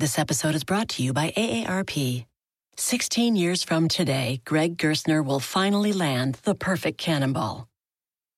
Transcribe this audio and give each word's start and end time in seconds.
This 0.00 0.18
episode 0.18 0.54
is 0.54 0.64
brought 0.64 0.88
to 0.92 1.02
you 1.02 1.12
by 1.12 1.30
AARP. 1.36 2.24
16 2.78 3.36
years 3.36 3.62
from 3.62 3.86
today, 3.86 4.40
Greg 4.46 4.78
Gerstner 4.78 5.22
will 5.22 5.40
finally 5.40 5.92
land 5.92 6.38
the 6.44 6.54
perfect 6.54 6.96
cannonball. 6.96 7.68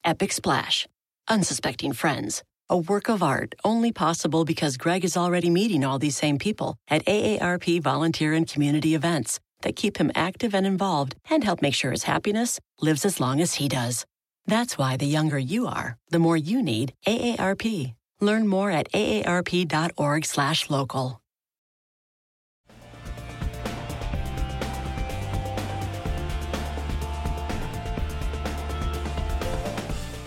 Epic 0.03 0.33
Splash. 0.33 0.89
Unsuspecting 1.29 1.93
Friends. 1.93 2.43
A 2.69 2.77
work 2.77 3.09
of 3.09 3.23
art 3.23 3.55
only 3.65 3.93
possible 3.93 4.45
because 4.45 4.77
Greg 4.77 5.05
is 5.05 5.17
already 5.17 5.51
meeting 5.51 5.85
all 5.85 6.01
these 6.01 6.17
same 6.17 6.37
people 6.37 6.75
at 6.89 7.07
AARP 7.07 7.81
volunteer 7.81 8.33
and 8.33 8.49
community 8.49 8.97
events 8.97 9.39
that 9.61 9.77
keep 9.77 9.99
him 9.99 10.11
active 10.17 10.57
and 10.57 10.67
involved 10.67 11.15
and 11.31 11.45
help 11.45 11.63
make 11.63 11.77
sure 11.77 11.93
his 11.93 12.03
happiness 12.03 12.59
lives 12.81 13.05
as 13.05 13.21
long 13.21 13.41
as 13.41 13.55
he 13.55 13.69
does. 13.69 14.05
That's 14.47 14.77
why 14.77 14.97
the 14.97 15.07
younger 15.07 15.39
you 15.39 15.69
are, 15.69 15.97
the 16.11 16.19
more 16.19 16.37
you 16.37 16.61
need 16.61 16.93
AARP. 17.07 17.95
Learn 18.21 18.49
more 18.49 18.73
at 18.73 18.91
aarp.org/local. 18.91 21.22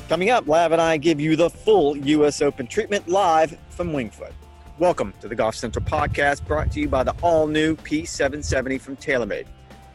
Coming 0.07 0.29
up, 0.29 0.47
Lav 0.47 0.71
and 0.71 0.79
I 0.79 0.97
give 0.97 1.19
you 1.19 1.35
the 1.35 1.49
full 1.49 1.97
U.S. 1.97 2.39
Open 2.39 2.67
treatment 2.67 3.07
live 3.07 3.57
from 3.69 3.91
Wingfoot. 3.91 4.33
Welcome 4.77 5.15
to 5.19 5.27
the 5.27 5.33
Golf 5.33 5.55
Central 5.55 5.83
podcast 5.83 6.45
brought 6.45 6.71
to 6.73 6.79
you 6.79 6.87
by 6.87 7.01
the 7.01 7.15
all 7.23 7.47
new 7.47 7.75
P770 7.77 8.79
from 8.79 8.97
TaylorMade. 8.97 9.47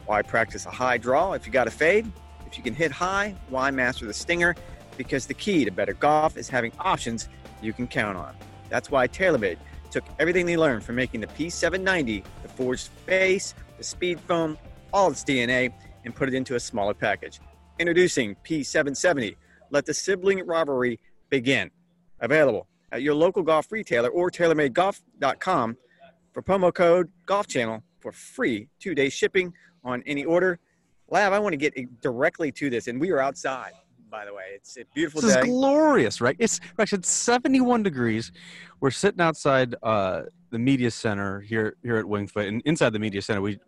Why 0.07 0.21
practice 0.21 0.65
a 0.65 0.69
high 0.69 0.97
draw 0.97 1.31
if 1.31 1.47
you 1.47 1.53
got 1.53 1.69
a 1.69 1.71
fade? 1.71 2.11
If 2.45 2.57
you 2.57 2.63
can 2.63 2.75
hit 2.75 2.91
high, 2.91 3.35
why 3.47 3.71
master 3.71 4.05
the 4.05 4.13
stinger? 4.13 4.53
Because 4.97 5.27
the 5.27 5.33
key 5.33 5.63
to 5.63 5.71
better 5.71 5.93
golf 5.93 6.35
is 6.35 6.49
having 6.49 6.73
options 6.79 7.29
you 7.61 7.71
can 7.71 7.87
count 7.87 8.17
on. 8.17 8.35
That's 8.67 8.91
why 8.91 9.07
TaylorMade 9.07 9.59
took 9.91 10.03
everything 10.19 10.45
they 10.45 10.57
learned 10.57 10.83
from 10.83 10.95
making 10.95 11.21
the 11.21 11.27
P790, 11.27 12.25
the 12.43 12.49
forged 12.49 12.89
face, 13.05 13.55
the 13.77 13.83
speed 13.85 14.19
foam, 14.19 14.57
all 14.91 15.09
its 15.09 15.23
DNA, 15.23 15.71
and 16.03 16.13
put 16.13 16.27
it 16.27 16.33
into 16.33 16.55
a 16.55 16.59
smaller 16.59 16.93
package. 16.93 17.39
Introducing 17.79 18.35
P770 18.43 19.37
let 19.71 19.85
the 19.85 19.93
sibling 19.93 20.45
rivalry 20.45 20.99
begin. 21.29 21.71
Available 22.19 22.67
at 22.91 23.01
your 23.01 23.15
local 23.15 23.41
golf 23.41 23.71
retailer 23.71 24.09
or 24.09 24.29
TaylorMadeGolf.com 24.29 25.77
for 26.33 26.41
promo 26.43 26.73
code 26.73 27.09
Golf 27.25 27.47
Channel 27.47 27.81
for 27.99 28.11
free 28.11 28.67
two 28.79 28.93
day 28.93 29.09
shipping 29.09 29.53
on 29.83 30.03
any 30.05 30.23
order. 30.23 30.59
Lav, 31.09 31.33
I 31.33 31.39
want 31.39 31.53
to 31.53 31.57
get 31.57 31.73
directly 32.01 32.51
to 32.53 32.69
this, 32.69 32.87
and 32.87 32.99
we 32.99 33.09
are 33.11 33.19
outside. 33.19 33.71
By 34.09 34.25
the 34.25 34.33
way, 34.33 34.43
it's 34.55 34.77
a 34.77 34.83
beautiful 34.93 35.21
this 35.21 35.33
day. 35.33 35.39
is 35.39 35.45
glorious, 35.45 36.21
right? 36.21 36.35
It's 36.37 36.59
actually 36.77 36.99
it's 36.99 37.09
71 37.09 37.81
degrees. 37.81 38.31
We're 38.81 38.91
sitting 38.91 39.21
outside 39.21 39.75
uh, 39.83 40.23
the 40.51 40.59
media 40.59 40.91
center 40.91 41.39
here 41.39 41.75
here 41.81 41.97
at 41.97 42.05
Wingfoot, 42.05 42.47
and 42.47 42.61
inside 42.65 42.91
the 42.91 42.99
media 42.99 43.21
center, 43.21 43.41
we 43.41 43.59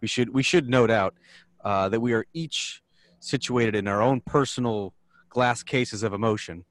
we 0.00 0.08
should 0.08 0.32
we 0.32 0.42
should 0.42 0.68
note 0.68 0.90
out 0.90 1.14
uh, 1.64 1.88
that 1.88 2.00
we 2.00 2.12
are 2.12 2.24
each 2.32 2.82
situated 3.20 3.74
in 3.74 3.88
our 3.88 4.00
own 4.00 4.20
personal 4.20 4.94
glass 5.28 5.62
cases 5.62 6.02
of 6.02 6.12
emotion. 6.12 6.64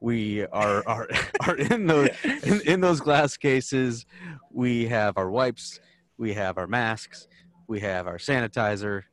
We 0.00 0.46
are 0.46 0.82
are, 0.86 1.08
are 1.46 1.56
in 1.56 1.86
those 1.86 2.10
in, 2.24 2.60
in 2.62 2.80
those 2.80 3.00
glass 3.00 3.36
cases. 3.36 4.06
We 4.50 4.86
have 4.88 5.16
our 5.16 5.30
wipes, 5.30 5.80
we 6.18 6.34
have 6.34 6.58
our 6.58 6.66
masks, 6.66 7.28
we 7.66 7.80
have 7.80 8.06
our 8.06 8.18
sanitizer, 8.18 9.04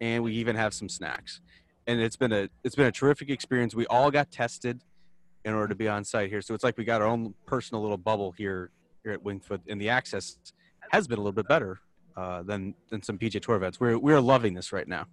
and 0.00 0.22
we 0.22 0.32
even 0.34 0.56
have 0.56 0.74
some 0.74 0.88
snacks. 0.88 1.40
And 1.86 2.00
it's 2.00 2.16
been 2.16 2.32
a 2.32 2.48
it's 2.64 2.74
been 2.74 2.86
a 2.86 2.92
terrific 2.92 3.30
experience. 3.30 3.74
We 3.74 3.86
all 3.86 4.10
got 4.10 4.30
tested 4.30 4.82
in 5.44 5.54
order 5.54 5.68
to 5.68 5.74
be 5.74 5.88
on 5.88 6.04
site 6.04 6.28
here, 6.28 6.42
so 6.42 6.54
it's 6.54 6.64
like 6.64 6.76
we 6.76 6.84
got 6.84 7.00
our 7.00 7.08
own 7.08 7.34
personal 7.46 7.80
little 7.82 7.96
bubble 7.96 8.32
here 8.32 8.70
here 9.02 9.12
at 9.12 9.22
Wingfoot, 9.22 9.60
and 9.68 9.80
the 9.80 9.88
access 9.88 10.36
has 10.90 11.06
been 11.06 11.18
a 11.18 11.20
little 11.20 11.32
bit 11.32 11.48
better 11.48 11.80
uh, 12.16 12.42
than 12.42 12.74
than 12.90 13.02
some 13.02 13.18
PGA 13.18 13.40
Tour 13.40 13.56
events. 13.56 13.80
We're 13.80 13.98
we're 13.98 14.20
loving 14.20 14.54
this 14.54 14.72
right 14.72 14.86
now. 14.86 15.06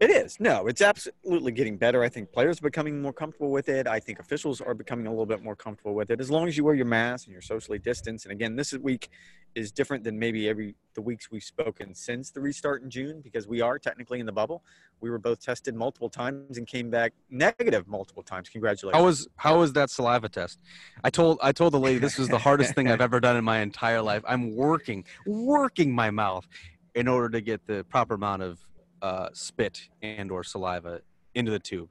It 0.00 0.10
is. 0.10 0.38
No, 0.38 0.68
it's 0.68 0.80
absolutely 0.80 1.50
getting 1.50 1.76
better. 1.76 2.04
I 2.04 2.08
think 2.08 2.30
players 2.30 2.60
are 2.60 2.62
becoming 2.62 3.02
more 3.02 3.12
comfortable 3.12 3.50
with 3.50 3.68
it. 3.68 3.88
I 3.88 3.98
think 3.98 4.20
officials 4.20 4.60
are 4.60 4.74
becoming 4.74 5.08
a 5.08 5.10
little 5.10 5.26
bit 5.26 5.42
more 5.42 5.56
comfortable 5.56 5.94
with 5.94 6.10
it 6.10 6.20
as 6.20 6.30
long 6.30 6.46
as 6.46 6.56
you 6.56 6.62
wear 6.62 6.74
your 6.74 6.86
mask 6.86 7.26
and 7.26 7.32
you're 7.32 7.42
socially 7.42 7.80
distanced. 7.80 8.24
And 8.24 8.32
again, 8.32 8.54
this 8.54 8.72
week 8.74 9.08
is 9.56 9.72
different 9.72 10.04
than 10.04 10.16
maybe 10.16 10.48
every 10.48 10.76
the 10.94 11.02
weeks 11.02 11.32
we've 11.32 11.42
spoken 11.42 11.94
since 11.94 12.30
the 12.30 12.40
restart 12.40 12.82
in 12.82 12.90
June 12.90 13.20
because 13.20 13.48
we 13.48 13.60
are 13.60 13.76
technically 13.76 14.20
in 14.20 14.26
the 14.26 14.32
bubble. 14.32 14.62
We 15.00 15.10
were 15.10 15.18
both 15.18 15.42
tested 15.42 15.74
multiple 15.74 16.08
times 16.08 16.58
and 16.58 16.66
came 16.66 16.90
back 16.90 17.12
negative 17.28 17.88
multiple 17.88 18.22
times. 18.22 18.48
Congratulations. 18.50 19.00
How 19.00 19.04
was 19.04 19.26
how 19.34 19.58
was 19.58 19.72
that 19.72 19.90
saliva 19.90 20.28
test? 20.28 20.60
I 21.02 21.10
told 21.10 21.40
I 21.42 21.50
told 21.50 21.72
the 21.72 21.80
lady 21.80 21.98
this 21.98 22.18
was 22.18 22.28
the 22.28 22.38
hardest 22.38 22.74
thing 22.74 22.88
I've 22.88 23.00
ever 23.08 23.18
done 23.18 23.36
in 23.36 23.44
my 23.44 23.58
entire 23.58 24.02
life. 24.02 24.22
I'm 24.28 24.54
working 24.54 25.04
working 25.26 25.92
my 25.92 26.10
mouth 26.10 26.46
in 26.94 27.08
order 27.08 27.28
to 27.30 27.40
get 27.40 27.66
the 27.66 27.84
proper 27.84 28.14
amount 28.14 28.42
of 28.42 28.67
uh, 29.02 29.28
spit 29.32 29.88
and 30.02 30.30
or 30.30 30.44
saliva 30.44 31.00
into 31.34 31.50
the 31.50 31.58
tube. 31.58 31.90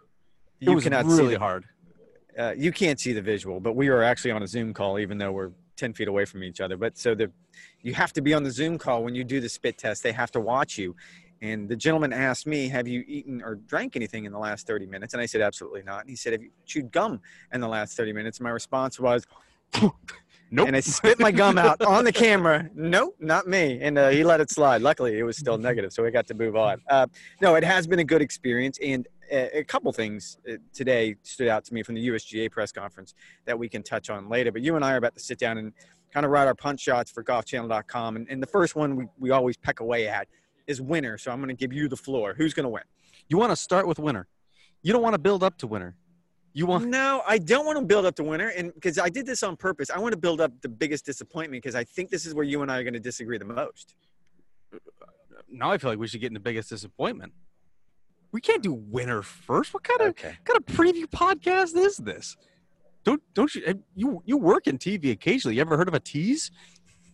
It 0.59 0.69
you 0.69 0.75
was 0.75 0.83
cannot 0.83 1.05
really 1.05 1.17
see 1.17 1.33
the, 1.33 1.39
hard. 1.39 1.65
Uh, 2.37 2.53
you 2.57 2.71
can't 2.71 2.99
see 2.99 3.13
the 3.13 3.21
visual, 3.21 3.59
but 3.59 3.75
we 3.75 3.87
are 3.87 4.03
actually 4.03 4.31
on 4.31 4.43
a 4.43 4.47
Zoom 4.47 4.73
call, 4.73 4.99
even 4.99 5.17
though 5.17 5.31
we're 5.31 5.51
10 5.75 5.93
feet 5.93 6.07
away 6.07 6.25
from 6.25 6.43
each 6.43 6.59
other. 6.59 6.77
But 6.77 6.97
so 6.97 7.15
the, 7.15 7.31
you 7.81 7.93
have 7.93 8.13
to 8.13 8.21
be 8.21 8.33
on 8.33 8.43
the 8.43 8.51
Zoom 8.51 8.77
call 8.77 9.03
when 9.03 9.15
you 9.15 9.23
do 9.23 9.39
the 9.39 9.49
spit 9.49 9.77
test. 9.77 10.03
They 10.03 10.11
have 10.11 10.31
to 10.31 10.39
watch 10.39 10.77
you. 10.77 10.95
And 11.41 11.69
the 11.69 11.75
gentleman 11.75 12.13
asked 12.13 12.47
me, 12.47 12.67
Have 12.67 12.87
you 12.87 13.03
eaten 13.07 13.43
or 13.43 13.55
drank 13.55 13.95
anything 13.95 14.25
in 14.25 14.31
the 14.31 14.39
last 14.39 14.65
30 14.65 14.87
minutes? 14.87 15.13
And 15.13 15.21
I 15.21 15.27
said, 15.27 15.41
Absolutely 15.41 15.83
not. 15.83 16.01
And 16.01 16.09
he 16.09 16.15
said, 16.15 16.33
Have 16.33 16.41
you 16.41 16.49
chewed 16.65 16.91
gum 16.91 17.21
in 17.53 17.61
the 17.61 17.67
last 17.67 17.95
30 17.95 18.13
minutes? 18.13 18.39
And 18.39 18.45
my 18.45 18.49
response 18.49 18.99
was, 18.99 19.27
Nope. 20.49 20.67
And 20.67 20.75
I 20.75 20.79
spit 20.79 21.19
my 21.19 21.31
gum 21.31 21.57
out 21.57 21.81
on 21.81 22.05
the 22.05 22.11
camera. 22.11 22.69
Nope, 22.73 23.15
not 23.19 23.47
me. 23.47 23.79
And 23.81 23.97
uh, 23.97 24.09
he 24.09 24.23
let 24.23 24.39
it 24.39 24.49
slide. 24.49 24.81
Luckily, 24.81 25.17
it 25.19 25.23
was 25.23 25.37
still 25.37 25.57
negative, 25.57 25.91
so 25.91 26.03
we 26.03 26.11
got 26.11 26.27
to 26.27 26.33
move 26.33 26.55
on. 26.55 26.81
Uh, 26.89 27.07
no, 27.41 27.55
it 27.55 27.63
has 27.63 27.85
been 27.85 27.99
a 27.99 28.03
good 28.03 28.21
experience. 28.21 28.79
And 28.81 29.07
a, 29.29 29.59
a 29.59 29.63
couple 29.63 29.91
things 29.91 30.37
uh, 30.49 30.53
today 30.73 31.15
stood 31.23 31.49
out 31.49 31.65
to 31.65 31.73
me 31.73 31.83
from 31.83 31.95
the 31.95 32.07
USGA 32.07 32.49
press 32.49 32.71
conference 32.71 33.13
that 33.45 33.59
we 33.59 33.67
can 33.67 33.83
touch 33.83 34.09
on 34.09 34.29
later. 34.29 34.51
But 34.51 34.61
you 34.61 34.75
and 34.75 34.85
I 34.85 34.93
are 34.93 34.97
about 34.97 35.15
to 35.15 35.19
sit 35.19 35.37
down 35.37 35.57
and 35.57 35.73
kind 36.13 36.25
of 36.25 36.31
write 36.31 36.47
our 36.47 36.55
punch 36.55 36.79
shots 36.79 37.11
for 37.11 37.23
golfchannel.com. 37.23 38.15
And, 38.15 38.27
and 38.29 38.41
the 38.41 38.47
first 38.47 38.75
one 38.75 38.95
we, 38.95 39.05
we 39.19 39.31
always 39.31 39.57
peck 39.57 39.81
away 39.81 40.07
at 40.07 40.27
is 40.65 40.81
winner. 40.81 41.17
So 41.17 41.31
I'm 41.31 41.39
going 41.39 41.49
to 41.49 41.55
give 41.55 41.73
you 41.73 41.89
the 41.89 41.97
floor. 41.97 42.33
Who's 42.37 42.53
going 42.53 42.65
to 42.65 42.69
win? 42.69 42.83
You 43.27 43.37
want 43.37 43.51
to 43.51 43.55
start 43.55 43.87
with 43.87 43.99
winner. 43.99 44.27
You 44.81 44.93
don't 44.93 45.01
want 45.01 45.13
to 45.13 45.19
build 45.19 45.43
up 45.43 45.57
to 45.59 45.67
winner. 45.67 45.95
You 46.57 46.65
want 46.65 46.85
No, 46.87 47.21
I 47.27 47.37
don't 47.37 47.67
want 47.67 47.77
to 47.77 47.85
build 47.85 48.07
up 48.07 48.15
the 48.15 48.23
winner, 48.23 48.47
and 48.47 48.73
because 48.73 48.97
I 48.97 49.09
did 49.09 49.27
this 49.27 49.43
on 49.43 49.55
purpose, 49.57 49.91
I 49.91 49.99
want 49.99 50.13
to 50.13 50.17
build 50.17 50.41
up 50.41 50.51
the 50.61 50.69
biggest 50.69 51.05
disappointment 51.05 51.61
because 51.61 51.75
I 51.75 51.83
think 51.83 52.09
this 52.09 52.25
is 52.25 52.33
where 52.33 52.43
you 52.45 52.63
and 52.63 52.71
I 52.71 52.79
are 52.79 52.83
going 52.83 52.95
to 52.95 52.99
disagree 52.99 53.37
the 53.37 53.45
most. 53.45 53.93
now 55.47 55.71
I 55.71 55.77
feel 55.77 55.91
like 55.91 55.99
we 55.99 56.07
should 56.07 56.19
get 56.19 56.27
in 56.27 56.33
the 56.33 56.39
biggest 56.39 56.69
disappointment. 56.69 57.31
We 58.31 58.41
can't 58.41 58.63
do 58.63 58.73
winner 58.73 59.21
first. 59.21 59.71
What 59.71 59.83
kind 59.83 60.01
of 60.01 60.07
Okay. 60.07 60.35
kind 60.45 60.57
of 60.57 60.65
preview 60.65 61.05
podcast 61.05 61.75
is 61.77 61.97
this? 61.97 62.35
Don't 63.03 63.21
don't 63.35 63.53
you 63.53 63.83
you 63.93 64.23
you 64.25 64.37
work 64.37 64.65
in 64.65 64.79
TV 64.79 65.11
occasionally? 65.11 65.57
You 65.57 65.61
ever 65.61 65.77
heard 65.77 65.87
of 65.87 65.93
a 65.93 65.99
tease? 65.99 66.49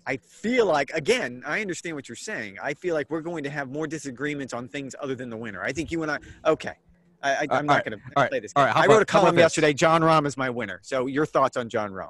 I 0.07 0.15
feel 0.17 0.65
like, 0.67 0.89
again, 0.91 1.43
I 1.45 1.59
understand 1.59 1.97
what 1.97 2.07
you're 2.07 2.15
saying. 2.15 2.57
I 2.63 2.73
feel 2.75 2.93
like 2.93 3.09
we're 3.09 3.21
going 3.21 3.43
to 3.43 3.49
have 3.49 3.69
more 3.69 3.87
disagreements 3.87 4.53
on 4.53 4.69
things 4.69 4.95
other 5.01 5.15
than 5.15 5.29
the 5.29 5.37
winner. 5.37 5.61
I 5.61 5.73
think 5.73 5.91
you 5.91 6.01
and 6.03 6.11
I, 6.11 6.19
okay. 6.45 6.75
I, 7.23 7.31
I, 7.35 7.47
I'm 7.51 7.65
not 7.65 7.73
right, 7.75 7.85
going 7.85 7.97
to 7.99 8.05
all 8.15 8.23
right, 8.23 8.29
play 8.29 8.39
this. 8.39 8.53
all 8.55 8.61
Game. 8.63 8.67
right, 8.67 8.73
how 8.75 8.81
I 8.81 8.85
about- 8.85 8.93
wrote 8.95 9.01
a 9.01 9.05
column 9.05 9.37
yesterday. 9.37 9.73
Jon 9.73 10.01
Rahm 10.01 10.25
is 10.27 10.35
my 10.37 10.49
winner. 10.49 10.79
So 10.83 11.07
your 11.07 11.25
thoughts 11.25 11.57
on 11.57 11.69
Jon 11.69 11.91
Rahm? 11.91 12.09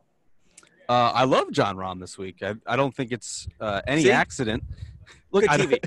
Uh, 0.89 1.11
I 1.13 1.23
love 1.23 1.51
Jon 1.51 1.77
Rahm 1.77 1.99
this 1.99 2.17
week. 2.17 2.43
I, 2.43 2.55
I 2.67 2.75
don't 2.75 2.93
think 2.93 3.11
it's 3.11 3.47
uh, 3.61 3.81
any 3.87 4.03
See? 4.03 4.11
accident. 4.11 4.63
Look, 5.31 5.43
Good 5.43 5.49
I, 5.51 5.57
TV. 5.57 5.79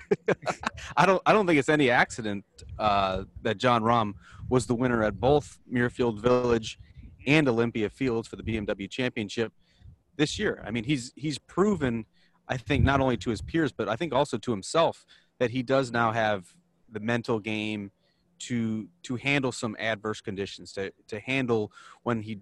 I 0.96 1.06
don't 1.06 1.22
I 1.26 1.32
don't 1.32 1.46
think 1.46 1.58
it's 1.58 1.68
any 1.68 1.90
accident 1.90 2.44
uh, 2.78 3.24
that 3.42 3.58
Jon 3.58 3.82
Rahm 3.82 4.14
was 4.48 4.66
the 4.66 4.74
winner 4.74 5.02
at 5.04 5.20
both 5.20 5.58
Muirfield 5.72 6.20
Village 6.20 6.78
and 7.26 7.48
Olympia 7.48 7.88
Fields 7.90 8.26
for 8.28 8.36
the 8.36 8.42
BMW 8.42 8.88
Championship 8.90 9.52
this 10.16 10.38
year. 10.38 10.62
I 10.66 10.70
mean, 10.70 10.84
he's 10.84 11.12
he's 11.16 11.38
proven, 11.38 12.06
I 12.48 12.56
think, 12.56 12.84
not 12.84 13.00
only 13.00 13.16
to 13.18 13.30
his 13.30 13.42
peers 13.42 13.72
but 13.72 13.88
I 13.88 13.96
think 13.96 14.12
also 14.12 14.38
to 14.38 14.50
himself 14.50 15.04
that 15.38 15.50
he 15.50 15.62
does 15.62 15.90
now 15.92 16.12
have 16.12 16.46
the 16.90 17.00
mental 17.00 17.38
game 17.38 17.90
to 18.38 18.88
to 19.02 19.16
handle 19.16 19.52
some 19.52 19.76
adverse 19.78 20.20
conditions 20.20 20.72
to 20.72 20.92
to 21.08 21.20
handle 21.20 21.72
when 22.02 22.22
he 22.22 22.40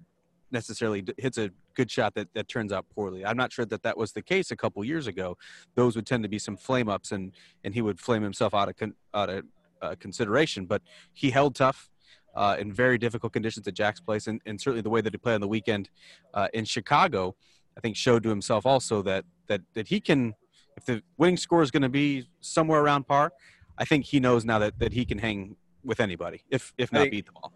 necessarily 0.50 1.04
hits 1.18 1.36
a 1.36 1.50
good 1.74 1.90
shot 1.90 2.14
that, 2.14 2.32
that 2.34 2.48
turns 2.48 2.72
out 2.72 2.86
poorly. 2.94 3.26
I'm 3.26 3.36
not 3.36 3.52
sure 3.52 3.66
that 3.66 3.82
that 3.82 3.98
was 3.98 4.12
the 4.12 4.22
case 4.22 4.50
a 4.50 4.56
couple 4.56 4.82
years 4.84 5.06
ago. 5.06 5.36
Those 5.74 5.96
would 5.96 6.06
tend 6.06 6.22
to 6.22 6.28
be 6.28 6.38
some 6.38 6.56
flame 6.56 6.88
ups, 6.88 7.12
and 7.12 7.32
and 7.62 7.74
he 7.74 7.82
would 7.82 8.00
flame 8.00 8.22
himself 8.22 8.54
out 8.54 8.68
of 8.68 8.76
con, 8.76 8.94
out 9.12 9.28
of 9.28 9.44
uh, 9.82 9.94
consideration. 9.98 10.64
But 10.66 10.82
he 11.12 11.30
held 11.30 11.54
tough 11.54 11.90
uh, 12.34 12.56
in 12.58 12.72
very 12.72 12.96
difficult 12.96 13.32
conditions 13.32 13.68
at 13.68 13.74
Jack's 13.74 14.00
place, 14.00 14.26
and, 14.26 14.40
and 14.46 14.60
certainly 14.60 14.82
the 14.82 14.90
way 14.90 15.00
that 15.00 15.12
he 15.12 15.18
played 15.18 15.34
on 15.34 15.40
the 15.40 15.48
weekend 15.48 15.90
uh, 16.32 16.48
in 16.54 16.64
Chicago, 16.64 17.34
I 17.76 17.80
think 17.80 17.96
showed 17.96 18.22
to 18.22 18.28
himself 18.30 18.64
also 18.64 19.02
that 19.02 19.24
that 19.48 19.60
that 19.74 19.88
he 19.88 20.00
can. 20.00 20.34
If 20.76 20.86
the 20.86 21.02
winning 21.18 21.36
score 21.36 21.62
is 21.62 21.70
going 21.70 21.84
to 21.84 21.88
be 21.88 22.26
somewhere 22.40 22.80
around 22.80 23.06
par, 23.06 23.32
I 23.78 23.84
think 23.84 24.06
he 24.06 24.18
knows 24.18 24.44
now 24.44 24.58
that, 24.58 24.76
that 24.80 24.92
he 24.92 25.04
can 25.04 25.18
hang 25.18 25.54
with 25.84 26.00
anybody, 26.00 26.42
if 26.50 26.72
if 26.78 26.92
not 26.92 27.00
think- 27.02 27.10
beat 27.12 27.26
them 27.26 27.34
all. 27.42 27.52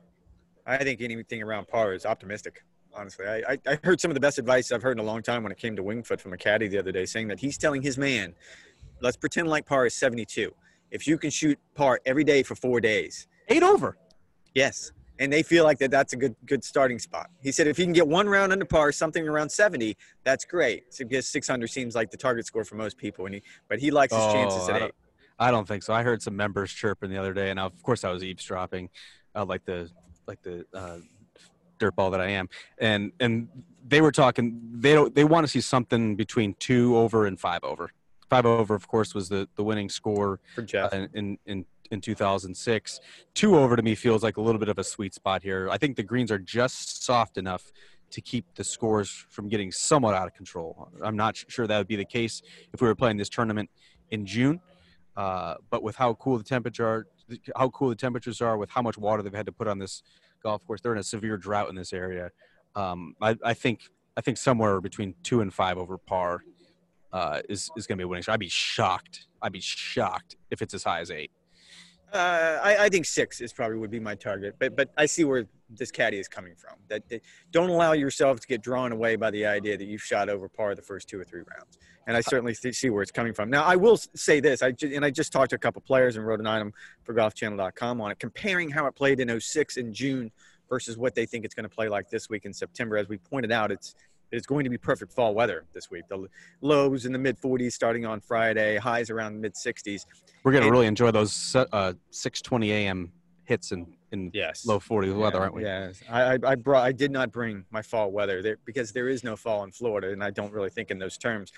I 0.67 0.85
think 0.85 1.01
anything 1.01 1.43
around 1.43 1.67
par 1.69 1.95
is 1.95 2.05
optimistic. 2.05 2.63
Honestly, 2.95 3.27
I, 3.27 3.53
I, 3.53 3.59
I 3.67 3.79
heard 3.83 4.01
some 4.01 4.11
of 4.11 4.15
the 4.15 4.21
best 4.21 4.39
advice 4.39 4.71
I've 4.71 4.83
heard 4.83 4.99
in 4.99 5.05
a 5.05 5.07
long 5.07 5.23
time 5.23 5.43
when 5.43 5.51
it 5.53 5.57
came 5.59 5.75
to 5.77 5.83
Wingfoot 5.83 6.21
from 6.21 6.33
a 6.35 6.37
caddy 6.37 6.69
the 6.69 6.79
other 6.79 6.93
day, 6.93 7.07
saying 7.07 7.29
that 7.29 7.39
he's 7.41 7.57
telling 7.57 7.81
his 7.81 7.97
man, 7.97 8.35
"Let's 9.01 9.17
pretend 9.17 9.49
like 9.49 9.65
par 9.67 9.87
is 9.87 9.95
72. 9.95 10.55
If 10.91 11.07
you 11.07 11.17
can 11.19 11.31
shoot 11.31 11.59
par 11.75 12.01
every 12.07 12.25
day 12.25 12.43
for 12.43 12.55
four 12.55 12.81
days, 12.81 13.27
Eight 13.49 13.63
over. 13.63 13.97
yes." 14.55 14.93
And 15.21 15.33
they 15.33 15.43
feel 15.43 15.65
like 15.65 15.79
that 15.79 15.91
that's 15.91 16.13
a 16.13 16.17
good 16.17 16.37
good 16.47 16.63
starting 16.63 16.99
spot. 16.99 17.29
He 17.43 17.51
said 17.51 17.67
if 17.67 17.77
he 17.77 17.83
can 17.85 17.93
get 17.93 18.07
one 18.07 18.29
round 18.29 18.53
under 18.53 18.65
par, 18.65 18.93
something 18.93 19.27
around 19.27 19.49
70, 19.51 19.97
that's 20.23 20.45
great. 20.45 20.95
So 20.95 21.05
because 21.05 21.29
600 21.29 21.67
seems 21.69 21.95
like 21.97 22.11
the 22.13 22.17
target 22.17 22.47
score 22.47 22.63
for 22.65 22.77
most 22.77 22.97
people, 22.99 23.27
and 23.27 23.35
he 23.37 23.43
but 23.69 23.79
he 23.81 23.91
likes 23.91 24.15
his 24.15 24.23
chances 24.33 24.69
Oh, 24.69 24.73
at 24.75 24.83
I 24.83 24.87
eight. 24.87 24.93
I 25.39 25.51
don't 25.51 25.67
think 25.67 25.83
so. 25.83 25.93
I 25.93 26.03
heard 26.03 26.23
some 26.23 26.37
members 26.37 26.73
chirping 26.73 27.11
the 27.11 27.19
other 27.19 27.33
day, 27.33 27.51
and 27.51 27.59
of 27.61 27.83
course 27.83 28.05
I 28.05 28.11
was 28.11 28.25
eavesdropping, 28.25 28.91
uh, 29.35 29.45
like 29.45 29.65
the 29.65 29.91
like 30.27 30.43
the 30.43 30.67
uh, 30.75 30.99
dirtball 31.79 32.11
that 32.11 32.21
I 32.21 32.29
am, 32.29 32.49
and 32.79 33.13
and 33.21 33.49
they 33.87 34.01
were 34.01 34.13
talking. 34.13 34.61
They 34.73 34.95
don't. 34.95 35.15
They 35.15 35.25
want 35.25 35.45
to 35.45 35.51
see 35.51 35.61
something 35.61 36.17
between 36.17 36.55
two 36.59 36.97
over 36.97 37.27
and 37.27 37.39
five 37.39 37.63
over. 37.63 37.91
Five 38.29 38.45
over, 38.45 38.75
of 38.75 38.89
course, 38.89 39.15
was 39.15 39.29
the 39.29 39.49
the 39.57 39.65
winning 39.65 39.89
score 39.89 40.41
for 40.55 40.63
Geoff. 40.63 40.93
uh, 40.93 41.07
in 41.15 41.39
in 41.47 41.65
in 41.91 42.01
2006. 42.01 43.01
Two 43.35 43.57
over 43.57 43.77
to 43.77 43.83
me 43.83 43.95
feels 43.95 44.23
like 44.23 44.37
a 44.37 44.41
little 44.41 44.59
bit 44.59 44.69
of 44.69 44.79
a 44.79 44.85
sweet 44.85 45.15
spot 45.15 45.43
here. 45.43 45.69
I 45.71 45.79
think 45.79 45.97
the 45.97 46.03
greens 46.03 46.31
are 46.31 46.39
just 46.39 47.05
soft 47.05 47.39
enough 47.39 47.73
to 48.11 48.21
keep 48.21 48.45
the 48.55 48.65
scores 48.65 49.27
from 49.29 49.49
getting 49.49 49.71
somewhat 49.71 50.15
out 50.15 50.27
of 50.27 50.35
control. 50.35 50.89
I'm 51.03 51.17
not 51.17 51.37
sure 51.37 51.67
that 51.67 51.79
would 51.79 51.89
be 51.89 51.97
the 51.97 52.05
case 52.05 52.43
if 52.73 52.81
we 52.81 52.89
were 52.89 52.95
playing 52.95 53.17
this 53.19 53.29
tournament 53.29 53.71
in 54.11 54.25
June. 54.25 54.61
Uh, 55.19 55.57
but 55.69 55.83
with 55.83 55.97
how 55.97 56.15
cool 56.15 56.39
the 56.39 56.45
temperature 56.45 56.87
are, 56.87 57.07
how 57.57 57.69
cool 57.71 57.89
the 57.89 57.97
temperatures 57.97 58.41
are, 58.41 58.57
with 58.57 58.71
how 58.71 58.81
much 58.81 58.97
water 58.97 59.21
they've 59.21 59.35
had 59.35 59.47
to 59.47 59.51
put 59.53 59.67
on 59.67 59.77
this 59.77 60.05
golf 60.45 60.65
course, 60.65 60.81
they're 60.81 60.93
in 60.93 60.99
a 60.99 61.03
severe 61.03 61.37
drought 61.37 61.69
in 61.69 61.75
this 61.75 61.93
area. 61.93 62.31
Um, 62.77 63.17
I, 63.21 63.37
I 63.45 63.53
think 63.53 63.81
I 64.17 64.21
think 64.21 64.37
somewhere 64.37 64.81
between 64.81 65.17
two 65.25 65.41
and 65.41 65.53
five 65.53 65.77
over 65.77 65.99
par 65.99 66.43
uh, 67.13 67.41
is 67.49 67.69
is 67.77 67.89
going 67.89 67.99
to 67.99 68.03
be 68.03 68.05
a 68.05 68.09
winning. 68.09 68.23
shot. 68.23 68.35
I'd 68.35 68.41
be 68.41 68.49
shocked. 68.49 69.27
I'd 69.43 69.51
be 69.51 69.61
shocked 69.61 70.37
if 70.53 70.63
it's 70.63 70.73
as 70.73 70.85
high 70.85 71.01
as 71.01 71.11
eight. 71.11 71.33
Uh, 72.13 72.59
I, 72.63 72.77
I 72.85 72.89
think 72.89 73.05
six 73.05 73.41
is 73.41 73.53
probably 73.53 73.77
would 73.77 73.91
be 73.91 74.01
my 74.01 74.15
target, 74.15 74.57
but 74.59 74.75
but 74.77 74.91
I 74.97 75.07
see 75.07 75.25
where 75.25 75.47
this 75.69 75.91
caddy 75.91 76.19
is 76.19 76.29
coming 76.29 76.55
from. 76.57 76.75
That, 76.89 77.07
that 77.11 77.23
don't 77.51 77.69
allow 77.69 77.93
yourself 77.93 78.41
to 78.41 78.47
get 78.47 78.63
drawn 78.63 78.93
away 78.93 79.17
by 79.17 79.31
the 79.31 79.45
idea 79.45 79.77
that 79.77 79.85
you've 79.85 80.03
shot 80.03 80.31
over 80.31 80.49
par 80.49 80.75
the 80.75 80.83
first 80.83 81.09
two 81.09 81.21
or 81.21 81.25
three 81.25 81.41
rounds. 81.41 81.79
And 82.07 82.17
I 82.17 82.23
certainly 82.23 82.55
th- 82.55 82.75
see 82.75 82.89
where 82.89 83.03
it's 83.03 83.13
coming 83.13 83.35
from. 83.35 83.51
Now 83.51 83.65
I 83.65 83.77
will 83.77 83.99
say 84.15 84.41
this, 84.41 84.63
I 84.63 84.73
and 84.83 85.05
I 85.05 85.11
just 85.11 85.33
talked 85.33 85.51
to 85.51 85.57
a 85.57 85.59
couple 85.59 85.83
players 85.83 86.17
and 86.17 86.27
wrote 86.27 86.41
an 86.41 86.47
item 86.47 86.73
for 87.05 87.15
GolfChannel.com 87.15 88.01
on 88.01 88.11
it, 88.11 88.19
comparing 88.19 88.71
how 88.71 88.87
it 88.87 88.95
played 88.95 89.21
in 89.21 89.39
06 89.39 89.77
in 89.77 89.93
June 89.93 90.31
versus 90.69 90.97
what 90.97 91.15
they 91.15 91.27
think 91.27 91.45
it's 91.45 91.55
going 91.55 91.69
to 91.69 91.75
play 91.75 91.89
like 91.89 92.09
this 92.09 92.31
week 92.31 92.47
in 92.47 92.53
September. 92.55 92.97
As 92.97 93.09
we 93.09 93.19
pointed 93.19 93.53
out, 93.53 93.71
it's 93.71 93.95
it's 94.33 94.47
going 94.47 94.65
to 94.65 94.71
be 94.71 94.79
perfect 94.79 95.13
fall 95.13 95.35
weather 95.35 95.65
this 95.73 95.91
week. 95.91 96.05
The 96.09 96.27
lows 96.61 97.07
in 97.07 97.13
the 97.13 97.19
mid 97.19 97.39
40s 97.41 97.73
starting 97.73 98.05
on 98.07 98.21
Friday, 98.21 98.77
highs 98.77 99.11
around 99.11 99.41
mid 99.41 99.55
60s. 99.55 100.05
We're 100.45 100.53
going 100.53 100.65
to 100.65 100.71
really 100.71 100.87
enjoy 100.87 101.11
those 101.11 101.55
uh, 101.57 101.93
6:20 102.13 102.69
a.m. 102.69 103.13
hits 103.45 103.73
in 103.73 103.87
in 104.11 104.31
Yes. 104.33 104.65
low 104.65 104.79
40s 104.79 105.15
weather, 105.15 105.37
Yeah, 105.37 105.43
aren't 105.43 105.55
we? 105.55 105.63
Yes, 105.65 106.01
I, 106.09 106.23
I, 106.35 106.39
I 106.45 106.55
brought. 106.55 106.85
I 106.85 106.93
did 106.93 107.11
not 107.11 107.31
bring 107.31 107.65
my 107.71 107.83
fall 107.83 108.11
weather 108.11 108.41
there 108.43 108.57
because 108.65 108.91
there 108.93 109.09
is 109.09 109.23
no 109.23 109.37
fall 109.37 109.65
in 109.65 109.71
Florida, 109.73 110.13
and 110.13 110.25
I 110.25 110.31
don't 110.31 110.53
really 110.53 110.71
think 110.71 110.91
in 110.91 110.99
those 110.99 111.19
terms. 111.19 111.53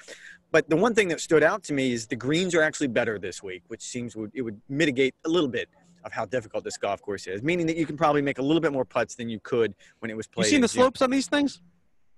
But 0.51 0.69
the 0.69 0.77
one 0.77 0.95
thing 0.95 1.07
that 1.09 1.21
stood 1.21 1.45
out 1.45 1.63
to 1.65 1.73
me 1.73 1.93
is 1.93 2.09
the 2.09 2.17
greens 2.17 2.55
are 2.57 2.63
actually 2.63 2.89
better 2.89 3.21
this 3.21 3.41
week, 3.41 3.63
which 3.69 3.83
seems 3.83 4.17
would 4.17 4.33
it 4.35 4.43
would 4.43 4.61
mitigate 4.69 5.15
a 5.25 5.29
little 5.29 5.49
bit 5.49 5.69
of 6.03 6.13
how 6.13 6.25
difficult 6.25 6.65
this 6.65 6.77
golf 6.79 7.01
course 7.03 7.27
is, 7.27 7.43
meaning 7.43 7.67
that 7.67 7.77
you 7.77 7.87
can 7.87 7.97
probably 7.97 8.23
make 8.23 8.39
a 8.39 8.43
little 8.43 8.61
bit 8.61 8.73
more 8.73 8.85
putts 8.87 9.15
than 9.15 9.29
you 9.29 9.39
could 9.41 9.75
when 10.01 10.11
it 10.11 10.17
was 10.17 10.27
played. 10.27 10.47
You 10.47 10.51
seen 10.51 10.61
the 10.63 10.69
slopes 10.69 11.03
on 11.03 11.11
these 11.11 11.27
things? 11.29 11.61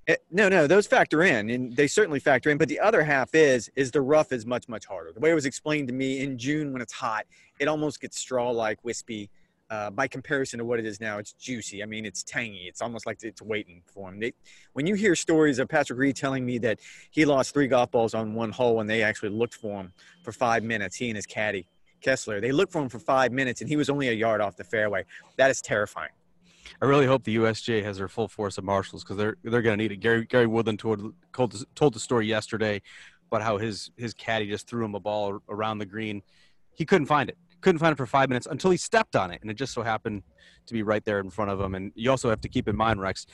Eh, 0.09 0.17
no, 0.31 0.49
no, 0.49 0.67
those 0.67 0.87
factor 0.87 1.23
in, 1.23 1.51
and 1.51 1.77
they 1.77 1.87
certainly 1.87 2.19
factor 2.19 2.51
in. 2.51 2.59
But 2.59 2.69
the 2.69 2.81
other 2.81 3.03
half 3.03 3.35
is 3.35 3.71
is 3.77 3.91
the 3.91 4.01
rough 4.01 4.33
is 4.33 4.45
much 4.45 4.69
much 4.69 4.85
harder. 4.87 5.13
The 5.13 5.21
way 5.21 5.31
it 5.31 5.35
was 5.35 5.47
explained 5.47 5.89
to 5.89 5.95
me 5.95 6.21
in 6.21 6.39
June 6.39 6.73
when 6.73 6.83
it's 6.83 6.93
hot, 6.93 7.25
it 7.61 7.69
almost 7.69 8.01
gets 8.01 8.19
straw 8.19 8.51
like 8.51 8.83
wispy. 8.85 9.31
Uh, 9.71 9.89
by 9.89 10.07
comparison 10.07 10.59
to 10.59 10.67
what 10.67 10.79
it 10.79 10.85
is 10.85 11.01
now, 11.01 11.17
it's 11.17 11.33
juicy. 11.33 11.83
I 11.83 11.87
mean, 11.87 12.05
it's 12.05 12.23
tangy. 12.23 12.65
It's 12.67 12.83
almost 12.83 13.07
like 13.07 13.23
it's 13.23 13.41
waiting 13.41 13.81
for 13.87 14.11
him. 14.11 14.21
They, 14.21 14.35
when 14.75 14.87
you 14.87 14.95
hear 14.95 15.17
stories 15.17 15.59
of 15.59 15.67
Patrick 15.67 15.99
Reed 15.99 16.15
telling 16.15 16.45
me 16.45 16.59
that 16.59 16.79
he 17.11 17.25
lost 17.25 17.55
three 17.55 17.69
golf 17.69 17.91
balls 17.91 18.13
on 18.13 18.35
one 18.35 18.51
hole 18.51 18.81
and 18.81 18.91
they 18.91 19.03
actually 19.03 19.31
looked 19.31 19.55
for 19.55 19.81
him 19.81 19.95
for 20.25 20.31
five 20.31 20.63
minutes, 20.63 20.97
he 20.97 21.09
and 21.09 21.17
his 21.17 21.25
caddy 21.25 21.67
Kessler, 22.03 22.41
they 22.41 22.53
looked 22.53 22.73
for 22.73 22.83
him 22.83 22.91
for 22.91 22.99
five 22.99 23.33
minutes 23.33 23.63
and 23.63 23.71
he 23.71 23.77
was 23.77 23.89
only 23.89 24.09
a 24.09 24.13
yard 24.13 24.43
off 24.43 24.57
the 24.57 24.65
fairway. 24.65 25.05
That 25.39 25.51
is 25.51 25.63
terrifying. 25.63 26.11
I 26.81 26.87
really 26.87 27.07
hope 27.07 27.25
the 27.25 27.37
USGA 27.37 27.83
has 27.85 27.99
their 27.99 28.09
full 28.09 28.29
force 28.29 28.59
of 28.59 28.65
marshals 28.65 29.05
because 29.05 29.17
they're 29.17 29.37
they're 29.43 29.63
going 29.63 29.77
to 29.79 29.83
need 29.83 29.93
it. 29.93 29.97
Gary 29.97 30.25
Gary 30.27 30.47
Woodland 30.47 30.79
told 30.79 31.15
told, 31.33 31.65
told 31.75 31.95
the 31.95 32.01
story 32.01 32.27
yesterday 32.27 32.81
about 33.31 33.43
how 33.43 33.59
his 33.59 33.91
his 33.97 34.15
caddy 34.15 34.49
just 34.49 34.69
threw 34.69 34.85
him 34.85 34.95
a 34.95 35.01
ball 35.01 35.41
around 35.49 35.79
the 35.79 35.87
green. 35.87 36.23
He 36.75 36.85
couldn't 36.85 37.07
find 37.07 37.29
it. 37.29 37.37
Couldn't 37.61 37.79
find 37.79 37.93
it 37.93 37.97
for 37.97 38.07
five 38.07 38.29
minutes 38.29 38.47
until 38.51 38.71
he 38.71 38.77
stepped 38.77 39.15
on 39.15 39.31
it, 39.31 39.41
and 39.43 39.51
it 39.51 39.55
just 39.55 39.73
so 39.73 39.83
happened 39.83 40.23
to 40.67 40.73
be 40.73 40.83
right 40.83 41.05
there 41.05 41.21
in 41.21 41.31
front 41.31 41.51
of 41.51 41.61
him. 41.61 41.75
And 41.75 41.93
you 41.95 42.11
also 42.11 42.29
have 42.29 42.41
to 42.41 42.49
keep 42.49 42.67
in 42.69 42.77
mind, 42.77 43.01
Rex, 43.01 43.27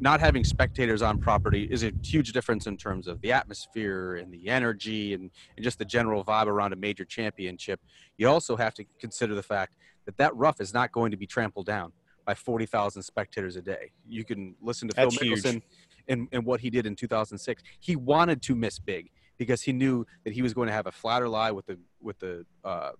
not 0.00 0.20
having 0.20 0.44
spectators 0.44 1.02
on 1.02 1.18
property 1.18 1.64
is 1.70 1.82
a 1.82 1.92
huge 2.02 2.32
difference 2.32 2.66
in 2.66 2.76
terms 2.76 3.08
of 3.08 3.20
the 3.20 3.32
atmosphere 3.32 4.16
and 4.16 4.32
the 4.32 4.48
energy 4.48 5.14
and, 5.14 5.30
and 5.56 5.64
just 5.64 5.78
the 5.78 5.84
general 5.84 6.24
vibe 6.24 6.46
around 6.46 6.72
a 6.72 6.76
major 6.76 7.04
championship. 7.04 7.80
You 8.16 8.28
also 8.28 8.56
have 8.56 8.74
to 8.74 8.84
consider 9.00 9.34
the 9.34 9.42
fact 9.42 9.74
that 10.04 10.16
that 10.18 10.34
rough 10.36 10.60
is 10.60 10.72
not 10.72 10.92
going 10.92 11.10
to 11.10 11.16
be 11.16 11.26
trampled 11.26 11.66
down 11.66 11.92
by 12.28 12.34
40,000 12.34 13.02
spectators 13.02 13.56
a 13.56 13.62
day. 13.62 13.90
You 14.06 14.22
can 14.22 14.54
listen 14.60 14.86
to 14.88 14.94
That's 14.94 15.16
Phil 15.16 15.28
huge. 15.28 15.42
Mickelson 15.42 15.62
and, 16.08 16.28
and 16.30 16.44
what 16.44 16.60
he 16.60 16.68
did 16.68 16.84
in 16.84 16.94
2006. 16.94 17.62
He 17.80 17.96
wanted 17.96 18.42
to 18.42 18.54
miss 18.54 18.78
big 18.78 19.08
because 19.38 19.62
he 19.62 19.72
knew 19.72 20.06
that 20.24 20.34
he 20.34 20.42
was 20.42 20.52
going 20.52 20.66
to 20.66 20.74
have 20.74 20.86
a 20.86 20.92
flatter 20.92 21.26
lie 21.26 21.52
with 21.52 21.64
the 21.64 21.78
with 22.02 22.18
the 22.18 22.44
uh, 22.62 22.90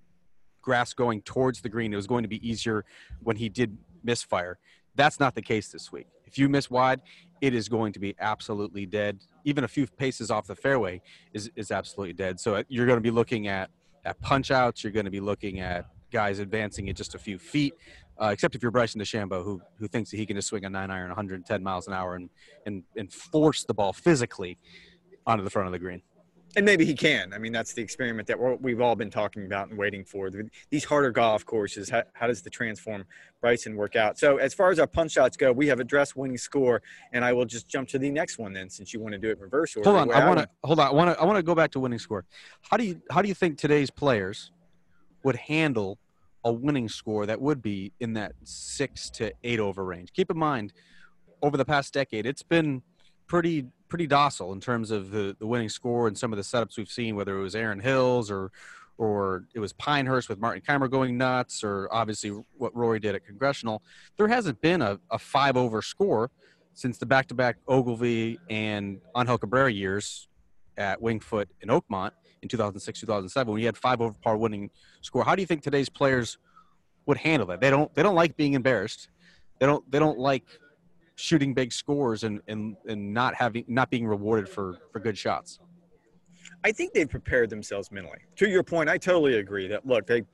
grass 0.63 0.95
going 0.95 1.21
towards 1.21 1.61
the 1.61 1.69
green. 1.69 1.93
It 1.93 1.97
was 1.97 2.07
going 2.07 2.23
to 2.23 2.29
be 2.29 2.49
easier 2.49 2.87
when 3.23 3.37
he 3.37 3.51
did 3.51 3.77
misfire. 4.03 4.59
That's 4.95 5.21
not 5.21 5.35
the 5.35 5.43
case 5.43 5.69
this 5.69 5.93
week. 5.93 6.07
If 6.25 6.39
you 6.39 6.49
miss 6.49 6.71
wide, 6.71 7.03
it 7.43 7.53
is 7.53 7.69
going 7.69 7.93
to 7.93 7.99
be 7.99 8.15
absolutely 8.19 8.87
dead. 8.87 9.21
Even 9.45 9.63
a 9.63 9.69
few 9.69 9.87
paces 9.87 10.31
off 10.31 10.47
the 10.47 10.57
fairway 10.57 11.03
is, 11.35 11.51
is 11.55 11.71
absolutely 11.71 12.15
dead. 12.15 12.41
So 12.41 12.55
uh, 12.55 12.63
you're 12.69 12.87
going 12.87 12.97
to 12.97 13.03
be 13.03 13.11
looking 13.11 13.47
at, 13.47 13.69
at 14.07 14.19
punch 14.23 14.51
outs. 14.51 14.83
You're 14.83 14.93
going 14.93 15.05
to 15.05 15.11
be 15.11 15.21
looking 15.21 15.61
at 15.61 15.85
guys 16.11 16.39
advancing 16.39 16.89
it 16.89 16.97
just 16.97 17.15
a 17.15 17.19
few 17.19 17.39
feet, 17.39 17.75
uh, 18.21 18.27
except 18.33 18.55
if 18.55 18.63
you're 18.63 18.71
Bryson 18.71 19.01
DeChambeau, 19.01 19.45
who, 19.45 19.61
who 19.79 19.89
thinks 19.89 20.11
that 20.11 20.17
he 20.17 20.27
can 20.27 20.37
just 20.37 20.49
swing 20.49 20.65
a 20.65 20.71
nine 20.71 20.91
iron 20.91 21.09
110 21.09 21.63
miles 21.63 21.87
an 21.87 21.93
hour 21.93 22.15
and, 22.15 22.31
and, 22.67 22.83
and 22.97 23.13
force 23.13 23.65
the 23.65 23.75
ball 23.75 23.93
physically 23.93 24.59
onto 25.27 25.45
the 25.45 25.51
front 25.51 25.67
of 25.67 25.73
the 25.73 25.79
green. 25.79 26.03
and 26.57 26.65
maybe 26.65 26.85
he 26.85 26.95
can. 26.95 27.33
I 27.35 27.39
mean, 27.39 27.53
that's 27.53 27.75
the 27.75 27.83
experiment 27.83 28.27
that 28.29 28.39
we're, 28.39 28.55
we've 28.55 28.81
all 28.81 28.97
been 28.97 29.11
talking 29.11 29.45
about 29.45 29.69
and 29.69 29.79
waiting 29.79 30.05
for. 30.05 30.31
These 30.71 30.85
harder 30.85 31.11
golf 31.11 31.45
courses, 31.45 31.91
how, 31.91 32.03
how 32.15 32.27
does 32.27 32.41
the 32.41 32.49
transform 32.51 33.05
Bryson 33.43 33.77
work 33.77 33.95
out? 33.95 34.19
So, 34.19 34.39
as 34.39 34.55
far 34.55 34.71
as 34.71 34.79
our 34.79 34.87
punch 34.87 35.13
shots 35.13 35.37
go, 35.37 35.53
we 35.53 35.67
have 35.69 35.79
addressed 35.79 36.17
winning 36.17 36.39
score, 36.39 36.83
and 37.13 37.25
I 37.25 37.35
will 37.35 37.45
just 37.45 37.69
jump 37.69 37.89
to 37.91 37.99
the 37.99 38.11
next 38.11 38.39
one 38.39 38.55
then, 38.55 38.71
since 38.71 38.95
you 38.95 39.01
want 39.01 39.13
to 39.13 39.19
do 39.19 39.29
it 39.29 39.37
in 39.37 39.41
reverse 39.41 39.77
order. 39.77 39.91
Hold 39.91 40.11
on, 40.11 40.13
I 40.13 40.27
want 40.27 40.41
to 40.41 40.49
hold 40.65 40.81
on. 40.81 40.89
I 40.89 40.93
want 40.93 41.15
to 41.15 41.21
I 41.21 41.25
want 41.25 41.37
to 41.37 41.43
go 41.43 41.55
back 41.55 41.71
to 41.73 41.81
winning 41.81 41.99
score. 41.99 42.25
How 42.63 42.79
do 42.79 42.85
you 42.85 43.01
how 43.11 43.21
do 43.21 43.29
you 43.29 43.35
think 43.35 43.59
today's 43.59 43.91
players 43.91 44.51
would 45.23 45.37
handle 45.37 45.99
a 46.45 46.53
winning 46.53 46.89
score 46.89 47.27
that 47.27 47.41
would 47.41 47.61
be 47.61 47.93
in 48.01 48.13
that 48.15 48.33
six 48.45 49.11
to 49.11 49.33
eight 49.45 49.61
over 49.61 49.85
range? 49.85 50.13
Keep 50.13 50.31
in 50.31 50.39
mind, 50.39 50.73
over 51.43 51.57
the 51.57 51.65
past 51.65 51.93
decade, 51.95 52.27
it's 52.27 52.43
been 52.43 52.83
pretty 53.27 53.67
pretty 53.89 54.07
docile 54.07 54.53
in 54.53 54.61
terms 54.61 54.91
of 54.91 55.11
the, 55.11 55.35
the 55.39 55.47
winning 55.47 55.69
score 55.69 56.09
and 56.09 56.19
some 56.19 56.31
of 56.31 56.37
the 56.37 56.43
setups 56.43 56.77
we've 56.77 56.91
seen, 56.91 57.17
whether 57.17 57.39
it 57.39 57.41
was 57.41 57.55
Erin 57.55 57.81
Hills 57.81 58.31
or 58.31 58.51
or 58.99 59.45
it 59.55 59.61
was 59.61 59.73
Pinehurst 59.75 60.29
with 60.29 60.41
Martin 60.41 60.61
Kaymer 60.61 60.91
going 60.91 61.17
nuts, 61.17 61.63
or 61.63 61.89
obviously 61.93 62.31
what 62.57 62.75
Rory 62.75 62.99
did 62.99 63.15
at 63.15 63.25
Congressional. 63.25 63.81
There 64.17 64.27
hasn't 64.27 64.61
been 64.61 64.83
a, 64.83 64.99
a 65.11 65.19
five 65.19 65.57
over 65.57 65.83
score 65.83 66.33
since 66.75 66.99
the 66.99 67.07
back 67.07 67.29
to 67.29 67.35
back 67.35 67.57
Ogilvy 67.69 68.41
and 68.51 69.01
Angel 69.17 69.39
Cabrera 69.39 69.73
years 69.73 70.29
at 70.77 71.01
Wingfoot 71.01 71.47
and 71.63 71.71
Oakmont 71.71 72.11
in 72.43 72.49
2006 72.49 73.01
2007 73.01 73.53
when 73.53 73.61
you 73.61 73.67
had 73.67 73.77
five 73.77 74.01
over 74.01 74.15
par 74.23 74.37
winning 74.37 74.71
score. 75.01 75.25
How 75.25 75.35
do 75.35 75.43
you 75.43 75.47
think 75.47 75.63
today's 75.63 75.89
players 75.89 76.39
would 77.07 77.19
handle 77.19 77.47
that? 77.49 77.61
They 77.61 77.71
don't 77.71 77.93
they 77.95 78.03
don't 78.03 78.15
like 78.15 78.37
being 78.37 78.55
embarrassed. 78.55 79.09
They 79.59 79.67
don't 79.67 79.89
they 79.91 79.99
don't 79.99 80.19
like 80.19 80.45
shooting 81.17 81.53
big 81.53 81.73
scores 81.73 82.23
and, 82.23 82.41
and, 82.47 82.77
and 82.87 83.13
not 83.13 83.35
having 83.35 83.65
not 83.67 83.91
being 83.91 84.07
rewarded 84.07 84.49
for, 84.49 84.79
for 84.93 85.01
good 85.01 85.19
shots. 85.19 85.59
I 86.65 86.73
think 86.73 86.93
they've 86.93 87.09
prepared 87.09 87.51
themselves 87.51 87.93
mentally. 87.93 88.19
To 88.37 88.49
your 88.49 88.63
point, 88.63 88.89
I 88.89 88.99
totally 88.99 89.39
agree 89.39 89.69
that 89.69 89.87
look, 89.87 90.07
they 90.07 90.25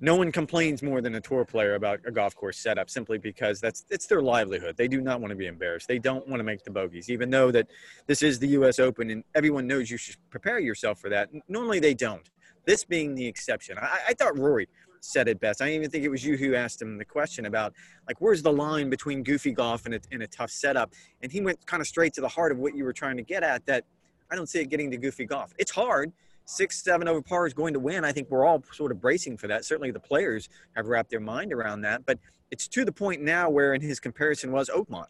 no 0.00 0.14
one 0.14 0.30
complains 0.30 0.82
more 0.82 1.00
than 1.00 1.14
a 1.14 1.20
tour 1.20 1.44
player 1.44 1.74
about 1.74 2.00
a 2.06 2.10
golf 2.10 2.34
course 2.34 2.58
setup 2.58 2.90
simply 2.90 3.18
because 3.18 3.60
that's 3.60 3.84
it's 3.90 4.06
their 4.06 4.22
livelihood. 4.22 4.76
They 4.76 4.88
do 4.88 5.00
not 5.00 5.20
want 5.20 5.30
to 5.30 5.36
be 5.36 5.46
embarrassed. 5.46 5.88
They 5.88 5.98
don't 5.98 6.26
want 6.28 6.40
to 6.40 6.44
make 6.44 6.64
the 6.64 6.70
bogeys, 6.70 7.08
even 7.08 7.30
though 7.30 7.50
that 7.50 7.68
this 8.06 8.22
is 8.22 8.38
the 8.38 8.48
US 8.48 8.78
Open 8.78 9.10
and 9.10 9.24
everyone 9.34 9.66
knows 9.66 9.90
you 9.90 9.96
should 9.96 10.16
prepare 10.30 10.58
yourself 10.58 10.98
for 10.98 11.08
that. 11.10 11.30
Normally 11.48 11.80
they 11.80 11.94
don't. 11.94 12.28
This 12.66 12.84
being 12.84 13.14
the 13.14 13.26
exception. 13.26 13.78
I, 13.78 14.00
I 14.08 14.14
thought 14.14 14.38
Rory 14.38 14.68
said 15.00 15.28
it 15.28 15.40
best. 15.40 15.62
I 15.62 15.66
don't 15.66 15.74
even 15.74 15.90
think 15.90 16.04
it 16.04 16.10
was 16.10 16.24
you 16.24 16.36
who 16.36 16.54
asked 16.54 16.80
him 16.80 16.98
the 16.98 17.04
question 17.06 17.46
about 17.46 17.72
like 18.06 18.20
where's 18.20 18.42
the 18.42 18.52
line 18.52 18.90
between 18.90 19.22
goofy 19.22 19.52
golf 19.52 19.86
and 19.86 19.94
a, 19.94 20.00
and 20.12 20.22
a 20.22 20.26
tough 20.26 20.50
setup, 20.50 20.92
and 21.22 21.32
he 21.32 21.40
went 21.40 21.64
kind 21.66 21.80
of 21.80 21.86
straight 21.86 22.12
to 22.14 22.20
the 22.20 22.28
heart 22.28 22.52
of 22.52 22.58
what 22.58 22.76
you 22.76 22.84
were 22.84 22.92
trying 22.92 23.16
to 23.16 23.22
get 23.22 23.42
at. 23.42 23.64
That 23.64 23.84
I 24.30 24.36
don't 24.36 24.48
see 24.48 24.60
it 24.60 24.66
getting 24.70 24.90
to 24.90 24.96
goofy 24.96 25.24
golf. 25.24 25.52
It's 25.58 25.70
hard. 25.70 26.12
Six, 26.44 26.82
seven 26.82 27.06
over 27.06 27.22
par 27.22 27.46
is 27.46 27.54
going 27.54 27.74
to 27.74 27.80
win. 27.80 28.04
I 28.04 28.12
think 28.12 28.28
we're 28.30 28.44
all 28.44 28.62
sort 28.72 28.90
of 28.90 29.00
bracing 29.00 29.36
for 29.36 29.46
that. 29.48 29.64
Certainly 29.64 29.92
the 29.92 30.00
players 30.00 30.48
have 30.74 30.86
wrapped 30.86 31.10
their 31.10 31.20
mind 31.20 31.52
around 31.52 31.82
that. 31.82 32.04
But 32.06 32.18
it's 32.50 32.66
to 32.68 32.84
the 32.84 32.92
point 32.92 33.22
now 33.22 33.48
where 33.48 33.74
in 33.74 33.80
his 33.80 34.00
comparison 34.00 34.50
was 34.50 34.68
Oakmont, 34.68 35.06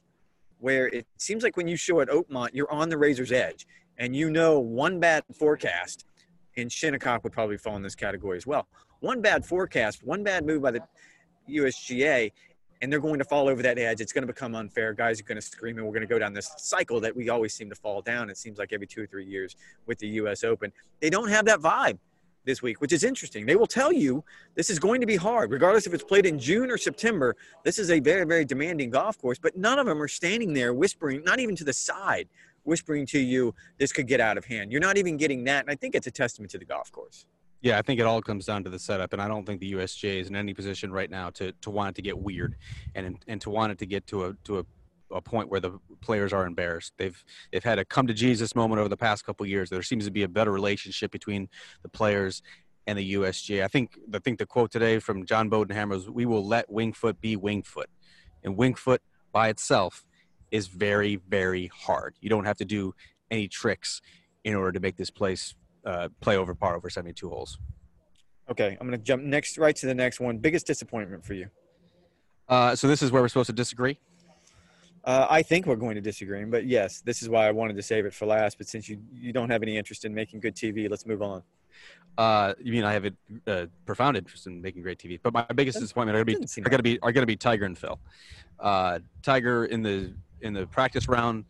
where 0.58 0.88
it 0.88 1.06
seems 1.16 1.42
like 1.42 1.56
when 1.56 1.66
you 1.66 1.76
show 1.76 2.00
at 2.00 2.08
Oakmont, 2.08 2.50
you're 2.52 2.70
on 2.70 2.88
the 2.88 2.98
razor's 2.98 3.32
edge 3.32 3.66
and 4.00 4.16
you 4.16 4.30
know 4.30 4.58
one 4.58 4.98
bad 4.98 5.22
forecast, 5.38 6.06
and 6.56 6.72
Shinnecock 6.72 7.22
would 7.22 7.32
probably 7.32 7.58
fall 7.58 7.76
in 7.76 7.82
this 7.82 7.94
category 7.94 8.36
as 8.36 8.46
well. 8.46 8.66
One 9.00 9.20
bad 9.20 9.44
forecast, 9.44 10.02
one 10.02 10.24
bad 10.24 10.44
move 10.44 10.62
by 10.62 10.72
the 10.72 10.80
USGA, 11.48 12.32
and 12.82 12.92
they're 12.92 13.00
going 13.00 13.18
to 13.18 13.24
fall 13.24 13.48
over 13.48 13.62
that 13.62 13.78
edge. 13.78 14.00
It's 14.00 14.12
going 14.12 14.26
to 14.26 14.32
become 14.32 14.54
unfair. 14.54 14.92
Guys 14.92 15.20
are 15.20 15.24
going 15.24 15.36
to 15.36 15.42
scream, 15.42 15.76
and 15.76 15.86
we're 15.86 15.92
going 15.92 16.06
to 16.06 16.06
go 16.06 16.18
down 16.18 16.32
this 16.32 16.50
cycle 16.56 17.00
that 17.00 17.14
we 17.14 17.28
always 17.28 17.54
seem 17.54 17.68
to 17.68 17.74
fall 17.74 18.00
down. 18.00 18.30
It 18.30 18.38
seems 18.38 18.58
like 18.58 18.72
every 18.72 18.86
two 18.86 19.02
or 19.02 19.06
three 19.06 19.26
years 19.26 19.56
with 19.86 19.98
the 19.98 20.08
U.S. 20.08 20.44
Open. 20.44 20.72
They 21.00 21.10
don't 21.10 21.28
have 21.28 21.44
that 21.46 21.60
vibe 21.60 21.98
this 22.44 22.62
week, 22.62 22.80
which 22.80 22.92
is 22.92 23.04
interesting. 23.04 23.44
They 23.44 23.56
will 23.56 23.66
tell 23.66 23.92
you 23.92 24.24
this 24.54 24.70
is 24.70 24.78
going 24.78 25.00
to 25.00 25.06
be 25.06 25.16
hard, 25.16 25.50
regardless 25.50 25.86
if 25.86 25.92
it's 25.92 26.04
played 26.04 26.24
in 26.24 26.38
June 26.38 26.70
or 26.70 26.78
September. 26.78 27.36
This 27.64 27.78
is 27.78 27.90
a 27.90 28.00
very, 28.00 28.24
very 28.24 28.44
demanding 28.44 28.90
golf 28.90 29.20
course, 29.20 29.38
but 29.38 29.56
none 29.56 29.78
of 29.78 29.86
them 29.86 30.00
are 30.00 30.08
standing 30.08 30.54
there 30.54 30.72
whispering, 30.72 31.22
not 31.22 31.38
even 31.38 31.54
to 31.56 31.64
the 31.64 31.72
side, 31.72 32.28
whispering 32.64 33.06
to 33.06 33.18
you, 33.18 33.54
this 33.78 33.92
could 33.92 34.06
get 34.06 34.20
out 34.20 34.38
of 34.38 34.44
hand. 34.44 34.72
You're 34.72 34.80
not 34.80 34.96
even 34.96 35.16
getting 35.16 35.44
that. 35.44 35.64
And 35.64 35.70
I 35.70 35.74
think 35.74 35.94
it's 35.94 36.06
a 36.06 36.10
testament 36.10 36.50
to 36.52 36.58
the 36.58 36.64
golf 36.64 36.90
course. 36.92 37.26
Yeah, 37.62 37.78
I 37.78 37.82
think 37.82 38.00
it 38.00 38.06
all 38.06 38.22
comes 38.22 38.46
down 38.46 38.64
to 38.64 38.70
the 38.70 38.78
setup, 38.78 39.12
and 39.12 39.20
I 39.20 39.28
don't 39.28 39.44
think 39.44 39.60
the 39.60 39.72
USGA 39.72 40.20
is 40.20 40.28
in 40.28 40.36
any 40.36 40.54
position 40.54 40.90
right 40.90 41.10
now 41.10 41.28
to, 41.30 41.52
to 41.60 41.70
want 41.70 41.90
it 41.90 41.94
to 41.96 42.02
get 42.02 42.18
weird, 42.18 42.56
and 42.94 43.18
and 43.28 43.40
to 43.42 43.50
want 43.50 43.72
it 43.72 43.78
to 43.78 43.86
get 43.86 44.06
to 44.08 44.26
a 44.26 44.34
to 44.44 44.60
a, 44.60 44.64
a 45.14 45.20
point 45.20 45.50
where 45.50 45.60
the 45.60 45.78
players 46.00 46.32
are 46.32 46.46
embarrassed. 46.46 46.94
They've 46.96 47.22
they've 47.52 47.62
had 47.62 47.78
a 47.78 47.84
come 47.84 48.06
to 48.06 48.14
Jesus 48.14 48.54
moment 48.54 48.80
over 48.80 48.88
the 48.88 48.96
past 48.96 49.26
couple 49.26 49.44
years. 49.44 49.68
There 49.68 49.82
seems 49.82 50.06
to 50.06 50.10
be 50.10 50.22
a 50.22 50.28
better 50.28 50.50
relationship 50.50 51.10
between 51.10 51.48
the 51.82 51.90
players 51.90 52.42
and 52.86 52.98
the 52.98 53.14
USGA. 53.14 53.62
I 53.62 53.68
think 53.68 53.98
I 54.14 54.20
think 54.20 54.38
the 54.38 54.46
quote 54.46 54.70
today 54.70 54.98
from 54.98 55.26
John 55.26 55.50
Bodenhamer 55.50 55.90
was, 55.90 56.08
"We 56.08 56.24
will 56.24 56.46
let 56.46 56.70
Wingfoot 56.70 57.20
be 57.20 57.36
Wingfoot," 57.36 57.90
and 58.42 58.56
Wingfoot 58.56 59.00
by 59.32 59.50
itself 59.50 60.06
is 60.50 60.66
very 60.66 61.16
very 61.16 61.66
hard. 61.66 62.16
You 62.22 62.30
don't 62.30 62.46
have 62.46 62.56
to 62.56 62.64
do 62.64 62.94
any 63.30 63.48
tricks 63.48 64.00
in 64.44 64.54
order 64.54 64.72
to 64.72 64.80
make 64.80 64.96
this 64.96 65.10
place 65.10 65.54
uh, 65.84 66.08
play 66.20 66.36
over 66.36 66.54
par 66.54 66.76
over 66.76 66.90
72 66.90 67.28
holes. 67.28 67.58
Okay, 68.50 68.76
I'm 68.80 68.86
going 68.86 68.98
to 68.98 69.04
jump 69.04 69.22
next 69.22 69.58
right 69.58 69.76
to 69.76 69.86
the 69.86 69.94
next 69.94 70.20
one. 70.20 70.38
Biggest 70.38 70.66
disappointment 70.66 71.24
for 71.24 71.34
you? 71.34 71.48
Uh, 72.48 72.74
so 72.74 72.88
this 72.88 73.00
is 73.00 73.12
where 73.12 73.22
we're 73.22 73.28
supposed 73.28 73.46
to 73.46 73.52
disagree. 73.52 73.98
Uh, 75.04 75.26
I 75.30 75.42
think 75.42 75.66
we're 75.66 75.76
going 75.76 75.94
to 75.94 76.00
disagree, 76.00 76.44
but 76.44 76.66
yes, 76.66 77.00
this 77.00 77.22
is 77.22 77.28
why 77.28 77.46
I 77.46 77.52
wanted 77.52 77.76
to 77.76 77.82
save 77.82 78.04
it 78.04 78.12
for 78.12 78.26
last. 78.26 78.58
But 78.58 78.68
since 78.68 78.88
you 78.88 78.98
you 79.14 79.32
don't 79.32 79.48
have 79.48 79.62
any 79.62 79.78
interest 79.78 80.04
in 80.04 80.12
making 80.12 80.40
good 80.40 80.54
TV, 80.54 80.90
let's 80.90 81.06
move 81.06 81.22
on. 81.22 81.42
Uh, 82.18 82.52
you 82.60 82.72
mean 82.72 82.84
I 82.84 82.92
have 82.92 83.06
a, 83.06 83.12
a, 83.46 83.68
profound 83.86 84.16
interest 84.16 84.46
in 84.46 84.60
making 84.60 84.82
great 84.82 84.98
TV, 84.98 85.18
but 85.22 85.32
my 85.32 85.46
biggest 85.54 85.78
disappointment 85.78 86.16
are 86.18 86.24
going 86.24 86.44
to 86.44 86.46
be 86.46 86.62
are 86.62 86.68
going 86.68 86.78
to 86.78 86.82
be 86.82 87.00
are 87.00 87.12
going 87.12 87.22
to 87.22 87.26
be 87.26 87.36
Tiger 87.36 87.64
and 87.64 87.78
Phil. 87.78 87.98
Uh, 88.58 88.98
Tiger 89.22 89.64
in 89.66 89.82
the 89.82 90.12
in 90.42 90.52
the 90.52 90.66
practice 90.66 91.08
round 91.08 91.44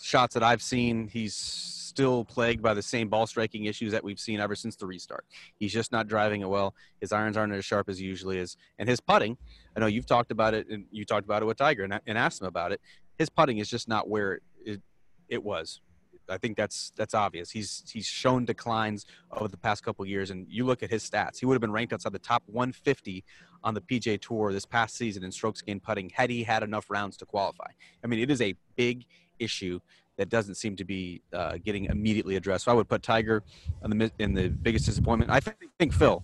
shots 0.00 0.34
that 0.34 0.42
I've 0.42 0.62
seen, 0.62 1.06
he's 1.06 1.83
still 1.94 2.24
plagued 2.24 2.60
by 2.60 2.74
the 2.74 2.82
same 2.82 3.08
ball 3.08 3.24
striking 3.24 3.66
issues 3.66 3.92
that 3.92 4.02
we've 4.02 4.18
seen 4.18 4.40
ever 4.40 4.56
since 4.56 4.74
the 4.74 4.84
restart. 4.84 5.24
He's 5.60 5.72
just 5.72 5.92
not 5.92 6.08
driving 6.08 6.40
it 6.40 6.48
well. 6.48 6.74
His 7.00 7.12
irons 7.12 7.36
aren't 7.36 7.52
as 7.52 7.64
sharp 7.64 7.88
as 7.88 7.98
he 7.98 8.04
usually 8.04 8.38
is, 8.38 8.56
and 8.80 8.88
his 8.88 9.00
putting. 9.00 9.36
I 9.76 9.80
know 9.80 9.86
you've 9.86 10.06
talked 10.06 10.32
about 10.32 10.54
it, 10.54 10.68
and 10.68 10.86
you 10.90 11.04
talked 11.04 11.24
about 11.24 11.40
it 11.42 11.44
with 11.44 11.56
Tiger, 11.56 11.84
and, 11.84 12.00
and 12.04 12.18
asked 12.18 12.40
him 12.40 12.48
about 12.48 12.72
it. 12.72 12.80
His 13.16 13.30
putting 13.30 13.58
is 13.58 13.70
just 13.70 13.86
not 13.86 14.08
where 14.08 14.40
it, 14.64 14.82
it 15.28 15.44
was. 15.44 15.80
I 16.28 16.36
think 16.36 16.56
that's 16.56 16.90
that's 16.96 17.14
obvious. 17.14 17.52
He's 17.52 17.84
he's 17.92 18.06
shown 18.06 18.44
declines 18.44 19.06
over 19.30 19.46
the 19.46 19.56
past 19.56 19.84
couple 19.84 20.04
years, 20.04 20.30
and 20.30 20.48
you 20.48 20.66
look 20.66 20.82
at 20.82 20.90
his 20.90 21.08
stats. 21.08 21.38
He 21.38 21.46
would 21.46 21.54
have 21.54 21.60
been 21.60 21.70
ranked 21.70 21.92
outside 21.92 22.12
the 22.12 22.18
top 22.18 22.42
150 22.46 23.22
on 23.62 23.74
the 23.74 23.80
PGA 23.80 24.20
Tour 24.20 24.52
this 24.52 24.66
past 24.66 24.96
season 24.96 25.22
in 25.22 25.30
strokes 25.30 25.62
gained 25.62 25.84
putting 25.84 26.10
had 26.10 26.28
he 26.28 26.42
had 26.42 26.64
enough 26.64 26.90
rounds 26.90 27.16
to 27.18 27.24
qualify. 27.24 27.70
I 28.02 28.06
mean, 28.08 28.18
it 28.18 28.32
is 28.32 28.40
a 28.40 28.54
big 28.74 29.04
issue 29.38 29.78
that 30.16 30.28
doesn't 30.28 30.54
seem 30.54 30.76
to 30.76 30.84
be 30.84 31.22
uh, 31.32 31.58
getting 31.64 31.86
immediately 31.86 32.36
addressed. 32.36 32.64
So 32.64 32.72
I 32.72 32.74
would 32.74 32.88
put 32.88 33.02
Tiger 33.02 33.42
in 33.82 33.90
the 33.90 34.10
in 34.18 34.34
the 34.34 34.48
biggest 34.48 34.86
disappointment. 34.86 35.30
I 35.30 35.40
think, 35.40 35.56
think 35.78 35.92
Phil 35.92 36.22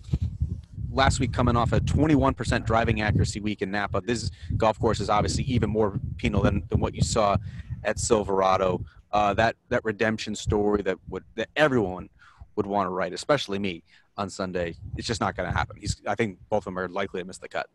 last 0.91 1.19
week 1.19 1.31
coming 1.31 1.55
off 1.55 1.71
a 1.73 1.79
21% 1.79 2.65
driving 2.65 3.01
accuracy 3.01 3.39
week 3.39 3.61
in 3.61 3.71
Napa. 3.71 4.01
This 4.01 4.29
golf 4.57 4.79
course 4.79 4.99
is 4.99 5.09
obviously 5.09 5.45
even 5.45 5.69
more 5.69 5.99
penal 6.17 6.41
than, 6.41 6.63
than 6.69 6.79
what 6.79 6.93
you 6.93 7.01
saw 7.01 7.37
at 7.83 7.97
Silverado. 7.97 8.83
Uh, 9.11 9.33
that 9.33 9.55
that 9.69 9.83
redemption 9.83 10.35
story 10.35 10.81
that 10.81 10.97
would 11.09 11.23
that 11.35 11.49
everyone 11.55 12.09
would 12.55 12.65
want 12.65 12.87
to 12.87 12.91
write, 12.91 13.13
especially 13.13 13.59
me 13.59 13.83
on 14.17 14.29
Sunday. 14.29 14.75
It's 14.95 15.07
just 15.07 15.19
not 15.19 15.35
going 15.35 15.49
to 15.49 15.57
happen. 15.57 15.75
He's 15.77 16.01
I 16.07 16.15
think 16.15 16.37
both 16.49 16.59
of 16.59 16.65
them 16.65 16.79
are 16.79 16.87
likely 16.87 17.21
to 17.21 17.27
miss 17.27 17.37
the 17.37 17.49
cut 17.49 17.67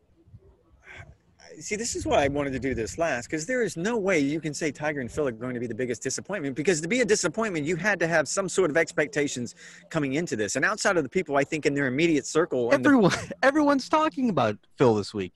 see, 1.60 1.76
this 1.76 1.96
is 1.96 2.06
why 2.06 2.24
I 2.24 2.28
wanted 2.28 2.52
to 2.52 2.58
do 2.58 2.74
this 2.74 2.98
last 2.98 3.26
because 3.26 3.46
there 3.46 3.62
is 3.62 3.76
no 3.76 3.96
way 3.96 4.18
you 4.18 4.40
can 4.40 4.54
say 4.54 4.70
Tiger 4.70 5.00
and 5.00 5.10
Phil 5.10 5.28
are 5.28 5.32
going 5.32 5.54
to 5.54 5.60
be 5.60 5.66
the 5.66 5.74
biggest 5.74 6.02
disappointment 6.02 6.54
because 6.54 6.80
to 6.80 6.88
be 6.88 7.00
a 7.00 7.04
disappointment, 7.04 7.66
you 7.66 7.76
had 7.76 7.98
to 8.00 8.06
have 8.06 8.28
some 8.28 8.48
sort 8.48 8.70
of 8.70 8.76
expectations 8.76 9.54
coming 9.90 10.14
into 10.14 10.36
this. 10.36 10.56
And 10.56 10.64
outside 10.64 10.96
of 10.96 11.02
the 11.02 11.08
people 11.08 11.36
I 11.36 11.44
think 11.44 11.66
in 11.66 11.74
their 11.74 11.86
immediate 11.86 12.26
circle, 12.26 12.70
everyone, 12.72 13.10
the, 13.10 13.34
everyone's 13.42 13.88
talking 13.88 14.30
about 14.30 14.56
Phil 14.76 14.94
this 14.94 15.14
week. 15.14 15.32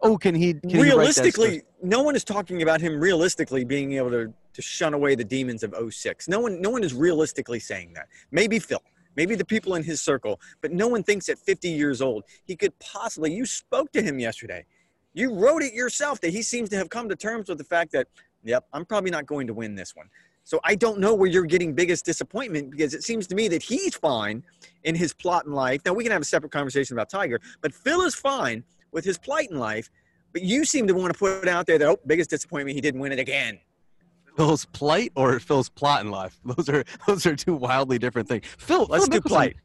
Oh, 0.00 0.16
can 0.16 0.34
he? 0.34 0.54
Can 0.54 0.80
realistically, 0.80 1.50
he 1.50 1.60
no 1.82 2.02
one 2.02 2.14
is 2.14 2.22
talking 2.24 2.62
about 2.62 2.80
him 2.80 3.00
realistically 3.00 3.64
being 3.64 3.94
able 3.94 4.10
to 4.10 4.32
to 4.54 4.62
shun 4.62 4.94
away 4.94 5.14
the 5.14 5.24
demons 5.24 5.62
of 5.62 5.74
06. 5.92 6.28
No 6.28 6.40
one, 6.40 6.60
no 6.60 6.70
one 6.70 6.82
is 6.82 6.94
realistically 6.94 7.60
saying 7.60 7.92
that. 7.94 8.06
Maybe 8.30 8.58
Phil 8.58 8.82
maybe 9.16 9.34
the 9.34 9.44
people 9.44 9.74
in 9.74 9.82
his 9.82 10.00
circle, 10.00 10.40
but 10.60 10.70
no 10.70 10.86
one 10.86 11.02
thinks 11.02 11.28
at 11.28 11.38
50 11.40 11.68
years 11.68 12.00
old 12.00 12.22
he 12.44 12.54
could 12.54 12.78
possibly. 12.78 13.34
You 13.34 13.44
spoke 13.44 13.90
to 13.92 14.00
him 14.00 14.20
yesterday. 14.20 14.64
You 15.18 15.34
wrote 15.34 15.62
it 15.62 15.74
yourself 15.74 16.20
that 16.20 16.30
he 16.30 16.42
seems 16.42 16.68
to 16.68 16.76
have 16.76 16.90
come 16.90 17.08
to 17.08 17.16
terms 17.16 17.48
with 17.48 17.58
the 17.58 17.64
fact 17.64 17.90
that, 17.90 18.06
yep, 18.44 18.66
I'm 18.72 18.84
probably 18.84 19.10
not 19.10 19.26
going 19.26 19.48
to 19.48 19.52
win 19.52 19.74
this 19.74 19.96
one. 19.96 20.08
So 20.44 20.60
I 20.62 20.76
don't 20.76 21.00
know 21.00 21.12
where 21.12 21.28
you're 21.28 21.44
getting 21.44 21.74
biggest 21.74 22.04
disappointment 22.04 22.70
because 22.70 22.94
it 22.94 23.02
seems 23.02 23.26
to 23.26 23.34
me 23.34 23.48
that 23.48 23.60
he's 23.60 23.96
fine 23.96 24.44
in 24.84 24.94
his 24.94 25.12
plot 25.12 25.44
in 25.44 25.52
life. 25.52 25.80
Now 25.84 25.92
we 25.92 26.04
can 26.04 26.12
have 26.12 26.22
a 26.22 26.24
separate 26.24 26.52
conversation 26.52 26.94
about 26.96 27.10
Tiger, 27.10 27.40
but 27.62 27.74
Phil 27.74 28.02
is 28.02 28.14
fine 28.14 28.62
with 28.92 29.04
his 29.04 29.18
plight 29.18 29.50
in 29.50 29.58
life. 29.58 29.90
But 30.32 30.42
you 30.42 30.64
seem 30.64 30.86
to 30.86 30.94
want 30.94 31.12
to 31.12 31.18
put 31.18 31.48
out 31.48 31.66
there 31.66 31.78
that 31.78 31.88
oh, 31.88 31.98
biggest 32.06 32.30
disappointment 32.30 32.76
he 32.76 32.80
didn't 32.80 33.00
win 33.00 33.10
it 33.10 33.18
again. 33.18 33.58
Phil's 34.36 34.66
plight 34.66 35.10
or 35.16 35.40
Phil's 35.40 35.68
plot 35.68 36.02
in 36.02 36.12
life? 36.12 36.38
Those 36.44 36.68
are 36.68 36.84
those 37.08 37.26
are 37.26 37.34
two 37.34 37.54
wildly 37.54 37.98
different 37.98 38.28
things. 38.28 38.44
Phil, 38.56 38.86
let's 38.88 39.08
Phil 39.08 39.18
do 39.18 39.28
plight. 39.28 39.56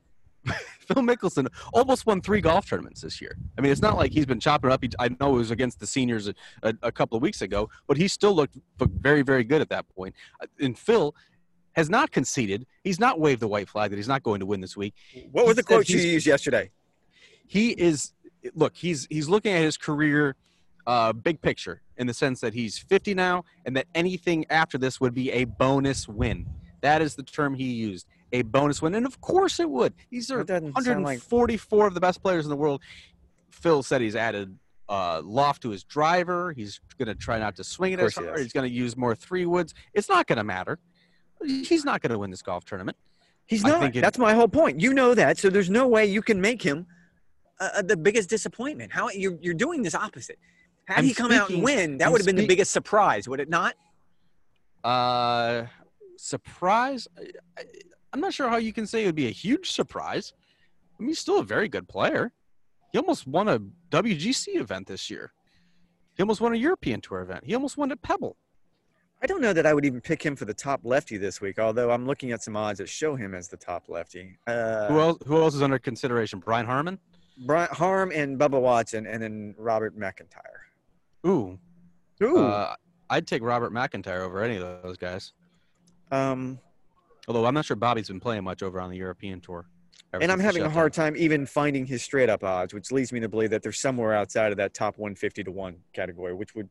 Phil 0.80 1.02
Mickelson 1.04 1.48
almost 1.74 2.06
won 2.06 2.22
three 2.22 2.42
golf 2.42 2.68
tournaments 2.68 3.02
this 3.02 3.22
year. 3.22 3.38
I 3.58 3.62
mean, 3.62 3.72
it's 3.72 3.82
not 3.82 3.98
like 3.98 4.12
he's 4.12 4.26
been 4.26 4.40
chopping 4.40 4.72
up. 4.72 4.84
He, 4.84 4.90
I 5.00 5.10
know 5.20 5.36
it 5.36 5.38
was 5.38 5.52
against 5.52 5.80
the 5.80 5.88
seniors 5.88 6.28
a, 6.28 6.34
a, 6.64 6.74
a, 6.84 6.92
couple 6.92 7.16
of 7.16 7.22
weeks 7.22 7.42
ago, 7.42 7.70
but 7.88 7.98
he 7.98 8.08
still 8.08 8.36
looked 8.36 8.58
very, 8.80 9.22
very 9.22 9.44
good 9.44 9.62
at 9.62 9.70
that 9.70 9.88
point. 9.96 10.16
Uh, 10.42 10.48
and 10.60 10.78
Phil 10.78 11.16
has 11.74 11.90
not 11.90 12.12
conceded. 12.12 12.66
He's 12.84 13.00
not 13.00 13.20
waved 13.20 13.42
the 13.42 13.48
white 13.48 13.70
flag 13.70 13.92
that 13.92 13.98
he's 13.98 14.08
not 14.08 14.24
going 14.24 14.40
to 14.40 14.46
win 14.46 14.62
this 14.62 14.76
week. 14.78 14.94
What 15.32 15.46
was 15.46 15.56
the 15.56 15.64
quote 15.64 15.90
you 15.90 16.00
used 16.00 16.26
yesterday? 16.26 16.72
He 17.48 17.72
is 17.72 18.14
look. 18.54 18.76
He's 18.76 19.08
he's 19.10 19.30
looking 19.30 19.54
at 19.54 19.62
his 19.62 19.78
career, 19.78 20.36
uh, 20.86 21.14
big 21.14 21.42
picture 21.42 21.82
in 21.98 22.08
the 22.08 22.14
sense 22.14 22.42
that 22.42 22.54
he's 22.54 22.78
50 22.78 23.14
now, 23.14 23.46
and 23.66 23.76
that 23.78 23.88
anything 23.96 24.46
after 24.50 24.78
this 24.78 25.00
would 25.00 25.14
be 25.14 25.32
a 25.32 25.46
bonus 25.46 26.08
win. 26.08 26.48
That 26.82 27.02
is 27.02 27.16
the 27.16 27.24
term 27.24 27.54
he 27.54 27.72
used 27.72 28.08
a 28.34 28.42
bonus 28.42 28.82
win, 28.82 28.96
and 28.96 29.06
of 29.06 29.22
course 29.22 29.60
it 29.60 29.70
would. 29.70 29.94
These 30.10 30.32
are 30.32 30.44
144 30.44 31.80
like... 31.80 31.88
of 31.88 31.94
the 31.94 32.02
best 32.02 32.22
players 32.22 32.46
in 32.46 32.50
the 32.50 32.56
world. 32.56 32.82
Phil 33.52 33.84
said 33.84 34.02
he's 34.02 34.16
added 34.16 34.58
uh, 34.90 35.22
loft 35.24 35.62
to 35.62 35.70
his 35.70 35.84
driver. 35.84 36.52
He's 36.52 36.82
going 36.98 37.08
to 37.08 37.16
try 37.16 37.40
not 37.40 37.56
to 37.58 37.64
swing 37.64 37.94
it 37.94 38.00
as 38.00 38.16
hard. 38.16 38.38
He 38.38 38.44
he's 38.44 38.54
going 38.54 38.70
to 38.70 38.76
use 38.76 38.98
more 38.98 39.16
three 39.16 39.46
woods. 39.46 39.74
It's 39.94 40.10
not 40.10 40.28
going 40.28 40.38
to 40.38 40.44
matter. 40.44 40.80
He's 41.46 41.86
not 41.86 42.02
going 42.02 42.12
to 42.12 42.20
win 42.20 42.32
this 42.32 42.42
golf 42.42 42.66
tournament. 42.66 42.98
He's 43.46 43.64
not. 43.64 43.96
It, 43.96 44.02
That's 44.02 44.18
my 44.18 44.34
whole 44.34 44.48
point. 44.48 44.82
You 44.82 44.94
know 44.94 45.14
that, 45.14 45.38
so 45.38 45.50
there's 45.50 45.70
no 45.70 45.88
way 45.88 46.06
you 46.06 46.22
can 46.22 46.42
make 46.42 46.62
him 46.62 46.88
uh, 47.60 47.70
uh, 47.76 47.82
the 47.82 47.98
biggest 47.98 48.30
disappointment. 48.30 48.92
How 48.92 49.10
you're 49.10 49.38
you're 49.42 49.54
doing 49.54 49.84
this 49.84 49.94
opposite. 49.94 50.40
Had 50.86 51.00
I'm 51.00 51.06
he 51.06 51.14
come 51.14 51.32
out 51.32 51.50
and 51.50 51.62
win, 51.62 51.98
that 51.98 52.12
would 52.12 52.20
have 52.20 52.26
been 52.26 52.36
the 52.36 52.48
biggest 52.48 52.72
surprise, 52.72 53.28
would 53.28 53.40
it 53.40 53.50
not? 53.50 53.76
Uh, 54.84 55.66
surprise. 56.18 57.08
I'm 58.14 58.20
not 58.20 58.34
sure 58.34 58.48
how 58.48 58.58
you 58.58 58.72
can 58.72 58.86
say 58.86 59.04
it 59.04 59.08
would 59.08 59.16
be 59.16 59.28
a 59.28 59.32
huge 59.32 59.72
surprise. 59.72 60.34
I 60.98 61.02
mean, 61.02 61.10
he's 61.10 61.20
still 61.20 61.40
a 61.40 61.44
very 61.44 61.68
good 61.68 61.88
player. 61.88 62.32
He 62.92 63.00
almost 63.00 63.26
won 63.28 63.48
a 63.48 63.60
WGC 63.90 64.56
event 64.60 64.88
this 64.88 65.10
year. 65.10 65.34
He 66.16 66.22
almost 66.22 66.40
won 66.40 66.54
a 66.54 66.58
European 66.58 67.02
Tour 67.02 67.22
event. 67.22 67.44
He 67.44 67.56
almost 67.56 67.76
won 67.76 67.92
at 67.92 68.02
Pebble. 68.04 68.38
I 69.24 69.26
don't 69.26 69.42
know 69.42 69.54
that 69.54 69.66
I 69.66 69.74
would 69.74 69.86
even 69.86 70.00
pick 70.02 70.22
him 70.24 70.36
for 70.36 70.46
the 70.46 70.54
top 70.54 70.82
lefty 70.84 71.18
this 71.18 71.42
week, 71.42 71.58
although 71.58 71.90
I'm 71.90 72.06
looking 72.06 72.32
at 72.34 72.44
some 72.44 72.56
odds 72.56 72.78
that 72.80 72.90
show 72.90 73.16
him 73.16 73.34
as 73.34 73.48
the 73.48 73.58
top 73.58 73.86
lefty. 73.88 74.38
Uh, 74.46 74.88
who 74.90 75.00
else? 75.00 75.18
Who 75.26 75.42
else 75.42 75.56
is 75.56 75.62
under 75.62 75.80
consideration? 75.80 76.40
Brian 76.40 76.66
Harman. 76.66 77.00
Brian 77.48 77.70
Harm 77.72 78.12
and 78.14 78.38
Bubba 78.38 78.62
Watson, 78.62 79.08
and 79.08 79.24
then 79.24 79.56
Robert 79.58 79.98
McIntyre. 79.98 80.60
Ooh, 81.26 81.58
Ooh. 82.22 82.38
Uh, 82.38 82.76
I'd 83.10 83.26
take 83.26 83.42
Robert 83.42 83.74
McIntyre 83.74 84.22
over 84.22 84.44
any 84.44 84.58
of 84.58 84.84
those 84.84 84.98
guys. 84.98 85.34
um, 86.12 86.60
Although 87.28 87.46
I'm 87.46 87.54
not 87.54 87.66
sure 87.66 87.76
Bobby's 87.76 88.08
been 88.08 88.20
playing 88.20 88.44
much 88.44 88.64
over 88.64 88.80
on 88.80 88.90
the 88.90 88.98
European 88.98 89.40
tour. 89.40 89.66
and 90.14 90.32
I'm 90.32 90.40
having 90.40 90.64
a 90.64 90.70
hard 90.70 90.94
time 90.94 91.16
even 91.16 91.46
finding 91.46 91.86
his 91.86 92.04
straight 92.04 92.30
up 92.30 92.44
odds, 92.44 92.74
which 92.74 92.92
leads 92.92 93.12
me 93.12 93.20
to 93.22 93.30
believe 93.30 93.50
that 93.52 93.64
they're 93.64 93.72
somewhere 93.72 94.14
outside 94.14 94.52
of 94.52 94.58
that 94.58 94.74
top 94.74 94.98
150 94.98 95.44
to 95.44 95.52
1 95.52 95.76
category, 95.94 96.34
which 96.34 96.54
would, 96.54 96.70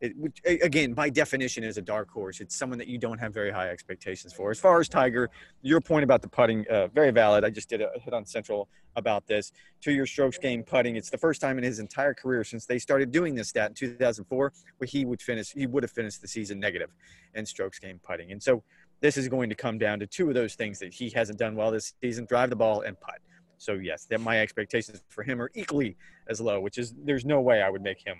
it, 0.00 0.16
which, 0.16 0.40
again, 0.44 0.92
by 0.92 1.08
definition, 1.08 1.64
is 1.64 1.78
a 1.78 1.82
dark 1.82 2.10
horse. 2.10 2.40
It's 2.40 2.54
someone 2.54 2.78
that 2.78 2.88
you 2.88 2.98
don't 2.98 3.18
have 3.18 3.32
very 3.32 3.50
high 3.50 3.70
expectations 3.70 4.32
for. 4.32 4.50
As 4.50 4.60
far 4.60 4.78
as 4.78 4.88
Tiger, 4.88 5.30
your 5.62 5.80
point 5.80 6.04
about 6.04 6.22
the 6.22 6.28
putting, 6.28 6.66
uh, 6.68 6.88
very 6.88 7.10
valid. 7.10 7.44
I 7.44 7.50
just 7.50 7.68
did 7.68 7.80
a 7.80 7.90
hit 8.00 8.12
on 8.12 8.26
Central 8.26 8.68
about 8.96 9.26
this. 9.26 9.50
Two 9.80 9.92
year 9.92 10.06
strokes 10.06 10.38
gained 10.38 10.66
putting. 10.66 10.96
It's 10.96 11.10
the 11.10 11.18
first 11.18 11.40
time 11.40 11.58
in 11.58 11.64
his 11.64 11.78
entire 11.78 12.14
career 12.14 12.44
since 12.44 12.66
they 12.66 12.78
started 12.78 13.10
doing 13.10 13.34
this 13.34 13.48
stat 13.48 13.70
in 13.70 13.74
2004 13.74 14.52
where 14.78 14.86
he 14.86 15.04
would 15.04 15.20
finish, 15.20 15.52
he 15.52 15.66
would 15.66 15.82
have 15.82 15.90
finished 15.90 16.20
the 16.20 16.28
season 16.28 16.60
negative 16.60 16.90
in 17.34 17.44
strokes 17.46 17.78
gained 17.78 18.02
putting. 18.02 18.30
And 18.30 18.42
so 18.42 18.62
this 19.04 19.18
is 19.18 19.28
going 19.28 19.50
to 19.50 19.54
come 19.54 19.76
down 19.76 19.98
to 19.98 20.06
two 20.06 20.28
of 20.28 20.34
those 20.34 20.54
things 20.54 20.78
that 20.78 20.90
he 20.90 21.10
hasn't 21.10 21.38
done 21.38 21.54
well 21.54 21.70
this 21.70 21.92
season 22.02 22.24
drive 22.24 22.48
the 22.48 22.56
ball 22.56 22.80
and 22.80 22.98
putt. 22.98 23.18
So 23.58 23.74
yes, 23.74 24.06
that 24.06 24.18
my 24.18 24.40
expectations 24.40 25.02
for 25.10 25.22
him 25.22 25.42
are 25.42 25.50
equally 25.54 25.98
as 26.26 26.40
low, 26.40 26.58
which 26.58 26.78
is 26.78 26.94
there's 27.04 27.26
no 27.26 27.42
way 27.42 27.60
I 27.60 27.68
would 27.68 27.82
make 27.82 28.00
him 28.02 28.16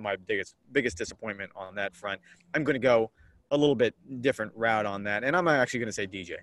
my 0.00 0.14
biggest 0.14 0.54
biggest 0.70 0.96
disappointment 0.96 1.50
on 1.56 1.74
that 1.74 1.96
front. 1.96 2.20
I'm 2.54 2.62
going 2.62 2.74
to 2.74 2.78
go 2.78 3.10
a 3.50 3.56
little 3.56 3.74
bit 3.74 3.92
different 4.20 4.52
route 4.54 4.86
on 4.86 5.02
that, 5.02 5.24
and 5.24 5.36
I'm 5.36 5.48
actually 5.48 5.80
going 5.80 5.88
to 5.88 5.92
say 5.92 6.06
DJ. 6.06 6.36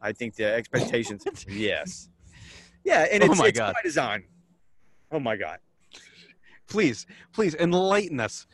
I 0.00 0.12
think 0.12 0.36
the 0.36 0.46
expectations, 0.46 1.22
yes, 1.46 2.08
yeah, 2.82 3.06
and 3.12 3.22
Oh 3.24 3.26
it's, 3.26 3.38
my 3.38 3.48
it's 3.48 3.58
God. 3.58 3.74
by 3.74 3.82
design. 3.82 4.24
Oh 5.12 5.20
my 5.20 5.36
god, 5.36 5.58
Please, 6.66 7.06
please 7.34 7.54
enlighten 7.56 8.20
us. 8.20 8.46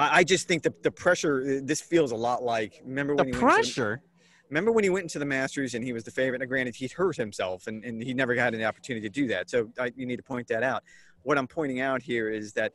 I, 0.00 0.18
I 0.18 0.24
just 0.24 0.48
think 0.48 0.62
the 0.62 0.72
the 0.82 0.90
pressure. 0.90 1.42
uh, 1.42 1.60
This 1.64 1.80
feels 1.80 2.12
a 2.12 2.16
lot 2.16 2.42
like 2.42 2.80
remember 2.84 3.14
The 3.16 3.24
when 3.24 3.26
he 3.26 3.32
went 3.32 3.40
to- 3.40 3.54
pressure. 3.62 4.02
remember 4.48 4.72
when 4.72 4.84
he 4.84 4.90
went 4.90 5.04
into 5.04 5.18
the 5.18 5.24
Masters 5.24 5.74
and 5.74 5.84
he 5.84 5.92
was 5.92 6.04
the 6.04 6.10
favorite. 6.10 6.38
Now, 6.40 6.46
granted, 6.46 6.74
he'd 6.76 6.92
hurt 6.92 7.16
himself 7.16 7.66
and, 7.66 7.84
and 7.84 8.02
he 8.02 8.12
never 8.14 8.34
had 8.34 8.54
an 8.54 8.62
opportunity 8.64 9.06
to 9.08 9.12
do 9.12 9.26
that. 9.28 9.50
So 9.50 9.70
I, 9.78 9.92
you 9.96 10.06
need 10.06 10.16
to 10.16 10.22
point 10.22 10.48
that 10.48 10.62
out. 10.62 10.82
What 11.22 11.36
I'm 11.38 11.46
pointing 11.46 11.80
out 11.80 12.00
here 12.02 12.30
is 12.30 12.52
that 12.54 12.72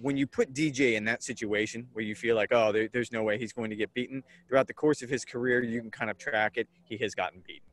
when 0.00 0.16
you 0.16 0.26
put 0.26 0.52
DJ 0.54 0.94
in 0.94 1.04
that 1.04 1.22
situation 1.22 1.86
where 1.92 2.04
you 2.04 2.14
feel 2.14 2.34
like, 2.34 2.48
oh, 2.52 2.72
there, 2.72 2.88
there's 2.92 3.12
no 3.12 3.22
way 3.22 3.38
he's 3.38 3.52
going 3.52 3.70
to 3.70 3.76
get 3.76 3.92
beaten, 3.94 4.22
throughout 4.48 4.66
the 4.66 4.74
course 4.74 5.02
of 5.02 5.10
his 5.10 5.24
career, 5.24 5.62
you 5.62 5.80
can 5.80 5.90
kind 5.90 6.10
of 6.10 6.16
track 6.18 6.52
it. 6.56 6.66
He 6.84 6.96
has 6.98 7.14
gotten 7.14 7.40
beaten. 7.46 7.68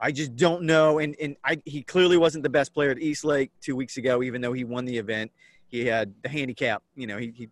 I 0.00 0.10
just 0.10 0.34
don't 0.36 0.62
know. 0.62 0.98
And, 0.98 1.14
and 1.20 1.36
I, 1.44 1.60
he 1.66 1.82
clearly 1.82 2.16
wasn't 2.16 2.42
the 2.44 2.48
best 2.48 2.72
player 2.72 2.90
at 2.90 2.98
East 2.98 3.24
Lake 3.24 3.50
two 3.60 3.76
weeks 3.76 3.96
ago, 3.98 4.22
even 4.22 4.40
though 4.40 4.52
he 4.54 4.64
won 4.64 4.86
the 4.86 4.96
event. 4.96 5.30
He 5.68 5.84
had 5.84 6.14
the 6.22 6.28
handicap. 6.30 6.82
You 6.96 7.06
know, 7.06 7.18
he, 7.18 7.32
he, 7.36 7.48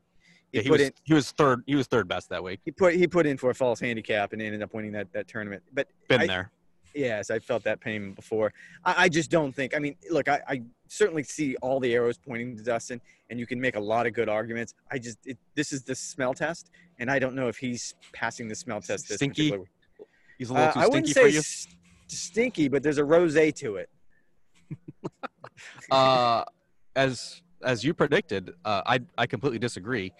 he 0.53 0.59
Yeah, 0.59 0.62
he 0.62 0.69
put 0.69 0.79
was 0.81 0.87
in 0.88 0.93
he 1.05 1.15
was 1.15 1.31
third. 1.33 1.62
He 1.67 1.75
was 1.75 1.87
third 1.87 2.09
best 2.09 2.29
that 2.31 2.43
week. 2.43 2.61
he 2.65 2.71
put 2.71 2.95
he 2.95 3.07
put 3.07 3.26
in 3.26 3.37
for 3.37 3.50
a 3.50 3.55
false 3.55 3.81
handicap 3.81 4.33
and 4.33 4.41
ended 4.43 4.62
up 4.62 4.73
winning 4.75 4.93
that, 4.93 5.12
that 5.12 5.29
tournament. 5.29 5.62
But 5.73 5.88
Been 6.09 6.23
I- 6.23 6.26
there. 6.26 6.50
Yes, 6.95 7.31
I 7.31 7.38
felt 7.41 7.62
that 7.65 7.79
pain 7.81 8.12
before. 8.15 8.55
I, 8.83 9.05
I 9.05 9.09
just 9.11 9.31
don't 9.31 9.55
think. 9.55 9.76
I 9.76 9.79
mean, 9.79 9.97
look, 10.11 10.31
I, 10.31 10.41
I 10.49 10.63
certainly 10.89 11.23
see 11.25 11.54
all 11.61 11.78
the 11.78 11.93
arrows 11.93 12.17
pointing 12.17 12.56
to 12.56 12.63
Dustin, 12.63 13.02
and 13.28 13.39
you 13.39 13.47
can 13.47 13.61
make 13.61 13.76
a 13.76 13.80
lot 13.80 14.06
of 14.06 14.15
good 14.15 14.30
arguments. 14.30 14.73
I 14.91 14.99
just 14.99 15.19
it, 15.26 15.37
this 15.54 15.75
is 15.75 15.82
the 15.82 15.95
smell 15.95 16.32
test, 16.32 16.71
and 16.99 17.11
I 17.11 17.19
don't 17.19 17.35
know 17.35 17.49
if 17.49 17.59
he's 17.59 17.95
passing 18.15 18.49
the 18.49 18.54
smell 18.54 18.80
test. 18.80 19.09
This 19.09 19.17
Stinky? 19.19 19.50
particular- 19.50 19.67
He's 20.39 20.49
a 20.49 20.54
little 20.54 20.69
Uh, 20.69 20.73
too 20.73 20.78
I 20.80 20.87
wouldn't 20.87 21.09
stinky 21.09 21.13
say 21.13 21.23
for 21.23 21.28
you. 21.28 21.39
s- 21.41 21.67
stinky, 22.09 22.69
but 22.69 22.82
there's 22.82 22.99
a 22.99 23.02
rosé 23.02 23.54
to 23.56 23.76
it. 23.76 23.91
uh, 25.91 26.45
as 26.95 27.43
as 27.67 27.85
you 27.85 27.93
predicted, 27.93 28.55
uh, 28.65 28.83
I 28.87 29.00
I 29.19 29.26
completely 29.26 29.59
disagree. 29.59 30.13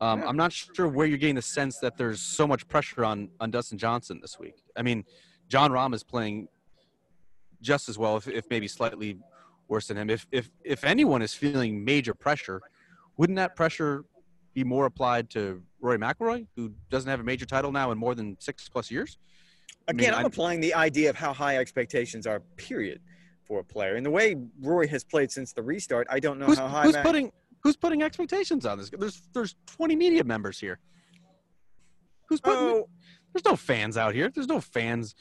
Um, 0.00 0.20
Yeah. 0.20 0.28
I'm 0.28 0.36
not 0.36 0.52
sure 0.52 0.86
where 0.88 1.06
you're 1.06 1.18
getting 1.18 1.34
the 1.34 1.42
sense 1.42 1.78
that 1.78 1.96
there's 1.96 2.20
so 2.20 2.46
much 2.46 2.68
pressure 2.68 3.04
on 3.04 3.30
on 3.40 3.50
Dustin 3.50 3.78
Johnson 3.78 4.20
this 4.20 4.38
week. 4.38 4.62
I 4.76 4.82
mean, 4.82 5.04
Jon 5.48 5.70
Rahm 5.72 5.94
is 5.94 6.04
playing 6.04 6.48
just 7.60 7.88
as 7.88 7.98
well, 7.98 8.16
if, 8.16 8.28
if 8.28 8.48
maybe 8.50 8.68
slightly 8.68 9.18
worse 9.68 9.88
than 9.88 9.96
him. 9.96 10.10
If 10.10 10.26
if 10.30 10.50
if 10.62 10.84
anyone 10.84 11.22
is 11.22 11.34
feeling 11.34 11.84
major 11.84 12.14
pressure, 12.14 12.60
wouldn't 13.16 13.36
that 13.36 13.56
pressure 13.56 14.04
be 14.54 14.62
more 14.64 14.86
applied 14.86 15.30
to 15.30 15.62
Rory 15.80 15.98
McIlroy, 15.98 16.46
who 16.56 16.72
doesn't 16.90 17.08
have 17.08 17.20
a 17.20 17.24
major 17.32 17.46
title 17.46 17.72
now 17.72 17.90
in 17.92 17.98
more 17.98 18.14
than 18.14 18.36
six 18.40 18.68
plus 18.68 18.90
years? 18.90 19.18
I 19.88 19.92
mean, 19.92 20.00
Again, 20.00 20.12
I'm 20.14 20.18
I'm- 20.18 20.26
applying 20.26 20.60
the 20.60 20.74
idea 20.74 21.08
of 21.10 21.16
how 21.16 21.32
high 21.32 21.56
expectations 21.58 22.26
are. 22.26 22.40
Period. 22.56 23.00
For 23.50 23.58
a 23.58 23.64
player, 23.64 23.96
and 23.96 24.06
the 24.06 24.12
way 24.12 24.36
Rory 24.60 24.86
has 24.86 25.02
played 25.02 25.32
since 25.32 25.52
the 25.52 25.60
restart, 25.60 26.06
I 26.08 26.20
don't 26.20 26.38
know 26.38 26.46
who's 26.46 26.56
how 26.58 26.68
high. 26.68 26.84
who's 26.84 26.92
Mac- 26.92 27.04
putting 27.04 27.32
who's 27.64 27.76
putting 27.76 28.00
expectations 28.00 28.64
on 28.64 28.78
this? 28.78 28.90
There's 28.96 29.22
there's 29.34 29.56
20 29.66 29.96
media 29.96 30.22
members 30.22 30.60
here. 30.60 30.78
Who's 32.28 32.40
putting? 32.40 32.60
Oh, 32.60 32.88
There's 33.32 33.44
no 33.44 33.56
fans 33.56 33.96
out 33.96 34.14
here. 34.14 34.30
There's 34.32 34.46
no 34.46 34.60
fans 34.60 35.16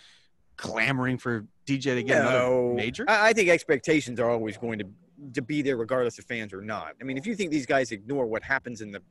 clamoring 0.57 1.17
for 1.17 1.47
DJ 1.65 1.95
to 1.95 2.03
get 2.03 2.21
another 2.21 2.73
major. 2.75 3.03
I, 3.07 3.29
I 3.29 3.33
think 3.33 3.49
expectations 3.49 4.19
are 4.19 4.29
always 4.29 4.57
going 4.57 4.77
to 4.77 4.85
to 5.33 5.41
be 5.41 5.63
there 5.63 5.77
regardless 5.77 6.19
of 6.19 6.25
fans 6.25 6.53
or 6.53 6.61
not. 6.61 6.93
I 7.01 7.05
mean, 7.05 7.17
if 7.17 7.25
you 7.25 7.35
think 7.35 7.49
these 7.49 7.65
guys 7.65 7.91
ignore 7.91 8.27
what 8.27 8.43
happens 8.43 8.81
in 8.81 8.91
the 8.91 9.01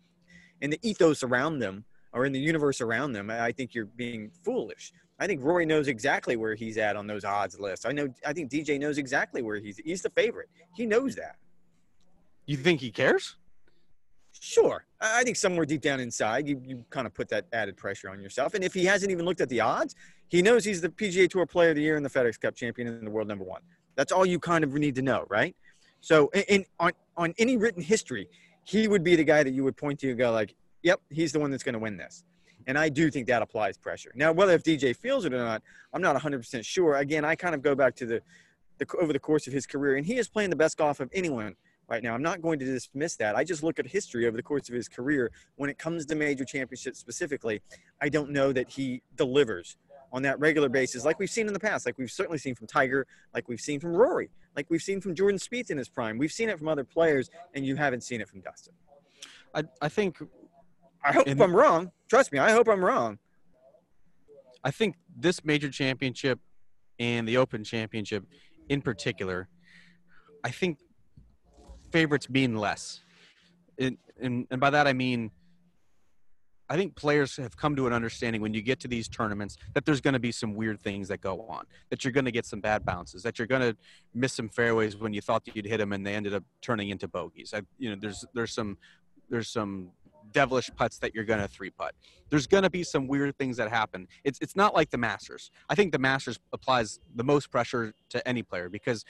in 0.60 0.70
the 0.70 0.78
ethos 0.88 1.24
around 1.24 1.58
them 1.58 1.84
or 2.12 2.24
in 2.24 2.30
the 2.32 2.38
universe 2.38 2.80
around 2.80 3.14
them, 3.14 3.30
I 3.30 3.50
think 3.50 3.74
you're 3.74 3.86
being 3.86 4.30
foolish. 4.44 4.92
I 5.18 5.26
think 5.26 5.42
Rory 5.42 5.66
knows 5.66 5.88
exactly 5.88 6.36
where 6.36 6.54
he's 6.54 6.78
at 6.78 6.94
on 6.96 7.06
those 7.06 7.24
odds 7.24 7.58
lists. 7.58 7.84
I 7.84 7.92
know. 7.92 8.08
I 8.24 8.32
think 8.32 8.50
DJ 8.50 8.78
knows 8.78 8.98
exactly 8.98 9.42
where 9.42 9.56
he's. 9.56 9.78
He's 9.78 10.02
the 10.02 10.10
favorite. 10.10 10.48
He 10.76 10.86
knows 10.86 11.16
that. 11.16 11.36
You 12.46 12.56
think 12.56 12.80
he 12.80 12.90
cares? 12.90 13.36
Sure. 14.40 14.84
I 15.00 15.24
think 15.24 15.36
somewhere 15.36 15.66
deep 15.66 15.80
down 15.80 16.00
inside, 16.00 16.46
you, 16.48 16.60
you 16.64 16.84
kind 16.90 17.06
of 17.06 17.14
put 17.14 17.28
that 17.30 17.46
added 17.52 17.76
pressure 17.76 18.08
on 18.08 18.20
yourself. 18.20 18.54
And 18.54 18.62
if 18.62 18.72
he 18.72 18.84
hasn't 18.84 19.10
even 19.10 19.24
looked 19.24 19.40
at 19.40 19.48
the 19.48 19.60
odds, 19.60 19.96
he 20.28 20.42
knows 20.42 20.64
he's 20.64 20.80
the 20.80 20.88
PGA 20.88 21.28
Tour 21.28 21.46
Player 21.46 21.70
of 21.70 21.76
the 21.76 21.82
Year 21.82 21.96
and 21.96 22.04
the 22.04 22.10
FedEx 22.10 22.40
Cup 22.40 22.54
champion 22.54 22.88
and 22.88 23.06
the 23.06 23.10
world 23.10 23.26
number 23.26 23.44
one. 23.44 23.62
That's 23.96 24.12
all 24.12 24.24
you 24.24 24.38
kind 24.38 24.62
of 24.62 24.72
need 24.74 24.94
to 24.94 25.02
know, 25.02 25.24
right? 25.28 25.56
So, 26.00 26.28
in, 26.28 26.42
in 26.42 26.64
on 26.78 26.92
on 27.16 27.34
any 27.38 27.56
written 27.56 27.82
history, 27.82 28.28
he 28.62 28.86
would 28.86 29.02
be 29.02 29.16
the 29.16 29.24
guy 29.24 29.42
that 29.42 29.52
you 29.52 29.64
would 29.64 29.76
point 29.76 29.98
to 30.00 30.10
and 30.10 30.18
go 30.18 30.30
like, 30.30 30.54
"Yep, 30.82 31.00
he's 31.10 31.32
the 31.32 31.40
one 31.40 31.50
that's 31.50 31.64
going 31.64 31.72
to 31.72 31.80
win 31.80 31.96
this." 31.96 32.22
And 32.68 32.78
I 32.78 32.90
do 32.90 33.10
think 33.10 33.26
that 33.26 33.40
applies 33.40 33.78
pressure. 33.78 34.12
Now, 34.14 34.30
whether 34.30 34.52
if 34.52 34.62
DJ 34.62 34.94
feels 34.94 35.24
it 35.24 35.32
or 35.32 35.38
not, 35.38 35.62
I'm 35.94 36.02
not 36.02 36.14
100% 36.14 36.64
sure. 36.64 36.96
Again, 36.96 37.24
I 37.24 37.34
kind 37.34 37.54
of 37.54 37.62
go 37.62 37.74
back 37.74 37.96
to 37.96 38.06
the, 38.06 38.22
the 38.76 38.86
over 39.00 39.12
the 39.12 39.18
course 39.18 39.46
of 39.46 39.54
his 39.54 39.66
career, 39.66 39.96
and 39.96 40.06
he 40.06 40.16
is 40.18 40.28
playing 40.28 40.50
the 40.50 40.56
best 40.56 40.76
golf 40.76 41.00
of 41.00 41.08
anyone 41.14 41.56
right 41.88 42.02
now. 42.02 42.14
I'm 42.14 42.22
not 42.22 42.42
going 42.42 42.58
to 42.58 42.66
dismiss 42.66 43.16
that. 43.16 43.34
I 43.34 43.42
just 43.42 43.62
look 43.62 43.78
at 43.78 43.86
history 43.86 44.26
over 44.26 44.36
the 44.36 44.42
course 44.42 44.68
of 44.68 44.74
his 44.74 44.86
career. 44.86 45.32
When 45.56 45.70
it 45.70 45.78
comes 45.78 46.04
to 46.06 46.14
major 46.14 46.44
championships 46.44 46.98
specifically, 46.98 47.62
I 48.02 48.10
don't 48.10 48.30
know 48.30 48.52
that 48.52 48.68
he 48.68 49.02
delivers 49.16 49.78
on 50.12 50.22
that 50.22 50.38
regular 50.38 50.68
basis 50.68 51.04
like 51.04 51.18
we've 51.18 51.30
seen 51.30 51.46
in 51.46 51.52
the 51.52 51.60
past, 51.60 51.86
like 51.86 51.98
we've 51.98 52.10
certainly 52.10 52.38
seen 52.38 52.54
from 52.54 52.66
Tiger, 52.66 53.06
like 53.34 53.48
we've 53.48 53.60
seen 53.60 53.80
from 53.80 53.94
Rory, 53.94 54.30
like 54.56 54.66
we've 54.68 54.82
seen 54.82 55.00
from 55.00 55.14
Jordan 55.14 55.38
Spieth 55.38 55.70
in 55.70 55.78
his 55.78 55.88
prime. 55.88 56.18
We've 56.18 56.32
seen 56.32 56.48
it 56.50 56.58
from 56.58 56.68
other 56.68 56.84
players, 56.84 57.30
and 57.54 57.64
you 57.64 57.76
haven't 57.76 58.02
seen 58.02 58.20
it 58.20 58.28
from 58.28 58.40
Dustin. 58.40 58.74
I, 59.54 59.64
I 59.80 59.88
think 59.88 60.18
I 61.04 61.12
hope 61.12 61.26
And- 61.26 61.40
I'm 61.40 61.54
wrong. 61.54 61.92
Trust 62.08 62.32
me, 62.32 62.38
I 62.38 62.50
hope 62.52 62.68
I'm 62.68 62.84
wrong. 62.84 63.18
I 64.64 64.70
think 64.70 64.96
this 65.16 65.44
major 65.44 65.70
championship 65.70 66.40
and 66.98 67.28
the 67.28 67.36
Open 67.36 67.62
Championship 67.62 68.24
in 68.68 68.82
particular, 68.82 69.48
I 70.44 70.50
think 70.50 70.78
favorites 71.92 72.28
mean 72.28 72.56
less. 72.56 73.00
And, 73.78 73.96
and, 74.20 74.46
and 74.50 74.60
by 74.60 74.70
that 74.70 74.86
I 74.86 74.92
mean, 74.92 75.30
I 76.70 76.76
think 76.76 76.96
players 76.96 77.36
have 77.36 77.56
come 77.56 77.76
to 77.76 77.86
an 77.86 77.94
understanding 77.94 78.42
when 78.42 78.52
you 78.52 78.60
get 78.60 78.78
to 78.80 78.88
these 78.88 79.08
tournaments 79.08 79.56
that 79.72 79.86
there's 79.86 80.02
going 80.02 80.12
to 80.12 80.18
be 80.20 80.32
some 80.32 80.54
weird 80.54 80.80
things 80.80 81.08
that 81.08 81.22
go 81.22 81.42
on, 81.48 81.64
that 81.88 82.04
you're 82.04 82.12
going 82.12 82.26
to 82.26 82.30
get 82.30 82.44
some 82.44 82.60
bad 82.60 82.84
bounces, 82.84 83.22
that 83.22 83.38
you're 83.38 83.48
going 83.48 83.62
to 83.62 83.74
miss 84.12 84.34
some 84.34 84.50
fairways 84.50 84.96
when 84.96 85.14
you 85.14 85.22
thought 85.22 85.46
that 85.46 85.56
you'd 85.56 85.64
hit 85.64 85.78
them 85.78 85.92
and 85.94 86.06
they 86.06 86.14
ended 86.14 86.34
up 86.34 86.44
turning 86.60 86.90
into 86.90 87.08
bogeys. 87.08 87.54
I, 87.54 87.62
you 87.78 87.88
know, 87.90 87.96
there's 87.98 88.22
there's 88.34 88.52
some 88.52 88.76
there's 89.30 89.48
some 89.48 89.92
devilish 90.32 90.70
putts 90.76 90.98
that 90.98 91.14
you're 91.14 91.24
going 91.24 91.40
to 91.40 91.48
three 91.48 91.70
putt. 91.70 91.94
There's 92.30 92.46
going 92.46 92.62
to 92.64 92.70
be 92.70 92.82
some 92.82 93.06
weird 93.06 93.36
things 93.38 93.56
that 93.56 93.70
happen. 93.70 94.06
It's 94.24 94.38
it's 94.40 94.56
not 94.56 94.74
like 94.74 94.90
the 94.90 94.98
Masters. 94.98 95.50
I 95.68 95.74
think 95.74 95.92
the 95.92 95.98
Masters 95.98 96.38
applies 96.52 97.00
the 97.14 97.24
most 97.24 97.50
pressure 97.50 97.92
to 98.10 98.26
any 98.28 98.42
player 98.42 98.68
because 98.68 99.04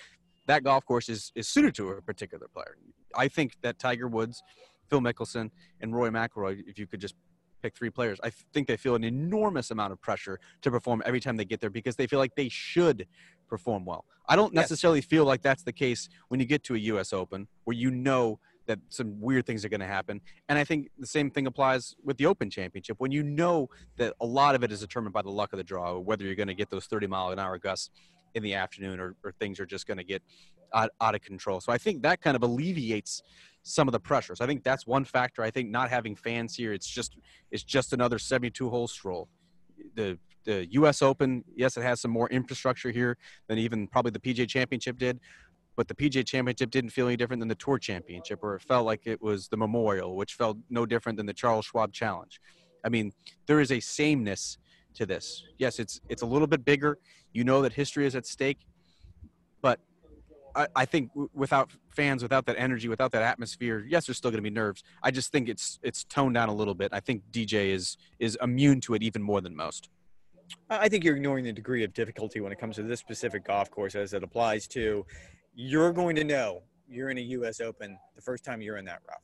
that 0.47 0.65
golf 0.65 0.85
course 0.85 1.09
is 1.09 1.33
is 1.35 1.49
suited 1.49 1.75
to 1.77 1.91
a 1.91 2.03
particular 2.03 2.49
player. 2.49 2.77
I 3.15 3.29
think 3.29 3.57
that 3.63 3.79
Tiger 3.79 4.09
Woods 4.09 4.43
Phil 4.89 5.01
Mickelson, 5.01 5.51
and 5.81 5.95
Rory 5.95 6.11
McIlroy. 6.11 6.63
If 6.67 6.79
you 6.79 6.87
could 6.87 7.01
just 7.01 7.15
pick 7.63 7.77
three 7.77 7.91
players, 7.91 8.19
I 8.23 8.31
think 8.31 8.69
they 8.69 8.77
feel 8.77 8.95
an 8.95 9.05
enormous 9.05 9.71
amount 9.71 9.93
of 9.93 10.01
pressure 10.01 10.39
to 10.63 10.71
perform 10.71 11.03
every 11.05 11.21
time 11.21 11.37
they 11.37 11.45
get 11.45 11.61
there 11.61 11.71
because 11.71 11.97
they 11.97 12.07
feel 12.07 12.19
like 12.19 12.35
they 12.37 12.49
should 12.49 13.07
perform 13.49 13.85
well. 13.85 14.05
I 14.29 14.37
don't 14.37 14.53
Yes. 14.55 14.65
necessarily 14.65 15.01
feel 15.01 15.25
like 15.25 15.43
that's 15.43 15.63
the 15.63 15.73
case 15.73 16.09
when 16.29 16.39
you 16.41 16.47
get 16.47 16.63
to 16.65 16.75
a 16.75 16.79
U.S. 16.79 17.13
Open 17.13 17.49
where 17.65 17.77
you 17.77 17.91
know 17.91 18.39
that 18.69 18.79
some 18.91 19.21
weird 19.21 19.47
things 19.47 19.65
are 19.65 19.69
going 19.69 19.81
to 19.81 19.87
happen. 19.87 20.21
And 20.49 20.59
I 20.59 20.63
think 20.63 20.91
the 20.99 21.07
same 21.07 21.31
thing 21.31 21.47
applies 21.47 21.97
with 22.05 22.19
the 22.19 22.27
Open 22.27 22.49
Championship 22.51 22.97
when 23.01 23.11
you 23.11 23.23
know 23.23 23.69
that 23.97 24.15
a 24.21 24.27
lot 24.27 24.55
of 24.55 24.63
it 24.63 24.71
is 24.71 24.81
determined 24.81 25.15
by 25.15 25.23
the 25.23 25.31
luck 25.31 25.53
of 25.53 25.57
the 25.57 25.65
draw, 25.65 25.99
whether 25.99 26.25
you're 26.25 26.37
going 26.37 26.49
to 26.49 26.55
get 26.55 26.71
those 26.71 26.87
30 26.87 27.09
mile 27.09 27.31
an 27.31 27.39
hour 27.39 27.59
gusts 27.59 27.91
in 28.35 28.43
the 28.43 28.55
afternoon 28.55 29.01
or, 29.01 29.17
or 29.25 29.33
things 29.33 29.59
are 29.59 29.67
just 29.67 29.87
going 29.87 29.97
to 29.97 30.05
get 30.05 30.23
out, 30.75 30.91
out 31.01 31.15
of 31.15 31.23
control. 31.23 31.61
So 31.61 31.73
I 31.73 31.79
think 31.79 32.03
that 32.03 32.21
kind 32.21 32.37
of 32.37 32.43
alleviates 32.43 33.23
some 33.63 33.89
of 33.89 33.93
the 33.93 34.01
pressures. 34.01 34.41
I 34.41 34.47
think 34.47 34.63
that's 34.63 34.87
one 34.87 35.05
factor. 35.05 35.43
I 35.43 35.51
think 35.51 35.71
not 35.71 35.91
having 35.91 36.15
fans 36.15 36.55
here, 36.55 36.73
it's 36.73 36.87
just 36.87 37.17
it's 37.51 37.65
just 37.65 37.93
another 37.93 38.19
72 38.19 38.69
hole 38.69 38.87
stroll. 38.87 39.29
The 39.95 40.19
the 40.45 40.67
U.S. 40.73 41.03
Open, 41.03 41.45
yes, 41.57 41.77
it 41.77 41.83
has 41.83 42.01
some 42.01 42.11
more 42.11 42.29
infrastructure 42.31 42.91
here 42.91 43.19
than 43.49 43.59
even 43.59 43.87
probably 43.87 44.13
the 44.13 44.19
PGA 44.19 44.49
Championship 44.49 44.97
did, 44.97 45.21
but 45.79 45.87
the 45.87 45.95
PGA 45.95 46.27
Championship 46.27 46.73
didn't 46.73 46.91
feel 46.91 47.07
any 47.07 47.17
different 47.17 47.39
than 47.39 47.49
the 47.49 47.55
Tour 47.55 47.79
Championship, 47.79 48.41
or 48.43 48.57
it 48.57 48.63
felt 48.63 48.85
like 48.85 49.07
it 49.07 49.23
was 49.23 49.47
the 49.47 49.57
Memorial, 49.57 50.17
which 50.17 50.35
felt 50.35 50.59
no 50.69 50.85
different 50.85 51.17
than 51.17 51.25
the 51.25 51.33
Charles 51.33 51.67
Schwab 51.67 51.93
Challenge. 51.93 52.41
I 52.85 52.89
mean, 52.89 53.13
there 53.47 53.61
is 53.61 53.71
a 53.71 53.79
sameness 53.79 54.59
to 54.95 55.07
this. 55.07 55.45
Yes, 55.57 55.79
it's 55.79 56.01
it's 56.09 56.23
a 56.23 56.27
little 56.27 56.49
bit 56.49 56.65
bigger. 56.65 56.99
You 57.33 57.45
know 57.45 57.63
that 57.63 57.73
history 57.73 58.07
is 58.07 58.17
at 58.17 58.27
stake, 58.27 58.59
but 59.63 59.79
I, 60.57 60.67
I 60.75 60.85
think 60.85 61.11
w- 61.11 61.31
without 61.33 61.71
fans, 61.95 62.25
without 62.25 62.45
that 62.47 62.57
energy, 62.59 62.89
without 62.89 63.13
that 63.13 63.23
atmosphere, 63.23 63.87
yes, 63.89 64.07
there's 64.07 64.17
still 64.17 64.33
going 64.33 64.43
to 64.43 64.51
be 64.51 64.55
nerves. 64.55 64.83
I 65.05 65.13
just 65.13 65.31
think 65.31 65.49
it's 65.49 65.79
it's 65.85 66.03
toned 66.03 66.35
down 66.35 66.49
a 66.49 66.55
little 66.55 66.75
bit. 66.75 66.91
I 66.93 66.99
think 66.99 67.23
DJ 67.31 67.69
is 67.69 67.97
is 68.19 68.37
immune 68.43 68.81
to 68.81 68.95
it 68.95 69.05
even 69.05 69.23
more 69.23 69.41
than 69.41 69.55
most. 69.55 69.91
I 70.71 70.79
I 70.79 70.89
think 70.89 71.05
you're 71.05 71.15
ignoring 71.15 71.45
the 71.45 71.53
degree 71.53 71.85
of 71.85 71.93
difficulty 71.95 72.41
when 72.41 72.51
it 72.51 72.59
comes 72.59 72.75
to 72.77 72.83
this 72.83 72.99
specific 72.99 73.45
golf 73.45 73.71
course 73.71 73.95
as 73.95 74.13
it 74.13 74.25
applies 74.25 74.67
to 74.69 75.07
you're 75.61 75.93
going 75.93 76.15
to 76.15 76.23
know 76.23 76.63
you're 76.89 77.11
in 77.11 77.19
a 77.19 77.23
US 77.37 77.61
Open 77.61 77.99
the 78.15 78.23
first 78.23 78.45
time 78.45 78.63
you're 78.63 78.77
in 78.77 78.85
that 78.85 79.01
rough. 79.09 79.23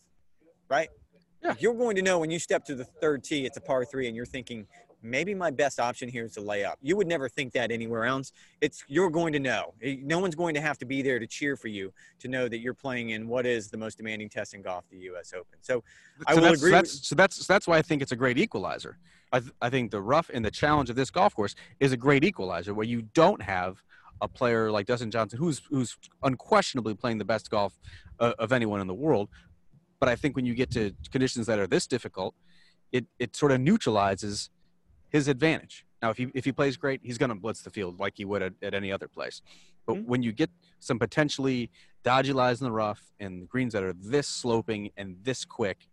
Right? 0.68 0.88
Yeah. 1.44 1.54
You're 1.60 1.74
going 1.74 1.94
to 1.94 2.02
know 2.02 2.18
when 2.18 2.30
you 2.30 2.40
step 2.40 2.64
to 2.64 2.74
the 2.74 2.84
third 2.84 3.22
tee, 3.22 3.46
it's 3.46 3.56
a 3.56 3.60
par 3.60 3.84
three, 3.84 4.08
and 4.08 4.16
you're 4.16 4.26
thinking, 4.26 4.66
maybe 5.00 5.32
my 5.32 5.50
best 5.52 5.78
option 5.78 6.08
here 6.08 6.24
is 6.24 6.32
to 6.32 6.40
lay 6.40 6.64
up. 6.64 6.76
You 6.82 6.96
would 6.96 7.06
never 7.06 7.28
think 7.28 7.52
that 7.52 7.70
anywhere 7.70 8.04
else. 8.04 8.32
It's 8.60 8.82
you're 8.88 9.10
going 9.10 9.32
to 9.34 9.38
know. 9.38 9.74
Eh, 9.80 9.96
No 10.02 10.18
one's 10.18 10.34
going 10.34 10.54
to 10.54 10.60
have 10.60 10.76
to 10.78 10.86
be 10.86 11.02
there 11.02 11.20
to 11.20 11.26
cheer 11.26 11.56
for 11.56 11.68
you 11.68 11.92
to 12.18 12.26
know 12.26 12.48
that 12.48 12.58
you're 12.58 12.74
playing 12.74 13.10
in 13.10 13.28
what 13.28 13.46
is 13.46 13.70
the 13.70 13.76
most 13.76 13.98
demanding 13.98 14.28
test 14.28 14.54
in 14.54 14.62
golf, 14.62 14.84
the 14.90 14.98
US 15.12 15.32
Open. 15.32 15.58
So 15.60 15.84
I 16.26 16.34
will 16.34 16.46
agree 16.46 16.72
That's, 16.72 17.06
so 17.06 17.14
that's 17.14 17.46
that's 17.46 17.68
why 17.68 17.78
I 17.78 17.82
think 17.82 18.02
it's 18.02 18.12
a 18.12 18.16
great 18.16 18.38
equalizer. 18.38 18.98
I, 19.32 19.38
th- 19.40 19.52
I 19.62 19.70
think 19.70 19.92
the 19.92 20.02
rough 20.02 20.30
and 20.34 20.44
the 20.44 20.50
challenge 20.50 20.90
of 20.90 20.96
this 20.96 21.10
golf 21.10 21.34
course 21.34 21.54
is 21.78 21.92
a 21.92 21.96
great 21.96 22.24
equalizer 22.24 22.74
where 22.74 22.86
you 22.86 23.02
don't 23.14 23.42
have 23.42 23.82
a 24.20 24.28
player 24.28 24.70
like 24.70 24.86
Dustin 24.86 25.10
Johnson 25.10 25.38
who's 25.38 25.60
who's 25.70 25.96
unquestionably 26.22 26.94
playing 26.94 27.18
the 27.18 27.24
best 27.24 27.50
golf 27.50 27.78
uh, 28.20 28.32
of 28.38 28.52
anyone 28.52 28.80
in 28.80 28.86
the 28.86 28.94
world. 28.94 29.28
But 30.00 30.08
I 30.08 30.16
think 30.16 30.36
when 30.36 30.44
you 30.46 30.54
get 30.54 30.70
to 30.72 30.92
conditions 31.10 31.46
that 31.46 31.58
are 31.58 31.66
this 31.66 31.86
difficult, 31.86 32.34
it 32.92 33.06
it 33.18 33.34
sort 33.36 33.52
of 33.52 33.60
neutralizes 33.60 34.50
his 35.10 35.28
advantage. 35.28 35.84
Now, 36.02 36.10
if 36.10 36.16
he 36.16 36.28
if 36.34 36.44
he 36.44 36.52
plays 36.52 36.76
great, 36.76 37.00
he's 37.02 37.18
going 37.18 37.30
to 37.30 37.34
blitz 37.34 37.62
the 37.62 37.70
field 37.70 37.98
like 37.98 38.14
he 38.16 38.24
would 38.24 38.42
at, 38.42 38.52
at 38.62 38.74
any 38.74 38.92
other 38.92 39.08
place. 39.08 39.42
But 39.86 39.96
Mhm. 39.96 40.04
when 40.06 40.22
you 40.22 40.32
get 40.32 40.50
some 40.80 40.98
potentially 40.98 41.70
dodgy 42.02 42.32
lies 42.32 42.60
in 42.60 42.64
the 42.64 42.72
rough 42.72 43.12
and 43.20 43.48
greens 43.48 43.72
that 43.72 43.82
are 43.82 43.92
this 43.94 44.28
sloping 44.28 44.90
and 44.96 45.16
this 45.22 45.44
quick, 45.44 45.88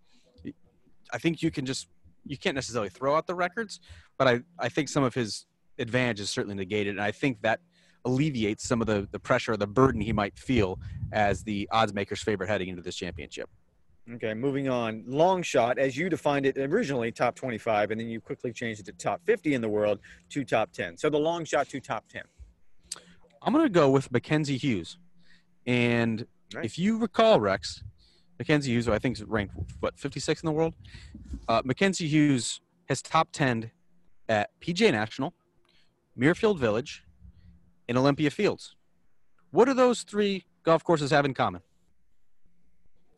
I 1.14 1.18
think 1.18 1.42
you 1.42 1.52
can 1.52 1.66
just 1.66 1.88
you 2.26 2.38
can't 2.38 2.54
necessarily 2.56 2.90
throw 2.90 3.16
out 3.16 3.26
the 3.26 3.34
records, 3.34 3.80
but 4.18 4.28
I, 4.28 4.42
I 4.60 4.70
think 4.70 4.90
some 4.90 5.04
of 5.04 5.16
his 5.16 5.48
advantage 5.80 6.20
is 6.20 6.30
certainly 6.30 6.56
negated, 6.56 6.94
and 6.96 7.02
I 7.02 7.12
think 7.12 7.42
that 7.42 7.62
alleviates 8.06 8.68
some 8.68 8.82
of 8.82 8.88
the, 8.88 9.08
the 9.12 9.20
pressure 9.20 9.54
or 9.54 9.58
the 9.58 9.68
burden 9.68 10.02
he 10.02 10.14
might 10.14 10.38
feel 10.38 10.80
as 11.12 11.44
the 11.44 11.68
odds 11.72 11.94
maker's 11.94 12.22
favorite 12.22 12.48
heading 12.50 12.70
into 12.70 12.82
this 12.82 12.96
championship. 12.96 13.50
Okay, 14.16 14.34
moving 14.34 14.68
on. 14.68 15.04
Long 15.06 15.44
shot, 15.44 15.78
as 15.78 15.96
you 15.96 16.10
defined 16.10 16.46
it 16.46 16.58
originally, 16.58 17.12
top 17.12 17.36
25, 17.36 17.92
and 17.92 18.02
then 18.02 18.08
you 18.10 18.20
quickly 18.20 18.52
changed 18.52 18.82
it 18.82 18.86
to 18.88 18.92
top 18.94 19.22
50 19.26 19.54
in 19.54 19.62
the 19.62 19.70
world 19.70 20.00
to 20.30 20.44
top 20.44 20.72
10. 20.72 20.98
So 20.98 21.10
the 21.10 21.20
long 21.20 21.46
shot 21.46 21.70
to 21.70 21.80
top 21.80 22.06
10. 22.10 22.24
I'm 23.44 23.54
going 23.54 23.66
to 23.66 23.70
go 23.70 23.90
with 23.90 24.12
Mackenzie 24.12 24.58
Hughes. 24.58 24.98
And 25.66 26.26
Nice. 26.54 26.66
if 26.66 26.80
you 26.80 26.98
recall, 26.98 27.40
Rex, 27.40 27.84
Mackenzie 28.40 28.72
Hughes, 28.72 28.88
who 28.88 28.94
I 28.94 29.00
think 29.00 29.18
is 29.18 29.24
ranked, 29.24 29.56
what, 29.80 29.98
56 29.98 30.42
in 30.42 30.48
the 30.48 30.52
world? 30.52 30.74
Uh, 31.48 31.62
Mackenzie 31.64 32.08
Hughes 32.08 32.60
has 32.90 33.02
top 33.02 33.30
10 33.32 33.70
at 34.28 34.50
PGA 34.60 34.92
National, 34.92 35.34
Muirfield 36.20 36.58
Village, 36.58 37.04
and 37.92 37.98
Olympia 37.98 38.32
Fields. 38.32 38.74
What 39.52 39.66
do 39.66 39.74
those 39.74 40.04
three 40.04 40.46
golf 40.64 40.82
courses 40.82 41.12
have 41.12 41.26
in 41.26 41.34
common? 41.34 41.62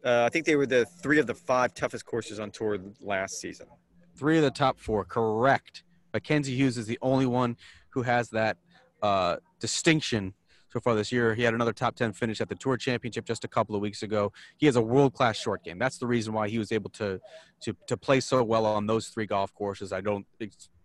Uh, 0.03 0.23
I 0.25 0.29
think 0.29 0.47
they 0.47 0.55
were 0.55 0.65
the 0.65 0.83
three 0.83 1.19
of 1.19 1.27
the 1.27 1.35
five 1.35 1.75
toughest 1.75 2.07
courses 2.07 2.39
on 2.39 2.49
tour 2.49 2.79
last 2.99 3.39
season. 3.39 3.67
Three 4.15 4.37
of 4.37 4.43
the 4.43 4.49
top 4.49 4.79
four, 4.79 5.05
correct. 5.05 5.83
Mackenzie 6.11 6.55
Hughes 6.55 6.79
is 6.79 6.87
the 6.87 6.97
only 7.03 7.27
one 7.27 7.55
who 7.91 8.01
has 8.01 8.29
that 8.31 8.57
uh, 9.03 9.35
distinction 9.59 10.33
so 10.73 10.79
far 10.79 10.95
this 10.95 11.11
year. 11.11 11.35
He 11.35 11.43
had 11.43 11.53
another 11.53 11.71
top 11.71 11.95
10 11.95 12.13
finish 12.13 12.41
at 12.41 12.49
the 12.49 12.55
Tour 12.55 12.77
Championship 12.77 13.25
just 13.25 13.43
a 13.45 13.47
couple 13.47 13.75
of 13.75 13.81
weeks 13.81 14.01
ago. 14.01 14.31
He 14.57 14.65
has 14.65 14.75
a 14.75 14.81
world 14.81 15.13
class 15.13 15.37
short 15.37 15.63
game. 15.63 15.77
That's 15.77 15.99
the 15.99 16.07
reason 16.07 16.33
why 16.33 16.49
he 16.49 16.57
was 16.57 16.71
able 16.71 16.89
to, 16.91 17.19
to, 17.61 17.75
to 17.87 17.95
play 17.95 18.19
so 18.19 18.43
well 18.43 18.65
on 18.65 18.87
those 18.87 19.07
three 19.09 19.27
golf 19.27 19.53
courses. 19.53 19.93
I 19.93 20.01
don't, 20.01 20.25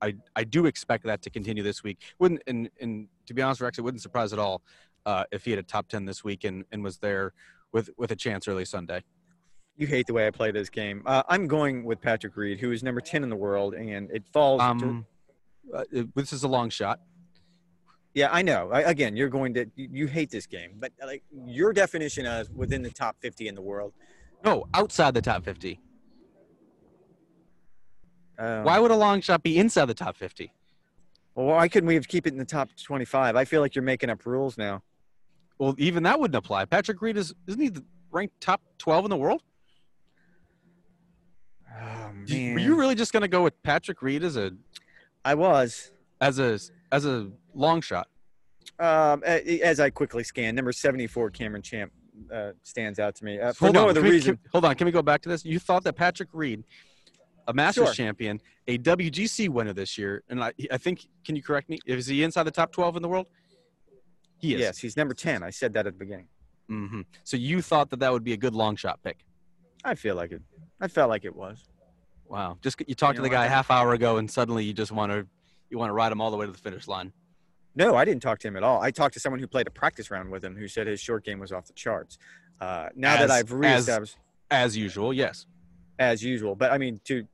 I, 0.03 0.15
I 0.37 0.45
do 0.45 0.67
expect 0.67 1.05
that 1.05 1.23
to 1.23 1.31
continue 1.31 1.63
this 1.63 1.83
week. 1.83 1.99
Wouldn't, 2.19 2.43
and, 2.47 2.69
and 2.81 3.09
to 3.27 3.35
be 3.35 3.41
honest, 3.41 3.63
Rex, 3.63 3.79
it 3.79 3.83
wouldn't 3.83 4.03
surprise 4.03 4.35
at 4.35 4.39
all 4.39 4.61
uh, 5.07 5.25
if 5.33 5.47
he 5.47 5.53
had 5.53 5.59
a 5.59 5.63
top 5.63 5.89
10 5.89 6.05
this 6.05 6.23
week 6.23 6.45
and, 6.45 6.65
and 6.71 6.85
was 6.85 6.99
there 6.99 7.33
with, 7.73 7.89
with 7.97 8.11
a 8.13 8.17
chance 8.17 8.47
early 8.47 8.67
Sunday. 8.67 9.03
You 9.79 9.87
hate 9.87 10.07
the 10.07 10.13
way 10.13 10.27
I 10.27 10.31
play 10.31 10.51
this 10.51 10.69
game. 10.69 11.03
Uh, 11.07 11.23
I'm 11.31 11.47
going 11.47 11.85
with 11.85 12.01
Patrick 12.03 12.37
Reed, 12.37 12.59
who 12.61 12.73
is 12.73 12.83
number 12.83 13.01
10 13.01 13.23
in 13.23 13.31
the 13.31 13.37
world, 13.37 13.75
and 13.75 14.11
it 14.11 14.25
falls. 14.33 14.61
to- 14.61 14.65
Um, 14.67 15.07
uh, 15.75 15.85
this 16.15 16.33
is 16.33 16.43
a 16.45 16.49
long 16.49 16.69
shot. 16.69 17.01
Yeah, 18.15 18.29
I 18.33 18.43
know. 18.43 18.71
I, 18.73 18.83
again, 18.83 19.17
you're 19.17 19.29
going 19.29 19.55
to, 19.55 19.67
you, 19.77 19.89
you 19.93 20.07
hate 20.07 20.31
this 20.31 20.47
game, 20.47 20.73
but 20.79 20.93
like 21.05 21.23
your 21.47 21.73
definition 21.73 22.27
of 22.27 22.51
within 22.51 22.83
the 22.83 22.91
top 22.91 23.17
50 23.21 23.49
in 23.49 23.55
the 23.55 23.63
world. 23.63 23.93
No, 24.45 24.67
outside 24.75 25.15
the 25.15 25.23
top 25.23 25.45
50. 25.45 25.81
Um, 28.39 28.65
Why 28.65 28.79
would 28.79 28.91
a 28.91 28.97
long 28.97 29.21
shot 29.21 29.43
be 29.43 29.59
inside 29.59 29.87
the 29.87 29.95
top 29.95 30.17
50? 30.17 30.53
Well, 31.35 31.47
why 31.47 31.69
couldn't 31.69 31.87
we 31.87 31.95
have 31.95 32.09
keep 32.09 32.27
it 32.27 32.33
in 32.33 32.39
the 32.39 32.45
top 32.45 32.71
25? 32.83 33.37
I 33.37 33.45
feel 33.45 33.61
like 33.61 33.75
you're 33.75 33.83
making 33.83 34.11
up 34.11 34.27
rules 34.27 34.59
now. 34.59 34.83
Well, 35.59 35.75
even 35.79 36.05
that 36.05 36.19
wouldn't 36.19 36.37
apply. 36.37 36.65
Patrick 36.65 37.01
Reed 37.03 37.17
is 37.17 37.35
isn't 37.47 37.61
he 37.61 37.71
ranked 38.11 38.41
top 38.41 38.61
12 38.79 39.07
in 39.07 39.11
the 39.11 39.17
world? 39.17 39.43
Oh, 41.71 42.13
man. 42.29 42.55
Were 42.55 42.61
you 42.61 42.75
really 42.77 42.95
just 42.95 43.13
going 43.13 43.23
to 43.23 43.29
go 43.29 43.43
with 43.43 43.61
Patrick 43.63 44.03
Reed 44.03 44.25
as 44.25 44.37
a 44.37 44.53
I 45.25 45.35
was. 45.35 45.91
as 46.21 46.39
a 46.39 46.59
as 46.93 47.07
a 47.07 47.31
long 47.55 47.81
shot? 47.81 48.09
Um, 48.79 49.23
as 49.25 49.81
I 49.81 49.91
quickly 49.91 50.23
scan, 50.25 50.55
number 50.55 50.73
74, 50.73 51.31
Cameron 51.31 51.63
Champ, 51.63 51.91
uh, 52.33 52.53
stands 52.63 52.99
out 52.99 53.15
to 53.17 53.25
me. 53.25 53.41
Uh, 53.41 53.53
for 53.53 53.67
hold 53.67 53.75
no 53.75 53.85
on, 53.85 53.91
other 53.91 54.01
can 54.01 54.09
we- 54.09 54.15
reason. 54.17 54.37
can- 54.37 54.51
hold 54.53 54.65
on, 54.65 54.75
can 54.75 54.85
we 54.87 54.93
go 54.93 55.03
back 55.03 55.21
to 55.23 55.29
this? 55.29 55.45
You 55.45 55.59
thought 55.59 55.85
that 55.85 55.95
Patrick 55.95 56.29
Reed, 56.33 56.65
a 57.47 57.53
Masters 57.55 57.87
Sure. 57.87 57.95
champion, 57.95 58.41
a 58.67 58.77
WGC 58.79 59.49
winner 59.49 59.73
this 59.73 59.97
year, 59.97 60.23
and 60.29 60.43
I, 60.43 60.53
I 60.71 60.77
think 60.79 61.07
can 61.25 61.35
you 61.37 61.43
correct 61.43 61.69
me? 61.71 61.79
Is 61.87 62.07
he 62.07 62.23
inside 62.23 62.43
the 62.45 62.51
top 62.51 62.73
12 62.73 62.97
in 62.97 63.03
the 63.03 63.09
world? 63.09 63.27
He 64.39 64.55
is. 64.55 64.61
Yes, 64.61 64.79
he's 64.79 64.97
number 64.97 65.15
10. 65.15 65.43
I 65.43 65.51
said 65.51 65.73
that 65.73 65.87
at 65.87 65.95
the 65.95 65.99
beginning. 65.99 66.29
hmm 66.69 67.01
So 67.25 67.37
you 67.37 67.63
thought 67.63 67.91
that 67.91 68.01
that 68.01 68.13
would 68.13 68.25
be 68.25 68.33
a 68.35 68.37
good 68.37 68.55
long 68.55 68.77
shot 68.77 69.01
pick? 69.03 69.25
I 69.85 69.95
feel 69.95 70.15
like 70.15 70.33
it. 70.33 70.43
I 70.81 70.89
felt 70.89 71.09
like 71.09 71.25
it 71.25 71.35
was. 71.35 71.65
Wow. 72.29 72.59
Just 72.63 72.81
you 72.87 72.95
talked 72.95 73.15
You 73.17 73.23
to 73.25 73.29
the 73.29 73.35
guy 73.35 73.47
half 73.47 73.71
hour 73.71 73.95
ago, 73.95 74.19
and 74.19 74.31
suddenly 74.31 74.65
you 74.65 74.73
just 74.75 74.93
want 74.93 75.11
to 75.13 75.27
you 75.71 75.79
want 75.79 75.91
to 75.91 75.95
ride 75.95 76.13
him 76.13 76.21
all 76.21 76.31
the 76.31 76.37
way 76.37 76.47
to 76.47 76.53
the 76.53 76.59
finish 76.59 76.89
line. 76.89 77.13
No, 77.75 77.95
I 77.95 78.05
didn't 78.05 78.23
talk 78.23 78.39
to 78.41 78.49
him 78.49 78.57
at 78.57 78.63
all. 78.63 78.81
I 78.81 78.91
talked 78.91 79.15
to 79.15 79.21
someone 79.21 79.39
who 79.41 79.47
played 79.47 79.67
a 79.67 79.71
practice 79.71 80.11
round 80.11 80.31
with 80.31 80.45
him 80.45 80.57
who 80.57 80.67
said 80.67 80.87
his 80.87 81.01
short 81.01 81.25
game 81.25 81.39
was 81.39 81.53
off 81.53 81.67
the 81.67 81.73
charts. 81.75 82.19
Uh, 82.61 82.89
now 82.97 83.15
As- 83.15 83.21
that 83.21 83.31
I've 83.31 83.53
reestablished, 83.53 84.17
As 84.51 84.77
usual, 84.77 85.13
yes. 85.13 85.47
as, 85.99 86.23
usual, 86.23 86.55
but 86.55 86.73
I 86.73 86.79
mean, 86.79 87.01
to 87.05 87.27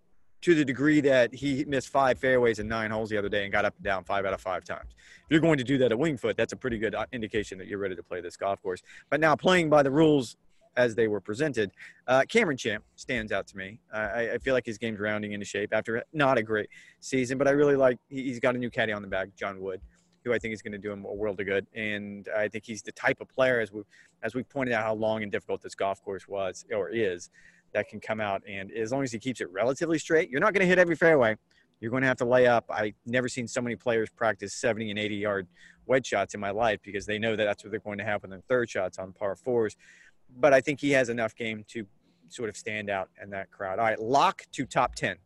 to 0.43 0.55
the 0.55 0.65
degree 0.65 1.01
that 1.01 1.35
he 1.35 1.65
missed 1.65 1.89
five 1.89 2.19
fairways 2.19 2.59
and 2.59 2.69
nine 2.69 2.91
holes 2.91 3.09
the 3.09 3.17
other 3.17 3.31
day 3.31 3.45
and 3.45 3.53
got 3.53 3.65
up 3.65 3.75
and 3.77 3.85
down 3.85 4.05
five 4.05 4.27
out 4.27 4.35
of 4.35 4.41
five 4.43 4.63
times. 4.63 4.91
If 4.93 5.31
you're 5.31 5.41
going 5.41 5.57
to 5.57 5.65
do 5.65 5.79
that 5.79 5.91
at 5.91 5.97
Wingfoot, 5.97 6.37
that's 6.37 6.53
a 6.53 6.57
pretty 6.57 6.77
good 6.77 6.95
uh, 6.95 7.07
indication 7.13 7.57
that 7.57 7.67
you're 7.67 7.79
ready 7.79 7.97
to 7.97 8.03
play 8.03 8.21
this 8.21 8.37
golf 8.37 8.61
course. 8.63 8.83
But 9.09 9.21
now 9.21 9.37
playing 9.37 9.71
by 9.71 9.83
the 9.83 9.91
rules 9.91 10.37
as 10.77 10.95
they 10.95 11.09
were 11.09 11.21
presented, 11.21 11.71
uh, 12.07 12.23
Cameron 12.29 12.57
Champ 12.57 12.85
stands 12.97 13.33
out 13.33 13.47
to 13.49 13.57
me. 13.57 13.81
I, 13.93 14.33
I 14.33 14.39
feel 14.39 14.55
like 14.55 14.67
his 14.67 14.79
game's 14.79 15.01
rounding 15.01 15.33
into 15.33 15.47
shape 15.47 15.73
after 15.73 16.03
not 16.13 16.39
a 16.39 16.43
great 16.43 16.69
season, 17.01 17.39
but 17.39 17.47
I 17.49 17.53
really 17.53 17.77
like 17.77 17.99
he- 18.09 18.25
he's 18.25 18.41
got 18.41 18.55
a 18.55 18.59
new 18.59 18.71
caddy 18.71 18.93
on 18.93 19.03
the 19.03 19.09
back, 19.09 19.35
John 19.37 19.61
Wood, 19.61 19.81
who 20.25 20.33
I 20.33 20.39
think 20.39 20.55
is 20.55 20.63
going 20.63 20.73
to 20.73 20.79
do 20.79 20.91
him 20.93 21.05
a 21.05 21.13
world 21.13 21.41
of 21.41 21.47
good. 21.47 21.67
And 21.75 22.29
I 22.37 22.49
think 22.49 22.65
he's 22.65 22.83
the 22.83 22.93
type 22.93 23.21
of 23.21 23.29
player, 23.29 23.61
as 23.61 23.73
we 23.73 23.83
as 24.23 24.35
we 24.35 24.43
pointed 24.43 24.75
out, 24.75 24.85
how 24.85 24.95
long 24.95 25.23
and 25.23 25.31
difficult 25.31 25.63
this 25.63 25.75
golf 25.75 26.03
course 26.03 26.27
was 26.27 26.65
or 26.75 26.89
is, 26.89 27.31
that 27.73 27.89
can 27.89 28.01
come 28.01 28.21
out. 28.21 28.43
And 28.49 28.73
as 28.73 28.91
long 28.91 29.03
as 29.03 29.13
he 29.13 29.19
keeps 29.19 29.41
it 29.41 29.51
relatively 29.53 29.99
straight, 29.99 30.31
you're 30.31 30.41
not 30.41 30.55
going 30.55 30.63
to 30.63 30.67
hit 30.67 30.79
every 30.79 30.97
fairway. 30.97 31.37
You're 31.81 31.91
going 31.91 32.03
to 32.03 32.09
have 32.09 32.17
to 32.19 32.25
lay 32.25 32.47
up. 32.47 32.65
I've 32.71 32.95
never 33.05 33.29
seen 33.29 33.47
so 33.47 33.61
many 33.61 33.77
players 33.77 34.09
practice 34.09 34.55
70 34.55 34.91
and 34.91 34.99
80 34.99 35.17
yard 35.17 35.47
wedge 35.87 36.07
shots 36.07 36.33
in 36.35 36.41
my 36.41 36.51
life 36.51 36.81
because 36.83 37.05
they 37.05 37.19
know 37.19 37.37
that 37.37 37.45
that's 37.45 37.63
what 37.63 37.71
they're 37.71 37.81
going 37.81 37.99
to 37.99 38.05
have 38.05 38.25
on 38.25 38.31
their 38.31 38.41
third 38.49 38.71
shots 38.71 38.99
on 38.99 39.13
par 39.13 39.37
fours. 39.37 39.77
But 40.39 40.53
I 40.53 40.61
think 40.61 40.81
he 40.81 40.91
has 40.91 41.09
enough 41.09 41.35
game 41.35 41.65
to 41.69 41.87
sort 42.29 42.49
of 42.49 42.57
stand 42.57 42.91
out 42.91 43.09
in 43.23 43.31
that 43.31 43.51
crowd. 43.51 43.79
All 43.79 43.85
right, 43.85 44.01
lock 44.01 44.43
to 44.53 44.67
top 44.67 44.95
10. 44.95 45.17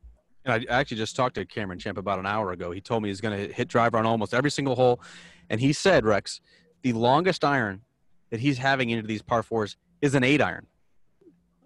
And 0.44 0.66
I 0.70 0.72
actually 0.72 0.96
just 0.96 1.16
talked 1.16 1.34
to 1.34 1.44
Cameron 1.44 1.78
Champ 1.78 1.98
about 1.98 2.18
an 2.18 2.26
hour 2.26 2.52
ago. 2.52 2.70
He 2.70 2.80
told 2.80 3.02
me 3.02 3.08
he's 3.08 3.20
going 3.20 3.36
to 3.36 3.52
hit 3.52 3.68
driver 3.68 3.98
on 3.98 4.06
almost 4.06 4.34
every 4.34 4.50
single 4.50 4.76
hole. 4.76 5.00
And 5.50 5.60
he 5.60 5.72
said, 5.72 6.04
Rex, 6.04 6.40
the 6.82 6.92
longest 6.92 7.44
iron 7.44 7.82
that 8.30 8.40
he's 8.40 8.58
having 8.58 8.90
into 8.90 9.06
these 9.06 9.22
par 9.22 9.42
fours 9.42 9.76
is 10.00 10.14
an 10.14 10.24
eight 10.24 10.40
iron. 10.40 10.66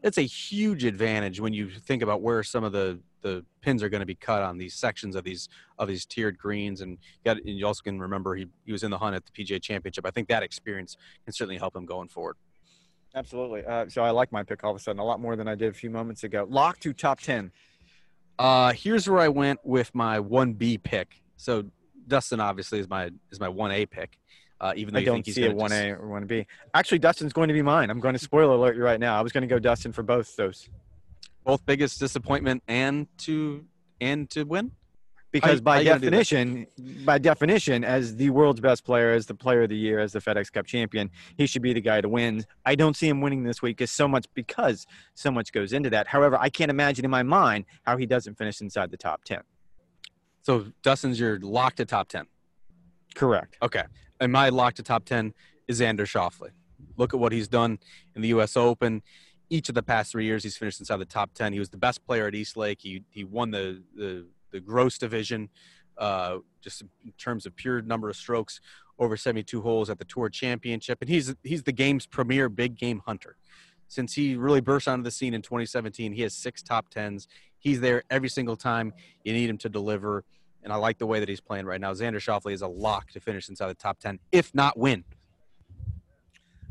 It's 0.03 0.19
a 0.19 0.23
huge 0.23 0.85
advantage 0.85 1.41
when 1.41 1.53
you 1.53 1.71
think 1.71 2.03
about 2.03 2.23
where 2.23 2.43
some 2.43 2.65
of 2.65 2.73
the, 2.73 2.99
the 3.21 3.45
pins 3.61 3.85
are 3.85 3.89
going 3.89 4.01
to 4.01 4.07
be 4.07 4.17
cut 4.17 4.43
on 4.43 4.59
these 4.59 4.75
sections 4.75 5.15
of 5.15 5.23
these 5.23 5.49
of 5.79 5.87
these 5.87 6.05
tiered 6.05 6.37
greens. 6.37 6.81
And 6.81 6.93
you, 6.93 7.25
got, 7.25 7.37
and 7.37 7.57
you 7.57 7.67
also 7.67 7.83
can 7.83 8.01
remember 8.01 8.35
he, 8.35 8.47
he 8.65 8.73
was 8.73 8.83
in 8.83 8.91
the 8.91 8.99
hunt 8.99 9.15
at 9.15 9.23
the 9.25 9.31
PGA 9.31 9.63
Championship. 9.63 10.05
I 10.05 10.11
think 10.11 10.29
that 10.29 10.43
experience 10.43 10.97
can 11.25 11.33
certainly 11.33 11.59
help 11.59 11.77
him 11.77 11.87
going 11.87 12.09
forward. 12.09 12.37
Absolutely. 13.15 13.65
Uh, 13.65 13.89
so 13.89 14.03
I 14.03 14.11
like 14.11 14.33
my 14.33 14.43
pick 14.43 14.65
all 14.65 14.71
of 14.71 14.77
a 14.77 14.81
sudden 14.81 14.99
a 14.99 15.05
lot 15.05 15.21
more 15.21 15.37
than 15.37 15.47
I 15.49 15.55
did 15.55 15.71
a 15.71 15.75
few 15.75 15.91
moments 15.91 16.25
ago. 16.25 16.47
Lock 16.49 16.79
to 16.81 16.93
top 16.93 17.21
10. 17.21 17.53
Uh, 18.39 18.73
here's 18.73 19.09
where 19.09 19.21
I 19.21 19.29
went 19.29 19.61
with 19.65 19.95
my 19.95 20.19
1B 20.19 20.83
pick. 20.83 21.23
So 21.37 21.65
Dustin 22.09 22.41
obviously 22.41 22.79
is 22.79 22.89
my 22.89 23.11
is 23.31 23.39
my 23.39 23.49
1A 23.49 23.91
pick. 23.91 24.19
Uh, 24.61 24.73
even 24.77 24.95
though 24.95 25.01
I 25.01 25.05
don't 25.05 25.27
see 25.27 25.45
a 25.45 25.53
1A 25.53 25.69
just... 25.69 26.01
or 26.01 26.21
1B. 26.21 26.47
Actually, 26.73 27.01
Dustin's 27.01 27.33
going 27.33 27.49
to 27.49 27.55
be 27.55 27.63
mine. 27.63 27.91
I'm 27.91 27.99
going 27.99 28.15
to 28.15 28.19
spoiler 28.19 28.55
alert 28.55 28.77
you 28.77 28.85
right 28.85 29.01
now. 29.01 29.19
I 29.19 29.21
was 29.21 29.33
going 29.33 29.43
to 29.43 29.49
go 29.49 29.59
Dustin 29.59 29.93
for 29.93 30.05
both 30.05 30.37
those. 30.37 30.69
Both 31.45 31.67
biggest 31.67 31.99
disappointment 31.99 32.63
and 32.69 33.09
to 33.19 33.65
and 34.01 34.31
to 34.31 34.45
win 34.45 34.71
because 35.33 35.61
I, 35.61 35.63
by 35.63 35.79
I 35.79 35.85
definition, 35.85 36.67
by 37.05 37.19
definition, 37.19 37.85
as 37.85 38.15
the 38.17 38.31
world's 38.31 38.61
best 38.61 38.85
player, 38.85 39.13
as 39.13 39.27
the 39.27 39.35
player 39.35 39.63
of 39.63 39.71
the 39.71 39.77
year, 39.77 39.99
as 39.99 40.13
the 40.13 40.21
FedEx 40.21 40.53
Cup 40.53 40.67
champion, 40.67 41.11
he 41.37 41.47
should 41.47 41.63
be 41.63 41.73
the 41.73 41.81
guy 41.81 42.01
to 42.03 42.09
win. 42.09 42.45
I 42.67 42.75
don't 42.75 42.95
see 42.95 43.09
him 43.09 43.21
winning 43.21 43.43
this 43.43 43.63
week, 43.63 43.81
is 43.81 43.91
so 43.91 44.07
much 44.07 44.27
because 44.35 44.87
so 45.15 45.31
much 45.31 45.53
goes 45.53 45.73
into 45.73 45.91
that. 45.91 46.07
However, 46.07 46.37
I 46.39 46.51
can't 46.51 46.71
imagine 46.71 47.05
in 47.05 47.11
my 47.11 47.23
mind 47.23 47.65
how 47.83 47.97
he 47.97 48.07
doesn't 48.07 48.37
finish 48.37 48.61
inside 48.61 48.91
the 48.91 48.97
top 48.99 49.25
ten. 49.25 49.41
So 50.43 50.67
Dustin's 50.83 51.19
your 51.19 51.41
lock 51.41 51.77
to 51.77 51.87
top 51.87 52.09
ten. 52.09 52.27
Correct. 53.15 53.57
Okay, 53.63 53.85
and 54.21 54.31
my 54.31 54.51
lock 54.51 54.75
to 54.75 54.83
top 54.83 55.07
ten 55.07 55.33
is 55.67 55.81
Xander 55.81 56.01
Schauffele. 56.01 56.51
Look 56.99 57.15
at 57.15 57.21
what 57.21 57.33
he's 57.33 57.49
done 57.49 57.79
in 58.15 58.23
the 58.23 58.29
U.S. 58.29 58.57
Open. 58.57 59.03
Each 59.49 59.69
of 59.69 59.75
the 59.75 59.83
past 59.83 60.13
three 60.13 60.25
years, 60.25 60.43
he's 60.43 60.57
finished 60.57 60.81
inside 60.81 60.97
the 60.97 61.05
top 61.07 61.33
ten. 61.33 61.55
He 61.55 61.59
was 61.59 61.71
the 61.71 61.79
best 61.79 62.05
player 62.07 62.27
at 62.27 62.35
East 62.35 62.57
Lake. 62.57 62.81
He 62.83 63.05
he 63.09 63.25
won 63.25 63.51
the 63.51 63.83
the 63.97 64.27
the 64.53 64.61
gross 64.61 64.99
division, 64.99 65.49
uh, 65.99 66.39
just 66.61 66.83
in 66.83 67.13
terms 67.19 67.47
of 67.47 67.57
pure 67.57 67.83
number 67.83 68.09
of 68.09 68.17
strokes 68.17 68.61
over 68.99 69.17
72 69.17 69.61
holes 69.61 69.91
at 69.91 69.99
the 69.99 70.05
Tour 70.05 70.29
Championship, 70.29 70.99
and 71.01 71.11
he's 71.11 71.35
he's 71.43 71.63
the 71.63 71.73
game's 71.73 72.07
premier 72.07 72.49
big 72.49 72.77
game 72.77 73.03
hunter. 73.05 73.37
Since 73.89 74.15
he 74.15 74.37
really 74.37 74.61
burst 74.61 74.89
onto 74.89 75.03
the 75.03 75.11
scene 75.11 75.35
in 75.35 75.43
2017, 75.43 76.13
he 76.13 76.23
has 76.23 76.35
six 76.35 76.63
top 76.63 76.89
tens. 76.89 77.29
He's 77.59 77.81
there 77.81 78.05
every 78.11 78.29
single 78.29 78.57
time 78.57 78.93
you 79.25 79.33
need 79.33 79.51
him 79.51 79.59
to 79.59 79.69
deliver, 79.69 80.25
and 80.63 80.73
I 80.73 80.77
like 80.77 80.99
the 80.99 81.07
way 81.07 81.21
that 81.21 81.29
he's 81.29 81.41
playing 81.41 81.67
right 81.67 81.81
now. 81.81 81.93
Xander 81.93 82.17
Schauffele 82.17 82.53
is 82.53 82.63
a 82.63 82.69
lock 82.69 83.11
to 83.11 83.21
finish 83.21 83.49
inside 83.49 83.69
the 83.69 83.75
top 83.75 83.99
10, 83.99 84.19
if 84.31 84.55
not 84.55 84.79
win. 84.79 85.05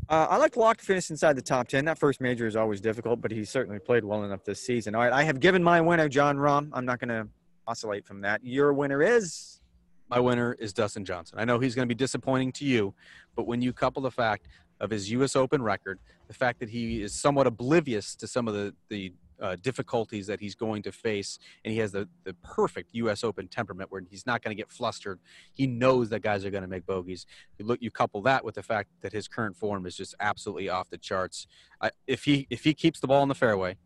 Uh, 0.08 0.26
I 0.28 0.36
like 0.36 0.56
Lock 0.56 0.76
to 0.76 0.84
finish 0.84 1.08
inside 1.08 1.36
the 1.36 1.42
top 1.42 1.68
10. 1.68 1.86
That 1.86 1.96
first 1.96 2.20
major 2.20 2.46
is 2.46 2.54
always 2.54 2.82
difficult, 2.82 3.22
but 3.22 3.30
he 3.30 3.44
certainly 3.46 3.78
played 3.78 4.04
well 4.04 4.24
enough 4.24 4.44
this 4.44 4.60
season. 4.60 4.94
All 4.94 5.00
right, 5.00 5.12
I 5.12 5.22
have 5.22 5.40
given 5.40 5.62
my 5.62 5.80
winner, 5.80 6.06
Jon 6.06 6.36
Rahm. 6.36 6.68
I'm 6.74 6.84
not 6.84 6.98
going 6.98 7.08
to 7.08 7.28
oscillate 7.66 8.06
from 8.06 8.20
that. 8.22 8.44
Your 8.44 8.72
winner 8.72 9.02
is? 9.02 9.60
My 10.08 10.20
winner 10.20 10.54
is 10.58 10.72
Dustin 10.72 11.04
Johnson. 11.04 11.38
I 11.38 11.44
know 11.44 11.58
he's 11.58 11.74
going 11.74 11.88
to 11.88 11.94
be 11.94 11.98
disappointing 11.98 12.52
to 12.52 12.64
you, 12.64 12.94
but 13.34 13.46
when 13.46 13.62
you 13.62 13.72
couple 13.72 14.02
the 14.02 14.10
fact 14.10 14.46
of 14.80 14.90
his 14.90 15.10
U.S. 15.12 15.36
Open 15.36 15.62
record, 15.62 16.00
the 16.28 16.34
fact 16.34 16.60
that 16.60 16.68
he 16.68 17.02
is 17.02 17.14
somewhat 17.14 17.46
oblivious 17.46 18.14
to 18.16 18.26
some 18.26 18.48
of 18.48 18.54
the, 18.54 18.74
the 18.88 19.12
uh, 19.40 19.56
difficulties 19.62 20.26
that 20.26 20.40
he's 20.40 20.54
going 20.54 20.82
to 20.82 20.92
face, 20.92 21.38
and 21.64 21.72
he 21.72 21.78
has 21.78 21.92
the, 21.92 22.08
the 22.24 22.34
perfect 22.42 22.90
U.S. 22.92 23.24
Open 23.24 23.48
temperament 23.48 23.90
where 23.90 24.02
he's 24.08 24.26
not 24.26 24.42
going 24.42 24.54
to 24.54 24.60
get 24.60 24.70
flustered. 24.70 25.18
He 25.52 25.66
knows 25.66 26.10
that 26.10 26.20
guys 26.20 26.44
are 26.44 26.50
going 26.50 26.62
to 26.62 26.68
make 26.68 26.86
bogeys. 26.86 27.26
You 27.58 27.64
look, 27.64 27.80
you 27.82 27.90
couple 27.90 28.22
that 28.22 28.44
with 28.44 28.54
the 28.54 28.62
fact 28.62 28.90
that 29.00 29.12
his 29.12 29.28
current 29.28 29.56
form 29.56 29.86
is 29.86 29.96
just 29.96 30.14
absolutely 30.20 30.68
off 30.68 30.90
the 30.90 30.98
charts. 30.98 31.46
I, 31.80 31.90
if 32.06 32.24
he 32.24 32.46
if 32.50 32.64
he 32.64 32.74
keeps 32.74 33.00
the 33.00 33.06
ball 33.08 33.22
in 33.22 33.28
the 33.28 33.34
fairway, 33.34 33.76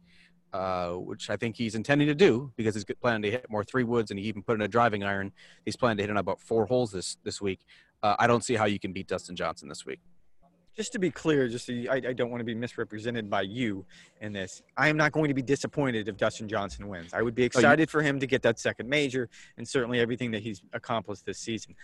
uh, 0.52 0.92
which 0.92 1.30
I 1.30 1.36
think 1.36 1.56
he's 1.56 1.74
intending 1.74 2.08
to 2.08 2.14
do 2.14 2.52
because 2.56 2.74
he's 2.74 2.84
planning 3.00 3.22
to 3.22 3.30
hit 3.30 3.46
more 3.50 3.64
three 3.64 3.84
woods 3.84 4.10
and 4.10 4.18
he 4.18 4.26
even 4.26 4.42
put 4.42 4.54
in 4.54 4.62
a 4.62 4.68
driving 4.68 5.04
iron. 5.04 5.32
He's 5.64 5.76
planning 5.76 5.98
to 5.98 6.02
hit 6.02 6.10
in 6.10 6.16
about 6.16 6.40
four 6.40 6.66
holes 6.66 6.92
this 6.92 7.16
this 7.24 7.40
week. 7.40 7.60
Uh, 8.02 8.16
I 8.18 8.26
don't 8.26 8.44
see 8.44 8.54
how 8.54 8.66
you 8.66 8.78
can 8.78 8.92
beat 8.92 9.08
Dustin 9.08 9.36
Johnson 9.36 9.68
this 9.68 9.84
week. 9.84 10.00
Just 10.76 10.92
to 10.92 10.98
be 10.98 11.10
clear, 11.10 11.48
just 11.48 11.64
so 11.64 11.72
you, 11.72 11.88
I, 11.88 11.94
I, 11.94 12.12
don't 12.12 12.30
want 12.30 12.40
to 12.40 12.44
be 12.44 12.54
misrepresented 12.54 13.30
by 13.30 13.40
you 13.40 13.86
in 14.20 14.34
this. 14.34 14.62
I 14.76 14.88
am 14.88 14.98
not 14.98 15.10
going 15.10 15.28
to 15.28 15.34
be 15.34 15.40
disappointed 15.40 16.06
if 16.06 16.18
Dustin 16.18 16.48
Johnson 16.48 16.86
wins. 16.86 17.14
I 17.14 17.22
would 17.22 17.34
be 17.34 17.44
excited 17.44 17.80
oh, 17.80 17.80
you, 17.80 17.86
for 17.86 18.02
him 18.02 18.20
to 18.20 18.26
get 18.26 18.42
that 18.42 18.60
second 18.60 18.86
major 18.86 19.30
and 19.56 19.66
certainly 19.66 20.00
everything 20.00 20.30
that 20.32 20.42
he's 20.42 20.60
accomplished 20.74 21.24
this 21.24 21.38
season. 21.38 21.74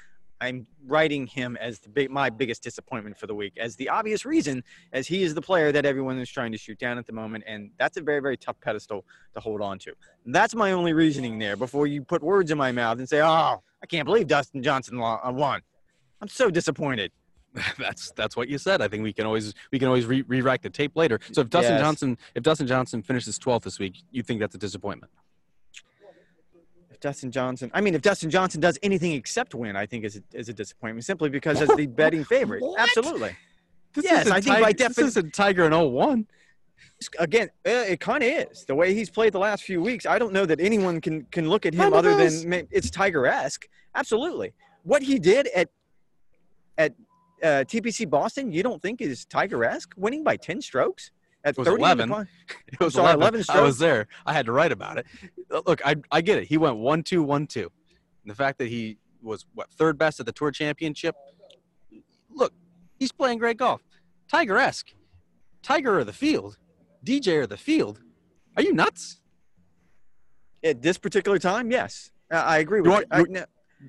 I'm 0.42 0.66
writing 0.84 1.28
him 1.28 1.56
as 1.60 1.78
the 1.78 1.88
big, 1.88 2.10
my 2.10 2.28
biggest 2.28 2.64
disappointment 2.64 3.16
for 3.16 3.28
the 3.28 3.34
week, 3.34 3.52
as 3.58 3.76
the 3.76 3.88
obvious 3.88 4.24
reason, 4.24 4.64
as 4.92 5.06
he 5.06 5.22
is 5.22 5.34
the 5.34 5.40
player 5.40 5.70
that 5.70 5.86
everyone 5.86 6.18
is 6.18 6.28
trying 6.28 6.50
to 6.50 6.58
shoot 6.58 6.78
down 6.78 6.98
at 6.98 7.06
the 7.06 7.12
moment, 7.12 7.44
and 7.46 7.70
that's 7.78 7.96
a 7.96 8.00
very, 8.00 8.20
very 8.20 8.36
tough 8.36 8.56
pedestal 8.60 9.04
to 9.34 9.40
hold 9.40 9.60
on 9.60 9.78
to. 9.78 9.92
That's 10.26 10.56
my 10.56 10.72
only 10.72 10.94
reasoning 10.94 11.38
there. 11.38 11.54
Before 11.54 11.86
you 11.86 12.02
put 12.02 12.24
words 12.24 12.50
in 12.50 12.58
my 12.58 12.72
mouth 12.72 12.98
and 12.98 13.08
say, 13.08 13.20
"Oh, 13.22 13.62
I 13.82 13.86
can't 13.88 14.04
believe 14.04 14.26
Dustin 14.26 14.64
Johnson 14.64 15.00
uh, 15.00 15.30
won," 15.30 15.60
I'm 16.20 16.28
so 16.28 16.50
disappointed. 16.50 17.12
that's 17.78 18.10
that's 18.12 18.36
what 18.36 18.48
you 18.48 18.58
said. 18.58 18.82
I 18.82 18.88
think 18.88 19.04
we 19.04 19.12
can 19.12 19.26
always 19.26 19.54
we 19.70 19.78
can 19.78 19.86
always 19.86 20.06
re- 20.06 20.24
rewrite 20.26 20.62
the 20.62 20.70
tape 20.70 20.96
later. 20.96 21.20
So 21.30 21.42
if 21.42 21.50
Dustin 21.50 21.74
yes. 21.74 21.82
Johnson 21.82 22.18
if 22.34 22.42
Dustin 22.42 22.66
Johnson 22.66 23.00
finishes 23.02 23.38
12th 23.38 23.62
this 23.62 23.78
week, 23.78 24.02
you 24.10 24.24
think 24.24 24.40
that's 24.40 24.56
a 24.56 24.58
disappointment? 24.58 25.12
Dustin 27.02 27.30
Johnson. 27.30 27.70
I 27.74 27.82
mean, 27.82 27.94
if 27.94 28.00
Dustin 28.00 28.30
Johnson 28.30 28.60
does 28.60 28.78
anything 28.82 29.12
except 29.12 29.54
win, 29.54 29.76
I 29.76 29.84
think 29.84 30.04
is 30.04 30.16
a, 30.16 30.22
is 30.32 30.48
a 30.48 30.54
disappointment 30.54 31.04
simply 31.04 31.28
because 31.28 31.60
as 31.60 31.68
the 31.76 31.86
betting 31.98 32.24
favorite. 32.24 32.62
Absolutely. 32.78 33.36
This 33.92 34.04
yes, 34.04 34.30
I 34.30 34.40
think 34.40 34.60
by 34.60 34.72
definition. 34.72 35.04
This 35.04 35.16
isn't 35.16 35.34
Tiger 35.34 35.66
in 35.66 35.72
01. 35.72 36.26
Again, 37.18 37.48
uh, 37.66 37.70
it 37.70 38.00
kind 38.00 38.22
of 38.22 38.28
is 38.28 38.64
the 38.64 38.74
way 38.74 38.94
he's 38.94 39.10
played 39.10 39.34
the 39.34 39.38
last 39.38 39.64
few 39.64 39.82
weeks. 39.82 40.06
I 40.06 40.18
don't 40.18 40.32
know 40.32 40.46
that 40.46 40.60
anyone 40.60 41.00
can 41.00 41.24
can 41.30 41.48
look 41.48 41.66
at 41.66 41.74
him 41.74 41.92
other 41.92 42.16
than 42.16 42.66
it's 42.70 42.90
Tiger 42.90 43.26
esque. 43.26 43.68
Absolutely, 43.94 44.52
what 44.84 45.02
he 45.02 45.18
did 45.18 45.48
at 45.48 45.68
at 46.78 46.94
uh, 47.42 47.64
TPC 47.66 48.08
Boston, 48.08 48.52
you 48.52 48.62
don't 48.62 48.80
think 48.80 49.00
is 49.00 49.24
Tiger 49.26 49.64
esque? 49.64 49.92
Winning 49.96 50.24
by 50.24 50.36
ten 50.36 50.60
strokes 50.62 51.10
at 51.44 51.50
it 51.50 51.58
was 51.58 51.68
11. 51.68 52.10
It 52.68 52.80
was 52.80 52.94
sorry, 52.94 53.14
11. 53.14 53.40
11 53.40 53.44
I 53.48 53.60
was 53.60 53.78
there. 53.78 54.08
I 54.24 54.32
had 54.32 54.46
to 54.46 54.52
write 54.52 54.72
about 54.72 54.98
it. 54.98 55.06
Look, 55.50 55.84
I, 55.84 55.96
I 56.10 56.20
get 56.20 56.38
it. 56.38 56.44
He 56.44 56.56
went 56.56 56.76
1 56.76 57.02
2 57.02 57.22
1 57.22 57.46
2. 57.46 57.60
And 57.60 58.30
the 58.30 58.34
fact 58.34 58.58
that 58.58 58.68
he 58.68 58.98
was, 59.20 59.46
what, 59.54 59.70
third 59.72 59.98
best 59.98 60.20
at 60.20 60.26
the 60.26 60.32
Tour 60.32 60.50
Championship. 60.50 61.14
Look, 62.30 62.52
he's 62.98 63.12
playing 63.12 63.38
great 63.38 63.56
golf. 63.56 63.82
Tiger 64.28 64.58
esque. 64.58 64.92
Tiger 65.62 65.98
or 65.98 66.04
the 66.04 66.12
field. 66.12 66.58
DJ 67.04 67.42
or 67.42 67.46
the 67.46 67.56
field. 67.56 68.00
Are 68.56 68.62
you 68.62 68.72
nuts? 68.72 69.20
At 70.64 70.82
this 70.82 70.98
particular 70.98 71.38
time, 71.38 71.70
yes. 71.70 72.10
I 72.30 72.58
agree 72.58 72.80
with 72.80 72.92
you. 72.92 73.04
I, 73.10 73.22
no, 73.22 73.44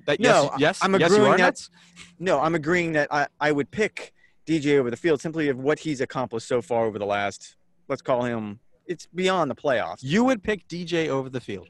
that, 0.06 0.20
yes, 0.20 0.44
no, 0.44 0.50
yes, 0.58 0.78
I'm 0.82 0.94
agreeing 0.94 1.22
yes, 1.22 1.30
that. 1.30 1.38
Nuts? 1.38 1.70
No, 2.18 2.40
I'm 2.40 2.54
agreeing 2.54 2.92
that 2.92 3.12
I, 3.12 3.28
I 3.40 3.52
would 3.52 3.70
pick 3.70 4.12
DJ 4.46 4.78
over 4.78 4.90
the 4.90 4.96
field 4.96 5.20
simply 5.20 5.48
of 5.48 5.58
what 5.58 5.78
he's 5.78 6.00
accomplished 6.00 6.46
so 6.46 6.60
far 6.60 6.84
over 6.84 6.98
the 6.98 7.06
last, 7.06 7.56
let's 7.88 8.02
call 8.02 8.24
him, 8.24 8.60
it's 8.86 9.06
beyond 9.14 9.50
the 9.50 9.54
playoffs. 9.54 9.98
You 10.02 10.24
would 10.24 10.42
pick 10.42 10.66
DJ 10.68 11.08
over 11.08 11.30
the 11.30 11.40
field. 11.40 11.68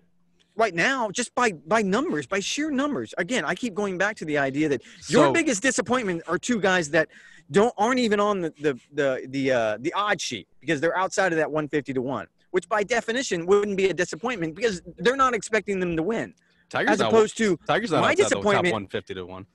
Right 0.56 0.74
now 0.74 1.10
just 1.10 1.34
by 1.34 1.50
by 1.50 1.82
numbers 1.82 2.28
by 2.28 2.38
sheer 2.38 2.70
numbers. 2.70 3.12
Again 3.18 3.44
i 3.44 3.56
keep 3.56 3.74
going 3.74 3.98
back 3.98 4.14
to 4.18 4.24
the 4.24 4.38
idea 4.38 4.68
that 4.68 4.82
your 5.08 5.32
biggest 5.32 5.62
disappointment 5.62 6.22
are 6.28 6.38
two 6.38 6.60
guys 6.60 6.90
that 6.90 7.08
don't 7.50 7.74
aren't 7.76 7.98
even 7.98 8.20
on 8.20 8.40
the 8.40 8.52
the 8.60 8.78
the 8.92 9.26
the, 9.30 9.50
uh, 9.50 9.78
the 9.80 9.92
odd 9.94 10.20
sheet 10.20 10.46
because 10.60 10.80
they're 10.80 10.96
outside 10.96 11.32
of 11.32 11.38
that 11.38 11.50
150 11.50 11.92
to 11.94 12.00
1 12.00 12.26
which 12.52 12.68
by 12.68 12.84
definition 12.84 13.46
wouldn't 13.46 13.76
be 13.76 13.88
a 13.88 13.92
disappointment 13.94 14.54
because 14.54 14.80
they're 14.98 15.16
not 15.16 15.34
expecting 15.34 15.80
them 15.80 15.96
to 15.96 16.04
win. 16.04 16.32
Tiger's 16.68 16.92
as 16.92 17.00
opposed 17.00 17.40
not, 17.40 17.46
to 17.46 17.58
Tiger's 17.66 17.90
not 17.90 18.02
my 18.02 18.14
disappointment 18.14 18.72
150 18.72 19.14
to 19.14 19.26
1 19.26 19.46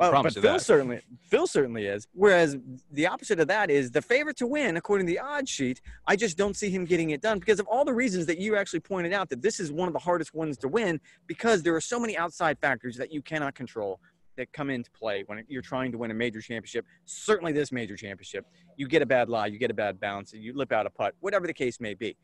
well, 0.00 0.22
but 0.22 0.32
Phil 0.32 0.42
that. 0.42 0.62
certainly 0.62 1.00
Phil 1.28 1.46
certainly 1.46 1.86
is. 1.86 2.06
Whereas 2.12 2.56
the 2.90 3.06
opposite 3.06 3.38
of 3.38 3.48
that 3.48 3.70
is 3.70 3.90
the 3.90 4.02
favorite 4.02 4.36
to 4.38 4.46
win, 4.46 4.76
according 4.76 5.06
to 5.06 5.12
the 5.12 5.18
odds 5.18 5.50
sheet. 5.50 5.80
I 6.06 6.16
just 6.16 6.36
don't 6.38 6.56
see 6.56 6.70
him 6.70 6.84
getting 6.84 7.10
it 7.10 7.20
done 7.20 7.38
because 7.38 7.60
of 7.60 7.66
all 7.66 7.84
the 7.84 7.92
reasons 7.92 8.26
that 8.26 8.38
you 8.38 8.56
actually 8.56 8.80
pointed 8.80 9.12
out 9.12 9.28
that 9.28 9.42
this 9.42 9.60
is 9.60 9.70
one 9.70 9.88
of 9.88 9.92
the 9.92 10.00
hardest 10.00 10.34
ones 10.34 10.56
to 10.58 10.68
win 10.68 11.00
because 11.26 11.62
there 11.62 11.74
are 11.74 11.80
so 11.80 12.00
many 12.00 12.16
outside 12.16 12.58
factors 12.58 12.96
that 12.96 13.12
you 13.12 13.20
cannot 13.20 13.54
control 13.54 14.00
that 14.36 14.52
come 14.52 14.70
into 14.70 14.90
play 14.92 15.22
when 15.26 15.44
you're 15.48 15.60
trying 15.60 15.92
to 15.92 15.98
win 15.98 16.10
a 16.10 16.14
major 16.14 16.40
championship. 16.40 16.86
Certainly 17.04 17.52
this 17.52 17.70
major 17.70 17.96
championship, 17.96 18.46
you 18.76 18.88
get 18.88 19.02
a 19.02 19.06
bad 19.06 19.28
lie, 19.28 19.46
you 19.46 19.58
get 19.58 19.70
a 19.70 19.74
bad 19.74 20.00
bounce, 20.00 20.32
you 20.32 20.54
lip 20.54 20.72
out 20.72 20.86
a 20.86 20.90
putt, 20.90 21.14
whatever 21.20 21.46
the 21.46 21.52
case 21.52 21.78
may 21.78 21.92
be. 21.92 22.16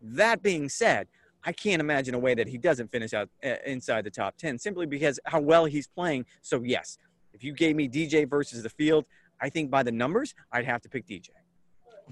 That 0.00 0.42
being 0.42 0.68
said, 0.68 1.08
I 1.44 1.52
can't 1.52 1.80
imagine 1.80 2.14
a 2.14 2.18
way 2.18 2.34
that 2.34 2.48
he 2.48 2.58
doesn't 2.58 2.90
finish 2.90 3.14
out 3.14 3.28
uh, 3.44 3.54
inside 3.64 4.04
the 4.04 4.10
top 4.10 4.36
10 4.36 4.58
simply 4.58 4.86
because 4.86 5.18
how 5.24 5.40
well 5.40 5.64
he's 5.64 5.86
playing. 5.86 6.26
So, 6.42 6.62
yes, 6.62 6.98
if 7.32 7.42
you 7.42 7.52
gave 7.52 7.76
me 7.76 7.88
DJ 7.88 8.28
versus 8.28 8.62
the 8.62 8.70
field, 8.70 9.06
I 9.40 9.48
think 9.48 9.70
by 9.70 9.82
the 9.82 9.92
numbers, 9.92 10.34
I'd 10.52 10.66
have 10.66 10.82
to 10.82 10.88
pick 10.88 11.06
DJ. 11.06 11.28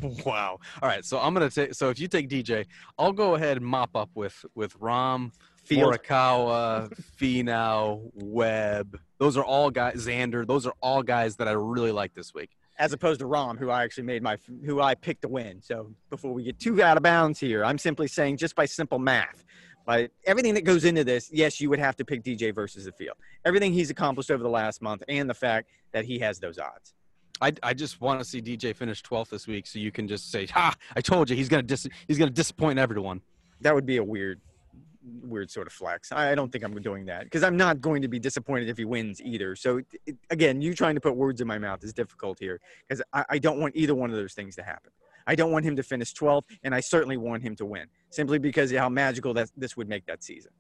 Wow. 0.24 0.58
All 0.80 0.88
right. 0.88 1.04
So 1.04 1.18
I'm 1.18 1.34
gonna 1.34 1.50
take. 1.50 1.74
So 1.74 1.90
if 1.90 1.98
you 1.98 2.06
take 2.06 2.28
DJ, 2.28 2.66
I'll 2.98 3.12
go 3.12 3.34
ahead 3.34 3.56
and 3.56 3.66
mop 3.66 3.96
up 3.96 4.10
with 4.14 4.44
with 4.54 4.78
Rahm, 4.78 5.32
Field. 5.64 5.92
Morikawa, 5.92 6.92
Finau, 7.20 8.08
Webb. 8.14 9.00
Those 9.18 9.36
are 9.36 9.44
all 9.44 9.70
guys. 9.70 10.06
Xander. 10.06 10.46
Those 10.46 10.66
are 10.66 10.74
all 10.80 11.02
guys 11.02 11.34
that 11.36 11.48
I 11.48 11.52
really 11.52 11.90
like 11.90 12.14
this 12.14 12.32
week. 12.32 12.50
As 12.78 12.92
opposed 12.92 13.20
to 13.20 13.26
Rahm, 13.26 13.58
who 13.58 13.70
I 13.70 13.82
actually 13.82 14.04
made 14.04 14.22
my 14.22 14.38
who 14.64 14.80
I 14.80 14.94
picked 14.94 15.22
to 15.22 15.28
win. 15.28 15.60
So 15.60 15.92
before 16.10 16.32
we 16.32 16.44
get 16.44 16.60
too 16.60 16.80
out 16.82 16.96
of 16.96 17.02
bounds 17.02 17.40
here, 17.40 17.64
I'm 17.64 17.78
simply 17.78 18.06
saying 18.06 18.36
just 18.36 18.54
by 18.54 18.66
simple 18.66 19.00
math, 19.00 19.44
by 19.84 20.10
everything 20.26 20.54
that 20.54 20.64
goes 20.64 20.84
into 20.84 21.02
this, 21.02 21.30
yes, 21.32 21.60
you 21.60 21.70
would 21.70 21.78
have 21.78 21.96
to 21.96 22.04
pick 22.04 22.22
DJ 22.22 22.54
versus 22.54 22.84
the 22.84 22.92
field. 22.92 23.16
Everything 23.44 23.72
he's 23.72 23.90
accomplished 23.90 24.30
over 24.30 24.42
the 24.42 24.48
last 24.50 24.80
month, 24.82 25.02
and 25.08 25.28
the 25.28 25.34
fact 25.34 25.70
that 25.92 26.04
he 26.04 26.18
has 26.20 26.38
those 26.38 26.58
odds. 26.58 26.94
I, 27.40 27.52
I 27.62 27.74
just 27.74 28.00
want 28.00 28.20
to 28.20 28.24
see 28.24 28.42
DJ 28.42 28.74
finish 28.74 29.02
12th 29.02 29.30
this 29.30 29.46
week, 29.46 29.66
so 29.66 29.78
you 29.78 29.90
can 29.90 30.06
just 30.06 30.30
say, 30.30 30.46
"Ha! 30.46 30.74
I 30.94 31.00
told 31.00 31.30
you 31.30 31.36
he's 31.36 31.48
gonna 31.48 31.62
dis- 31.62 31.88
he's 32.06 32.18
gonna 32.18 32.30
disappoint 32.30 32.78
everyone." 32.78 33.22
That 33.60 33.74
would 33.74 33.86
be 33.86 33.96
a 33.96 34.04
weird, 34.04 34.40
weird 35.22 35.50
sort 35.50 35.66
of 35.66 35.72
flex. 35.72 36.12
I 36.12 36.34
don't 36.34 36.50
think 36.50 36.64
I'm 36.64 36.74
doing 36.80 37.06
that 37.06 37.24
because 37.24 37.42
I'm 37.42 37.56
not 37.56 37.80
going 37.80 38.02
to 38.02 38.08
be 38.08 38.18
disappointed 38.18 38.68
if 38.68 38.78
he 38.78 38.84
wins 38.84 39.20
either. 39.20 39.56
So 39.56 39.80
it, 40.06 40.16
again, 40.30 40.60
you 40.60 40.74
trying 40.74 40.94
to 40.94 41.00
put 41.00 41.16
words 41.16 41.40
in 41.40 41.46
my 41.46 41.58
mouth 41.58 41.82
is 41.84 41.92
difficult 41.92 42.38
here 42.38 42.60
because 42.86 43.02
I, 43.12 43.24
I 43.30 43.38
don't 43.38 43.60
want 43.60 43.76
either 43.76 43.94
one 43.94 44.10
of 44.10 44.16
those 44.16 44.34
things 44.34 44.56
to 44.56 44.62
happen. 44.62 44.92
I 45.26 45.34
don't 45.34 45.52
want 45.52 45.66
him 45.66 45.76
to 45.76 45.82
finish 45.82 46.14
12th, 46.14 46.44
and 46.62 46.74
I 46.74 46.80
certainly 46.80 47.18
want 47.18 47.42
him 47.42 47.54
to 47.56 47.66
win 47.66 47.86
simply 48.08 48.38
because 48.38 48.72
of 48.72 48.78
how 48.78 48.88
magical 48.88 49.34
that 49.34 49.50
this 49.56 49.76
would 49.76 49.88
make 49.88 50.06
that 50.06 50.24
season. 50.24 50.52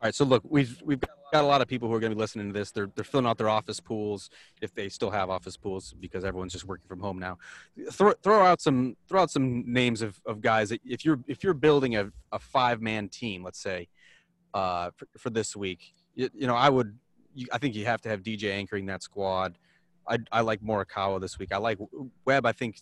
All 0.00 0.08
right, 0.08 0.14
so 0.14 0.24
look, 0.24 0.42
we've 0.46 0.82
we've 0.84 1.00
got 1.32 1.44
a 1.44 1.46
lot 1.46 1.62
of 1.62 1.68
people 1.68 1.88
who 1.88 1.94
are 1.94 2.00
going 2.00 2.10
to 2.10 2.16
be 2.16 2.20
listening 2.20 2.48
to 2.48 2.52
this. 2.52 2.70
They're 2.70 2.90
they're 2.94 3.04
filling 3.04 3.26
out 3.26 3.38
their 3.38 3.48
office 3.48 3.80
pools 3.80 4.28
if 4.60 4.74
they 4.74 4.88
still 4.88 5.10
have 5.10 5.30
office 5.30 5.56
pools 5.56 5.94
because 5.98 6.24
everyone's 6.24 6.52
just 6.52 6.66
working 6.66 6.86
from 6.88 7.00
home 7.00 7.18
now. 7.18 7.38
Throw 7.90 8.12
throw 8.22 8.44
out 8.44 8.60
some 8.60 8.96
throw 9.08 9.22
out 9.22 9.30
some 9.30 9.64
names 9.66 10.02
of, 10.02 10.20
of 10.26 10.42
guys 10.42 10.72
if 10.72 11.04
you're 11.04 11.20
if 11.26 11.42
you're 11.42 11.54
building 11.54 11.96
a, 11.96 12.10
a 12.32 12.38
five 12.38 12.82
man 12.82 13.08
team, 13.08 13.42
let's 13.42 13.60
say, 13.60 13.88
uh, 14.54 14.90
for, 14.96 15.06
for 15.18 15.30
this 15.30 15.54
week, 15.54 15.94
you, 16.14 16.30
you 16.32 16.46
know 16.46 16.56
I 16.56 16.70
would 16.70 16.98
you, 17.34 17.46
I 17.52 17.58
think 17.58 17.74
you 17.74 17.84
have 17.84 18.00
to 18.02 18.08
have 18.08 18.22
DJ 18.22 18.52
anchoring 18.52 18.86
that 18.86 19.02
squad. 19.02 19.58
I 20.08 20.18
I 20.32 20.40
like 20.40 20.62
Morikawa 20.62 21.20
this 21.20 21.38
week. 21.38 21.52
I 21.52 21.58
like 21.58 21.78
Webb. 22.24 22.46
I 22.46 22.52
think 22.52 22.80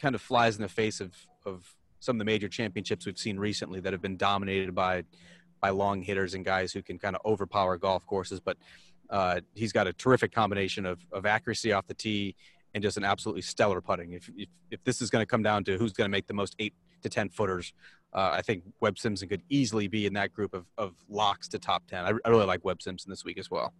kind 0.00 0.14
of 0.14 0.20
flies 0.20 0.56
in 0.56 0.62
the 0.62 0.68
face 0.68 1.00
of 1.00 1.14
of 1.46 1.74
some 2.00 2.16
of 2.16 2.18
the 2.18 2.24
major 2.24 2.48
championships 2.48 3.06
we've 3.06 3.18
seen 3.18 3.38
recently 3.38 3.78
that 3.80 3.92
have 3.92 4.02
been 4.02 4.16
dominated 4.16 4.74
by 4.74 5.04
by 5.60 5.70
long 5.70 6.02
hitters 6.02 6.34
and 6.34 6.44
guys 6.44 6.72
who 6.72 6.82
can 6.82 6.98
kind 6.98 7.14
of 7.14 7.22
overpower 7.24 7.78
golf 7.78 8.04
courses. 8.04 8.40
But 8.40 8.56
uh, 9.08 9.40
he's 9.54 9.72
got 9.72 9.86
a 9.86 9.92
terrific 9.92 10.32
combination 10.32 10.84
of, 10.84 10.98
of 11.12 11.24
accuracy 11.24 11.72
off 11.72 11.86
the 11.86 11.94
tee 11.94 12.34
and 12.74 12.82
just 12.82 12.96
an 12.96 13.04
absolutely 13.04 13.42
stellar 13.42 13.80
putting. 13.80 14.12
If, 14.12 14.28
if, 14.36 14.48
if 14.70 14.82
this 14.84 15.00
is 15.00 15.10
going 15.10 15.22
to 15.22 15.26
come 15.26 15.42
down 15.42 15.62
to 15.64 15.76
who's 15.78 15.92
going 15.92 16.06
to 16.06 16.10
make 16.10 16.26
the 16.26 16.34
most 16.34 16.56
eight 16.58 16.74
to 17.02 17.08
10 17.08 17.28
footers, 17.28 17.72
uh, 18.14 18.30
I 18.32 18.42
think 18.42 18.64
Webb 18.80 18.98
Simpson 18.98 19.28
could 19.28 19.42
easily 19.48 19.88
be 19.88 20.06
in 20.06 20.12
that 20.14 20.32
group 20.32 20.54
of, 20.54 20.66
of 20.76 20.94
locks 21.08 21.48
to 21.48 21.58
top 21.58 21.86
10. 21.88 22.04
I, 22.04 22.12
I 22.24 22.28
really 22.28 22.46
like 22.46 22.64
Webb 22.64 22.82
Simpson 22.82 23.10
this 23.10 23.24
week 23.24 23.38
as 23.38 23.50
well. 23.50 23.72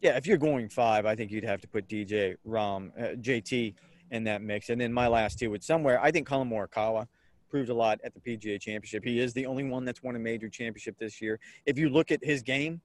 Yeah, 0.00 0.16
if 0.16 0.26
you're 0.26 0.38
going 0.38 0.68
five, 0.68 1.06
I 1.06 1.14
think 1.14 1.30
you'd 1.30 1.44
have 1.44 1.60
to 1.60 1.68
put 1.68 1.88
DJ, 1.88 2.36
Rahm, 2.46 2.90
uh, 2.98 3.16
JT 3.16 3.74
in 4.10 4.24
that 4.24 4.42
mix. 4.42 4.70
And 4.70 4.80
then 4.80 4.92
my 4.92 5.08
last 5.08 5.38
two 5.38 5.50
would 5.50 5.62
somewhere, 5.62 6.00
I 6.00 6.10
think 6.10 6.26
Collin 6.26 6.48
Morikawa 6.48 7.06
proved 7.50 7.68
a 7.68 7.74
lot 7.74 7.98
at 8.04 8.14
the 8.14 8.20
PGA 8.20 8.60
Championship. 8.60 9.04
He 9.04 9.20
is 9.20 9.32
the 9.32 9.46
only 9.46 9.64
one 9.64 9.84
that's 9.84 10.02
won 10.02 10.16
a 10.16 10.18
major 10.18 10.48
championship 10.48 10.96
this 10.98 11.20
year. 11.20 11.40
If 11.66 11.78
you 11.78 11.88
look 11.88 12.10
at 12.10 12.24
his 12.24 12.42
game, 12.42 12.80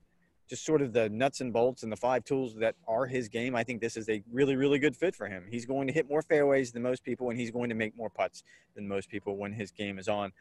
just 0.49 0.65
sort 0.65 0.81
of 0.81 0.91
the 0.91 1.09
nuts 1.09 1.41
and 1.41 1.53
bolts 1.53 1.83
and 1.83 1.91
the 1.91 1.97
five 1.97 2.23
tools 2.25 2.55
that 2.55 2.75
are 2.87 3.05
his 3.05 3.29
game, 3.29 3.55
I 3.55 3.63
think 3.63 3.81
this 3.81 3.95
is 3.95 4.09
a 4.09 4.21
really, 4.31 4.55
really 4.55 4.79
good 4.79 4.95
fit 4.95 5.15
for 5.15 5.27
him. 5.27 5.45
He's 5.49 5.65
going 5.65 5.87
to 5.87 5.93
hit 5.93 6.09
more 6.09 6.21
fairways 6.21 6.71
than 6.71 6.81
most 6.81 7.03
people, 7.03 7.29
and 7.29 7.39
he's 7.39 7.51
going 7.51 7.69
to 7.69 7.75
make 7.75 7.95
more 7.95 8.09
putts 8.09 8.43
than 8.75 8.87
most 8.87 9.09
people 9.09 9.37
when 9.37 9.53
his 9.53 9.71
game 9.71 9.99
is 9.99 10.07
on. 10.07 10.31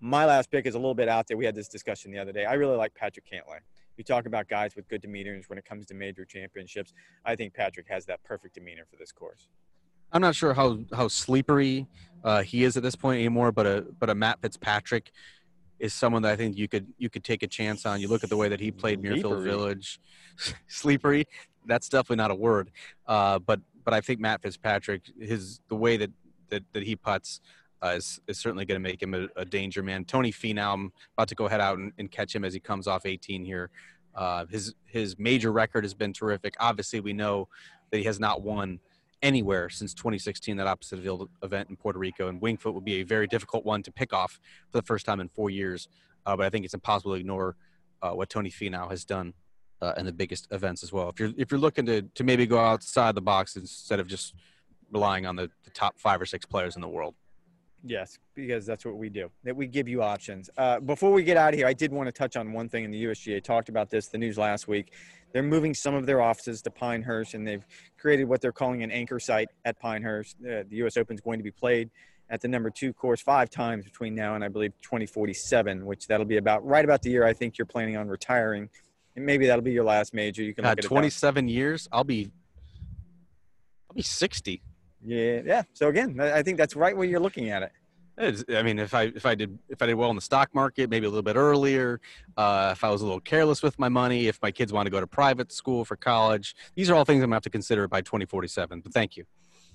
My 0.00 0.24
last 0.24 0.50
pick 0.50 0.66
is 0.66 0.74
a 0.74 0.78
little 0.78 0.94
bit 0.94 1.08
out 1.08 1.28
there. 1.28 1.36
We 1.36 1.44
had 1.44 1.54
this 1.54 1.68
discussion 1.68 2.10
the 2.10 2.18
other 2.18 2.32
day. 2.32 2.46
I 2.46 2.54
really 2.54 2.76
like 2.76 2.94
Patrick 2.94 3.26
Cantlay. 3.30 3.58
You 3.96 4.04
talk 4.04 4.24
about 4.24 4.48
guys 4.48 4.74
with 4.74 4.88
good 4.88 5.02
demeanors 5.02 5.48
when 5.48 5.58
it 5.58 5.64
comes 5.66 5.84
to 5.86 5.94
major 5.94 6.24
championships. 6.24 6.94
I 7.24 7.36
think 7.36 7.52
Patrick 7.52 7.86
has 7.90 8.06
that 8.06 8.22
perfect 8.24 8.54
demeanor 8.54 8.84
for 8.90 8.96
this 8.96 9.12
course. 9.12 9.48
I'm 10.12 10.22
not 10.22 10.34
sure 10.34 10.54
how 10.54 10.78
how 10.92 11.06
sleepery 11.08 11.86
uh, 12.24 12.42
he 12.42 12.64
is 12.64 12.76
at 12.76 12.82
this 12.82 12.96
point 12.96 13.18
anymore, 13.18 13.52
but 13.52 13.66
a 13.66 13.86
but 13.98 14.10
a 14.10 14.14
Matt 14.14 14.40
Fitzpatrick 14.40 15.12
is 15.78 15.94
someone 15.94 16.22
that 16.22 16.32
I 16.32 16.36
think 16.36 16.56
you 16.56 16.66
could 16.66 16.86
you 16.98 17.10
could 17.10 17.24
take 17.24 17.42
a 17.42 17.46
chance 17.46 17.86
on. 17.86 18.00
You 18.00 18.08
look 18.08 18.24
at 18.24 18.30
the 18.30 18.36
way 18.36 18.48
that 18.48 18.58
he 18.58 18.70
played 18.70 19.02
Muirfield 19.02 19.44
Village, 19.44 20.00
sleepery. 20.68 21.26
That's 21.66 21.88
definitely 21.88 22.16
not 22.16 22.30
a 22.30 22.34
word, 22.34 22.70
uh, 23.06 23.38
but 23.38 23.60
but 23.84 23.94
I 23.94 24.00
think 24.00 24.20
Matt 24.20 24.42
Fitzpatrick, 24.42 25.02
his 25.20 25.60
the 25.68 25.76
way 25.76 25.96
that 25.96 26.10
that, 26.48 26.64
that 26.72 26.82
he 26.82 26.96
puts. 26.96 27.40
Uh, 27.82 27.94
is, 27.96 28.20
is 28.26 28.38
certainly 28.38 28.66
going 28.66 28.76
to 28.76 28.88
make 28.88 29.02
him 29.02 29.14
a, 29.14 29.26
a 29.36 29.44
danger 29.44 29.82
man. 29.82 30.04
Tony 30.04 30.30
Finau, 30.30 30.74
I'm 30.74 30.92
about 31.16 31.28
to 31.28 31.34
go 31.34 31.48
head 31.48 31.62
out 31.62 31.78
and, 31.78 31.92
and 31.96 32.10
catch 32.10 32.34
him 32.34 32.44
as 32.44 32.52
he 32.52 32.60
comes 32.60 32.86
off 32.86 33.06
18 33.06 33.42
here. 33.42 33.70
Uh, 34.14 34.44
his 34.46 34.74
his 34.84 35.18
major 35.18 35.50
record 35.52 35.84
has 35.84 35.94
been 35.94 36.12
terrific. 36.12 36.54
Obviously, 36.60 37.00
we 37.00 37.12
know 37.12 37.48
that 37.90 37.98
he 37.98 38.04
has 38.04 38.20
not 38.20 38.42
won 38.42 38.80
anywhere 39.22 39.68
since 39.68 39.94
2016, 39.94 40.56
that 40.56 40.66
opposite 40.66 41.00
field 41.00 41.28
event 41.42 41.68
in 41.70 41.76
Puerto 41.76 41.98
Rico. 41.98 42.28
And 42.28 42.40
Wingfoot 42.40 42.74
would 42.74 42.84
be 42.84 43.00
a 43.00 43.02
very 43.02 43.26
difficult 43.26 43.64
one 43.64 43.82
to 43.82 43.92
pick 43.92 44.12
off 44.12 44.40
for 44.70 44.78
the 44.78 44.82
first 44.82 45.06
time 45.06 45.20
in 45.20 45.28
four 45.28 45.50
years. 45.50 45.88
Uh, 46.26 46.36
but 46.36 46.46
I 46.46 46.50
think 46.50 46.64
it's 46.64 46.74
impossible 46.74 47.12
to 47.12 47.20
ignore 47.20 47.56
uh, 48.02 48.10
what 48.10 48.30
Tony 48.30 48.50
Finau 48.50 48.90
has 48.90 49.04
done 49.04 49.34
uh, 49.82 49.94
in 49.96 50.06
the 50.06 50.12
biggest 50.12 50.48
events 50.50 50.82
as 50.82 50.92
well. 50.92 51.08
If 51.08 51.20
you're 51.20 51.32
if 51.36 51.50
you're 51.50 51.60
looking 51.60 51.86
to 51.86 52.02
to 52.02 52.24
maybe 52.24 52.46
go 52.46 52.58
outside 52.58 53.14
the 53.14 53.22
box 53.22 53.56
instead 53.56 54.00
of 54.00 54.06
just 54.06 54.34
relying 54.92 55.26
on 55.26 55.36
the, 55.36 55.50
the 55.64 55.70
top 55.70 55.98
five 55.98 56.20
or 56.20 56.26
six 56.26 56.44
players 56.44 56.74
in 56.74 56.82
the 56.82 56.88
world. 56.88 57.14
Yes, 57.82 58.18
because 58.34 58.66
that's 58.66 58.84
what 58.84 58.96
we 58.96 59.08
do. 59.08 59.30
That 59.44 59.56
we 59.56 59.66
give 59.66 59.88
you 59.88 60.02
options. 60.02 60.50
Uh, 60.56 60.80
before 60.80 61.12
we 61.12 61.22
get 61.22 61.36
out 61.36 61.54
of 61.54 61.58
here, 61.58 61.66
I 61.66 61.72
did 61.72 61.92
want 61.92 62.08
to 62.08 62.12
touch 62.12 62.36
on 62.36 62.52
one 62.52 62.68
thing 62.68 62.84
in 62.84 62.90
the 62.90 63.04
USGA. 63.04 63.42
Talked 63.42 63.68
about 63.68 63.90
this 63.90 64.08
the 64.08 64.18
news 64.18 64.36
last 64.36 64.68
week. 64.68 64.92
They're 65.32 65.42
moving 65.42 65.72
some 65.74 65.94
of 65.94 66.06
their 66.06 66.20
offices 66.20 66.60
to 66.62 66.70
Pinehurst, 66.70 67.34
and 67.34 67.46
they've 67.46 67.64
created 67.98 68.24
what 68.24 68.40
they're 68.40 68.52
calling 68.52 68.82
an 68.82 68.90
anchor 68.90 69.18
site 69.18 69.48
at 69.64 69.78
Pinehurst. 69.80 70.36
Uh, 70.40 70.64
the 70.68 70.76
U.S. 70.76 70.96
Open 70.96 71.14
is 71.14 71.20
going 71.20 71.38
to 71.38 71.42
be 71.42 71.50
played 71.50 71.90
at 72.28 72.40
the 72.40 72.48
number 72.48 72.70
two 72.70 72.92
course 72.92 73.20
five 73.20 73.50
times 73.50 73.84
between 73.84 74.14
now 74.14 74.34
and 74.34 74.44
I 74.44 74.48
believe 74.48 74.72
2047, 74.82 75.84
which 75.84 76.06
that'll 76.06 76.26
be 76.26 76.36
about 76.36 76.64
right 76.64 76.84
about 76.84 77.02
the 77.02 77.10
year 77.10 77.24
I 77.24 77.32
think 77.32 77.58
you're 77.58 77.66
planning 77.66 77.96
on 77.96 78.08
retiring, 78.08 78.68
and 79.16 79.24
maybe 79.24 79.46
that'll 79.46 79.64
be 79.64 79.72
your 79.72 79.84
last 79.84 80.12
major. 80.12 80.42
You 80.42 80.54
can 80.54 80.64
look 80.64 80.72
at 80.72 80.78
it. 80.78 80.84
27 80.84 81.48
years, 81.48 81.88
I'll 81.90 82.04
be 82.04 82.30
I'll 83.88 83.94
be 83.94 84.02
60. 84.02 84.62
Yeah, 85.04 85.40
yeah. 85.44 85.62
So 85.72 85.88
again, 85.88 86.20
I 86.20 86.42
think 86.42 86.58
that's 86.58 86.76
right 86.76 86.96
where 86.96 87.06
you're 87.06 87.20
looking 87.20 87.50
at 87.50 87.62
it. 87.62 87.72
It's, 88.18 88.44
I 88.54 88.62
mean, 88.62 88.78
if 88.78 88.92
I 88.92 89.04
if 89.04 89.24
I 89.24 89.34
did 89.34 89.58
if 89.70 89.80
I 89.80 89.86
did 89.86 89.94
well 89.94 90.10
in 90.10 90.16
the 90.16 90.20
stock 90.22 90.54
market, 90.54 90.90
maybe 90.90 91.06
a 91.06 91.08
little 91.08 91.22
bit 91.22 91.36
earlier. 91.36 92.00
Uh, 92.36 92.68
if 92.72 92.84
I 92.84 92.90
was 92.90 93.00
a 93.00 93.04
little 93.04 93.20
careless 93.20 93.62
with 93.62 93.78
my 93.78 93.88
money, 93.88 94.26
if 94.26 94.40
my 94.42 94.50
kids 94.50 94.72
want 94.74 94.84
to 94.86 94.90
go 94.90 95.00
to 95.00 95.06
private 95.06 95.50
school 95.52 95.86
for 95.86 95.96
college, 95.96 96.54
these 96.74 96.90
are 96.90 96.94
all 96.94 97.04
things 97.06 97.22
I'm 97.22 97.28
gonna 97.30 97.36
have 97.36 97.42
to 97.44 97.50
consider 97.50 97.88
by 97.88 98.02
2047. 98.02 98.80
But 98.80 98.92
thank 98.92 99.16
you. 99.16 99.24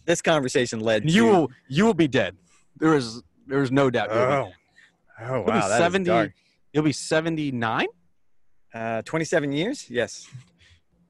This 0.06 0.22
conversation 0.22 0.80
led 0.80 1.10
You 1.10 1.22
to 1.26 1.32
will 1.32 1.52
you 1.68 1.86
will 1.86 1.96
be 1.96 2.08
dead. 2.08 2.38
There 2.78 2.94
is 2.94 3.24
there 3.48 3.64
is 3.64 3.72
no 3.72 3.90
doubt. 3.90 4.10
You'll 4.10 4.28
be 4.28 4.34
Oh, 4.34 4.44
dead. 4.46 5.30
oh 5.32 5.42
wow, 5.42 5.68
that 5.68 5.72
is 5.72 5.78
70. 5.78 6.06
dark. 6.06 6.34
You'll 6.72 6.84
be 6.84 6.92
79. 6.94 7.88
Uh, 8.74 9.02
27 9.04 9.52
years? 9.54 9.90
Yes. 9.90 10.28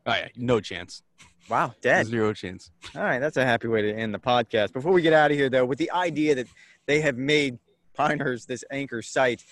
Oh, 0.07 0.11
yeah, 0.13 0.27
no 0.35 0.59
chance. 0.59 1.01
Wow, 1.49 1.73
dead. 1.81 2.07
Zero 2.07 2.33
chance. 2.33 2.71
All 2.95 3.03
right, 3.03 3.19
that's 3.19 3.37
a 3.37 3.45
happy 3.45 3.67
way 3.67 3.81
to 3.83 3.93
end 3.93 4.13
the 4.13 4.19
podcast. 4.19 4.73
Before 4.73 4.91
we 4.91 5.01
get 5.01 5.13
out 5.13 5.31
of 5.31 5.37
here, 5.37 5.49
though, 5.49 5.65
with 5.65 5.77
the 5.77 5.91
idea 5.91 6.35
that 6.35 6.47
they 6.87 7.01
have 7.01 7.17
made 7.17 7.59
Pinehurst 7.93 8.47
this 8.47 8.63
anchor 8.71 9.01
site, 9.01 9.43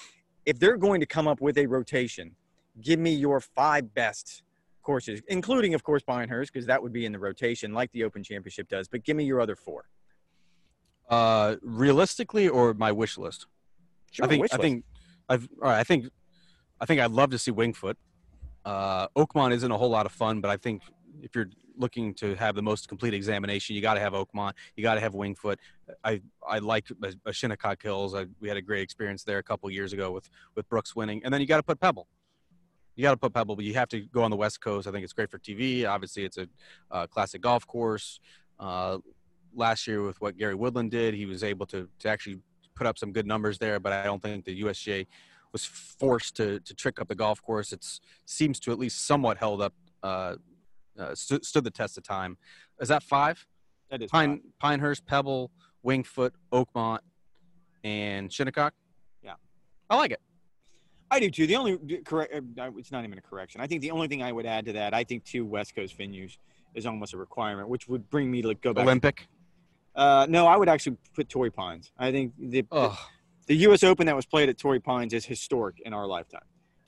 if 0.45 0.59
they're 0.59 0.77
going 0.77 0.99
to 1.01 1.05
come 1.05 1.27
up 1.27 1.39
with 1.39 1.57
a 1.57 1.67
rotation, 1.67 2.35
give 2.81 2.99
me 2.99 3.13
your 3.13 3.39
five 3.39 3.93
best 3.93 4.43
courses, 4.81 5.21
including, 5.27 5.73
of 5.73 5.83
course, 5.83 6.01
Pinehurst, 6.01 6.51
because 6.51 6.65
that 6.65 6.81
would 6.81 6.93
be 6.93 7.05
in 7.05 7.11
the 7.11 7.19
rotation 7.19 7.73
like 7.73 7.91
the 7.91 8.03
Open 8.03 8.23
Championship 8.23 8.67
does. 8.67 8.87
But 8.87 9.03
give 9.03 9.15
me 9.15 9.23
your 9.23 9.39
other 9.39 9.55
four. 9.55 9.85
Uh, 11.09 11.57
realistically, 11.61 12.47
or 12.49 12.73
my 12.73 12.91
wish 12.91 13.17
list. 13.17 13.45
Sure, 14.11 14.25
I 14.25 14.29
think 14.29 14.53
I 14.53 14.57
think 14.57 14.83
I've 15.29 15.47
all 15.61 15.69
right, 15.69 15.79
I 15.79 15.83
think 15.83 16.07
I 16.79 16.85
think 16.85 17.01
I'd 17.01 17.11
love 17.11 17.31
to 17.31 17.37
see 17.37 17.51
Wingfoot. 17.51 17.95
Uh, 18.65 19.07
Oakmont 19.09 19.53
isn't 19.53 19.71
a 19.71 19.77
whole 19.77 19.89
lot 19.89 20.05
of 20.05 20.11
fun, 20.11 20.39
but 20.41 20.49
I 20.49 20.57
think 20.57 20.81
if 21.21 21.35
you're 21.35 21.49
looking 21.77 22.13
to 22.15 22.35
have 22.35 22.55
the 22.55 22.61
most 22.61 22.87
complete 22.87 23.13
examination, 23.13 23.75
you 23.75 23.81
got 23.81 23.95
to 23.95 23.99
have 23.99 24.13
Oakmont. 24.13 24.53
You 24.75 24.83
got 24.83 24.95
to 24.95 24.99
have 25.01 25.13
Wingfoot. 25.13 25.57
I 26.03 26.21
I 26.47 26.59
like 26.59 26.87
uh, 27.03 27.31
Shinnecock 27.31 27.81
Hills. 27.81 28.15
I, 28.15 28.25
we 28.39 28.47
had 28.47 28.57
a 28.57 28.61
great 28.61 28.81
experience 28.81 29.23
there 29.23 29.37
a 29.37 29.43
couple 29.43 29.69
years 29.69 29.93
ago 29.93 30.11
with 30.11 30.29
with 30.55 30.67
Brooks 30.69 30.95
winning, 30.95 31.21
and 31.23 31.33
then 31.33 31.41
you 31.41 31.47
got 31.47 31.57
to 31.57 31.63
put 31.63 31.79
Pebble. 31.79 32.07
You 32.95 33.03
got 33.03 33.11
to 33.11 33.17
put 33.17 33.33
Pebble, 33.33 33.55
but 33.55 33.65
you 33.65 33.73
have 33.73 33.89
to 33.89 34.01
go 34.01 34.23
on 34.23 34.29
the 34.29 34.37
West 34.37 34.61
Coast. 34.61 34.87
I 34.87 34.91
think 34.91 35.03
it's 35.03 35.13
great 35.13 35.31
for 35.31 35.39
TV. 35.39 35.87
Obviously, 35.87 36.25
it's 36.25 36.37
a 36.37 36.47
uh, 36.91 37.07
classic 37.07 37.41
golf 37.41 37.65
course. 37.65 38.19
Uh, 38.59 38.99
last 39.55 39.87
year 39.87 40.03
with 40.03 40.19
what 40.21 40.37
Gary 40.37 40.55
Woodland 40.55 40.91
did, 40.91 41.13
he 41.13 41.25
was 41.25 41.43
able 41.43 41.65
to 41.67 41.89
to 41.99 42.09
actually 42.09 42.39
put 42.75 42.87
up 42.87 42.97
some 42.97 43.11
good 43.11 43.27
numbers 43.27 43.57
there, 43.57 43.79
but 43.79 43.93
I 43.93 44.03
don't 44.03 44.21
think 44.21 44.45
the 44.45 44.63
USGA 44.63 45.07
was 45.51 45.65
forced 45.65 46.35
to 46.37 46.59
to 46.59 46.73
trick 46.73 46.99
up 46.99 47.07
the 47.07 47.15
golf 47.15 47.41
course. 47.41 47.71
It 47.71 47.85
seems 48.25 48.59
to 48.61 48.71
at 48.71 48.79
least 48.79 49.05
somewhat 49.05 49.37
held 49.37 49.61
up, 49.61 49.73
uh, 50.01 50.35
uh, 50.99 51.15
st- 51.15 51.45
stood 51.45 51.63
the 51.63 51.71
test 51.71 51.97
of 51.97 52.03
time. 52.03 52.37
Is 52.79 52.87
that 52.89 53.03
five? 53.03 53.45
That 53.89 54.01
is 54.01 54.11
Pine 54.11 54.41
fine. 54.59 54.79
Pinehurst, 54.79 55.05
Pebble, 55.05 55.51
Wingfoot, 55.85 56.31
Oakmont, 56.51 56.99
and 57.83 58.31
Shinnecock. 58.31 58.73
Yeah. 59.23 59.33
I 59.89 59.97
like 59.97 60.11
it. 60.11 60.21
I 61.11 61.19
do 61.19 61.29
too. 61.29 61.45
The 61.45 61.55
only 61.55 61.77
correct, 62.03 62.33
uh, 62.33 62.71
it's 62.77 62.91
not 62.91 63.03
even 63.03 63.17
a 63.17 63.21
correction. 63.21 63.61
I 63.61 63.67
think 63.67 63.81
the 63.81 63.91
only 63.91 64.07
thing 64.07 64.23
I 64.23 64.31
would 64.31 64.47
add 64.47 64.65
to 64.65 64.73
that, 64.73 64.93
I 64.95 65.03
think 65.03 65.23
two 65.23 65.45
West 65.45 65.75
Coast 65.75 65.97
venues 65.97 66.37
is 66.73 66.87
almost 66.87 67.13
a 67.13 67.17
requirement, 67.17 67.69
which 67.69 67.87
would 67.87 68.09
bring 68.09 68.31
me 68.31 68.41
to 68.41 68.55
go 68.55 68.73
back. 68.73 68.83
Olympic. 68.83 69.27
Uh, 69.95 70.25
no, 70.27 70.47
I 70.47 70.57
would 70.57 70.69
actually 70.69 70.97
put 71.13 71.29
Torrey 71.29 71.51
Pines. 71.51 71.91
I 71.99 72.11
think 72.11 72.33
the, 72.39 72.65
the 72.71 72.97
the 73.45 73.55
U.S. 73.57 73.83
Open 73.83 74.07
that 74.07 74.15
was 74.15 74.25
played 74.25 74.49
at 74.49 74.57
Torrey 74.57 74.79
Pines 74.79 75.13
is 75.13 75.25
historic 75.25 75.79
in 75.85 75.93
our 75.93 76.07
lifetime. 76.07 76.41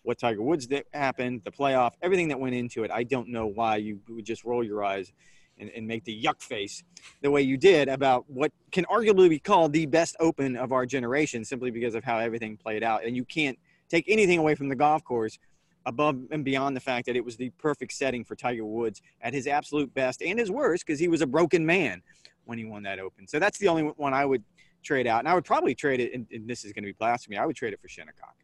What 0.05 0.19
Tiger 0.19 0.41
Woods 0.41 0.67
did 0.67 0.85
happened, 0.93 1.41
the 1.43 1.51
playoff, 1.51 1.93
everything 2.01 2.27
that 2.29 2.39
went 2.39 2.53
into 2.53 2.83
it. 2.83 2.91
I 2.91 3.03
don't 3.03 3.29
know 3.29 3.47
why 3.47 3.77
you 3.77 3.99
would 4.07 4.25
just 4.25 4.43
roll 4.43 4.63
your 4.63 4.83
eyes 4.83 5.11
and, 5.57 5.69
and 5.75 5.87
make 5.87 6.03
the 6.03 6.23
yuck 6.23 6.41
face 6.41 6.83
the 7.21 7.31
way 7.31 7.41
you 7.41 7.57
did 7.57 7.87
about 7.87 8.29
what 8.29 8.51
can 8.71 8.85
arguably 8.85 9.29
be 9.29 9.39
called 9.39 9.73
the 9.73 9.85
best 9.87 10.15
Open 10.19 10.55
of 10.55 10.71
our 10.71 10.85
generation, 10.85 11.43
simply 11.43 11.71
because 11.71 11.95
of 11.95 12.03
how 12.03 12.19
everything 12.19 12.55
played 12.55 12.83
out. 12.83 13.03
And 13.03 13.15
you 13.15 13.25
can't 13.25 13.57
take 13.89 14.05
anything 14.07 14.37
away 14.37 14.53
from 14.53 14.69
the 14.69 14.75
golf 14.75 15.03
course 15.03 15.39
above 15.87 16.19
and 16.31 16.43
beyond 16.43 16.75
the 16.75 16.81
fact 16.81 17.05
that 17.07 17.15
it 17.15 17.23
was 17.23 17.37
the 17.37 17.49
perfect 17.51 17.93
setting 17.93 18.23
for 18.23 18.35
Tiger 18.35 18.65
Woods 18.65 19.01
at 19.21 19.33
his 19.33 19.47
absolute 19.47 19.93
best 19.93 20.21
and 20.21 20.37
his 20.39 20.51
worst 20.51 20.85
because 20.85 20.99
he 20.99 21.07
was 21.07 21.21
a 21.21 21.27
broken 21.27 21.65
man 21.65 22.01
when 22.45 22.57
he 22.57 22.65
won 22.65 22.83
that 22.83 22.99
Open. 22.99 23.27
So 23.27 23.39
that's 23.39 23.57
the 23.57 23.67
only 23.67 23.83
one 23.83 24.13
I 24.13 24.25
would 24.25 24.43
trade 24.83 25.07
out. 25.07 25.19
And 25.19 25.27
I 25.27 25.33
would 25.33 25.45
probably 25.45 25.73
trade 25.73 25.99
it, 25.99 26.13
and, 26.13 26.27
and 26.31 26.47
this 26.47 26.63
is 26.63 26.73
going 26.73 26.83
to 26.83 26.89
be 26.89 26.93
blasphemy, 26.93 27.37
I 27.37 27.45
would 27.45 27.55
trade 27.55 27.73
it 27.73 27.81
for 27.81 27.87
Shinnecock. 27.87 28.35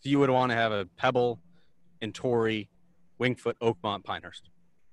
So 0.00 0.08
you 0.08 0.18
would 0.18 0.30
want 0.30 0.50
to 0.50 0.56
have 0.56 0.72
a 0.72 0.86
Pebble, 0.96 1.40
and 2.02 2.14
Torrey, 2.14 2.68
Wingfoot, 3.20 3.54
Oakmont, 3.62 4.04
Pinehurst. 4.04 4.48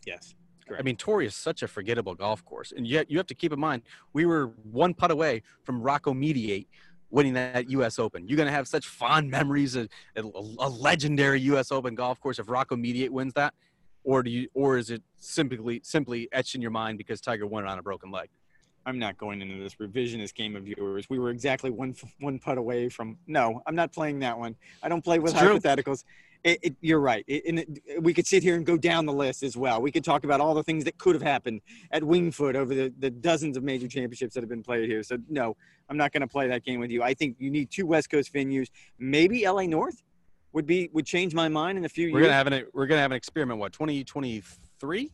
Yes. 0.05 0.35
I 0.77 0.81
mean, 0.81 0.97
Torrey 0.97 1.25
is 1.25 1.35
such 1.35 1.63
a 1.63 1.67
forgettable 1.67 2.13
golf 2.13 2.43
course, 2.43 2.73
and 2.75 2.85
yet 2.85 3.09
you 3.09 3.17
have 3.17 3.27
to 3.27 3.35
keep 3.35 3.53
in 3.53 3.59
mind 3.59 3.83
we 4.11 4.25
were 4.25 4.47
one 4.69 4.93
putt 4.93 5.11
away 5.11 5.43
from 5.63 5.81
Rocco 5.81 6.13
Mediate 6.13 6.67
winning 7.09 7.33
that 7.33 7.69
U.S. 7.69 7.99
Open. 7.99 8.27
You're 8.27 8.35
going 8.35 8.47
to 8.47 8.53
have 8.53 8.67
such 8.67 8.85
fond 8.85 9.31
memories 9.31 9.75
of 9.75 9.87
a, 10.17 10.21
a 10.23 10.69
legendary 10.69 11.39
U.S. 11.41 11.71
Open 11.71 11.95
golf 11.95 12.19
course 12.19 12.37
if 12.37 12.49
Rocco 12.49 12.75
Mediate 12.75 13.13
wins 13.13 13.33
that, 13.33 13.53
or 14.03 14.23
do 14.23 14.29
you, 14.29 14.49
or 14.53 14.77
is 14.77 14.89
it 14.89 15.01
simply 15.17 15.79
simply 15.83 16.27
etched 16.33 16.55
in 16.55 16.61
your 16.61 16.71
mind 16.71 16.97
because 16.97 17.21
Tiger 17.21 17.47
won 17.47 17.63
it 17.63 17.69
on 17.69 17.79
a 17.79 17.83
broken 17.83 18.11
leg? 18.11 18.29
I'm 18.87 18.97
not 18.97 19.17
going 19.17 19.41
into 19.41 19.61
this 19.61 19.75
revisionist 19.75 20.33
game 20.33 20.55
of 20.55 20.65
yours. 20.65 21.09
We 21.09 21.19
were 21.19 21.29
exactly 21.29 21.69
one 21.69 21.93
one 22.21 22.39
putt 22.39 22.57
away 22.57 22.87
from. 22.87 23.17
No, 23.27 23.61
I'm 23.67 23.75
not 23.75 23.91
playing 23.91 24.19
that 24.19 24.39
one. 24.39 24.55
I 24.81 24.87
don't 24.87 25.03
play 25.03 25.19
with 25.19 25.33
It's 25.33 25.41
hypotheticals. 25.41 26.05
It, 26.43 26.59
it, 26.61 26.75
you're 26.79 27.01
right. 27.01 27.25
It, 27.27 27.43
and 27.47 27.59
it, 27.59 28.01
we 28.01 28.13
could 28.13 28.25
sit 28.25 28.43
here 28.43 28.55
and 28.55 28.65
go 28.65 28.77
down 28.77 29.05
the 29.05 29.11
list 29.11 29.43
as 29.43 29.57
well. 29.57 29.81
We 29.81 29.91
could 29.91 30.05
talk 30.05 30.23
about 30.23 30.39
all 30.39 30.53
the 30.53 30.63
things 30.63 30.85
that 30.85 30.97
could 30.97 31.15
have 31.15 31.21
happened 31.21 31.59
at 31.91 32.01
Wingfoot 32.01 32.55
over 32.55 32.73
the, 32.73 32.93
the 32.99 33.09
dozens 33.09 33.57
of 33.57 33.63
major 33.63 33.87
championships 33.89 34.35
that 34.35 34.41
have 34.41 34.49
been 34.49 34.63
played 34.63 34.87
here. 34.87 35.03
So 35.03 35.17
no, 35.27 35.57
I'm 35.89 35.97
not 35.97 36.13
going 36.13 36.21
to 36.21 36.27
play 36.27 36.47
that 36.47 36.63
game 36.63 36.79
with 36.79 36.89
you. 36.89 37.03
I 37.03 37.13
think 37.13 37.35
you 37.39 37.51
need 37.51 37.69
two 37.69 37.85
West 37.85 38.09
Coast 38.09 38.33
venues. 38.33 38.67
Maybe 38.99 39.45
LA 39.45 39.63
North 39.63 40.01
would 40.53 40.65
be 40.65 40.89
would 40.93 41.05
change 41.05 41.33
my 41.33 41.49
mind 41.49 41.77
in 41.77 41.83
a 41.83 41.89
few 41.89 42.13
We're 42.13 42.19
years. 42.19 42.27
gonna 42.27 42.33
have 42.33 42.47
an 42.47 42.65
we're 42.73 42.87
gonna 42.87 43.01
have 43.01 43.11
an 43.11 43.17
experiment. 43.17 43.59
What 43.59 43.73
2023? 43.73 45.11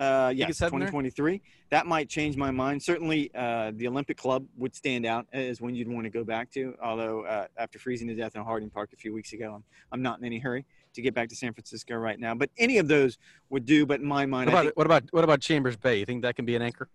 Uh, 0.00 0.32
yes, 0.34 0.48
it's 0.50 0.58
heading 0.60 0.78
there? 0.78 0.88
2023. 0.88 1.42
That 1.70 1.86
might 1.86 2.08
change 2.08 2.34
my 2.36 2.50
mind. 2.50 2.82
Certainly, 2.82 3.30
uh, 3.34 3.72
the 3.76 3.86
Olympic 3.86 4.16
Club 4.16 4.46
would 4.56 4.74
stand 4.74 5.04
out 5.04 5.26
as 5.32 5.60
one 5.60 5.74
you'd 5.74 5.88
want 5.88 6.04
to 6.04 6.10
go 6.10 6.24
back 6.24 6.50
to. 6.52 6.74
Although, 6.82 7.26
uh, 7.26 7.46
after 7.58 7.78
freezing 7.78 8.08
to 8.08 8.14
death 8.14 8.34
in 8.34 8.42
Harding 8.42 8.70
Park 8.70 8.94
a 8.94 8.96
few 8.96 9.12
weeks 9.12 9.34
ago, 9.34 9.52
I'm, 9.56 9.64
I'm 9.92 10.00
not 10.02 10.18
in 10.18 10.24
any 10.24 10.38
hurry 10.38 10.64
to 10.94 11.02
get 11.02 11.14
back 11.14 11.28
to 11.28 11.36
San 11.36 11.52
Francisco 11.52 11.94
right 11.96 12.18
now. 12.18 12.34
But 12.34 12.48
any 12.56 12.78
of 12.78 12.88
those 12.88 13.18
would 13.50 13.66
do. 13.66 13.84
But 13.84 14.00
in 14.00 14.06
my 14.06 14.24
mind, 14.24 14.46
What 14.46 14.54
I 14.56 14.60
about 14.60 14.64
think, 14.68 14.76
what 14.78 14.86
about 14.86 15.02
what 15.10 15.24
about 15.24 15.40
Chambers 15.42 15.76
Bay? 15.76 15.98
You 15.98 16.06
think 16.06 16.22
that 16.22 16.34
can 16.34 16.46
be 16.46 16.56
an 16.56 16.62
anchor? 16.62 16.88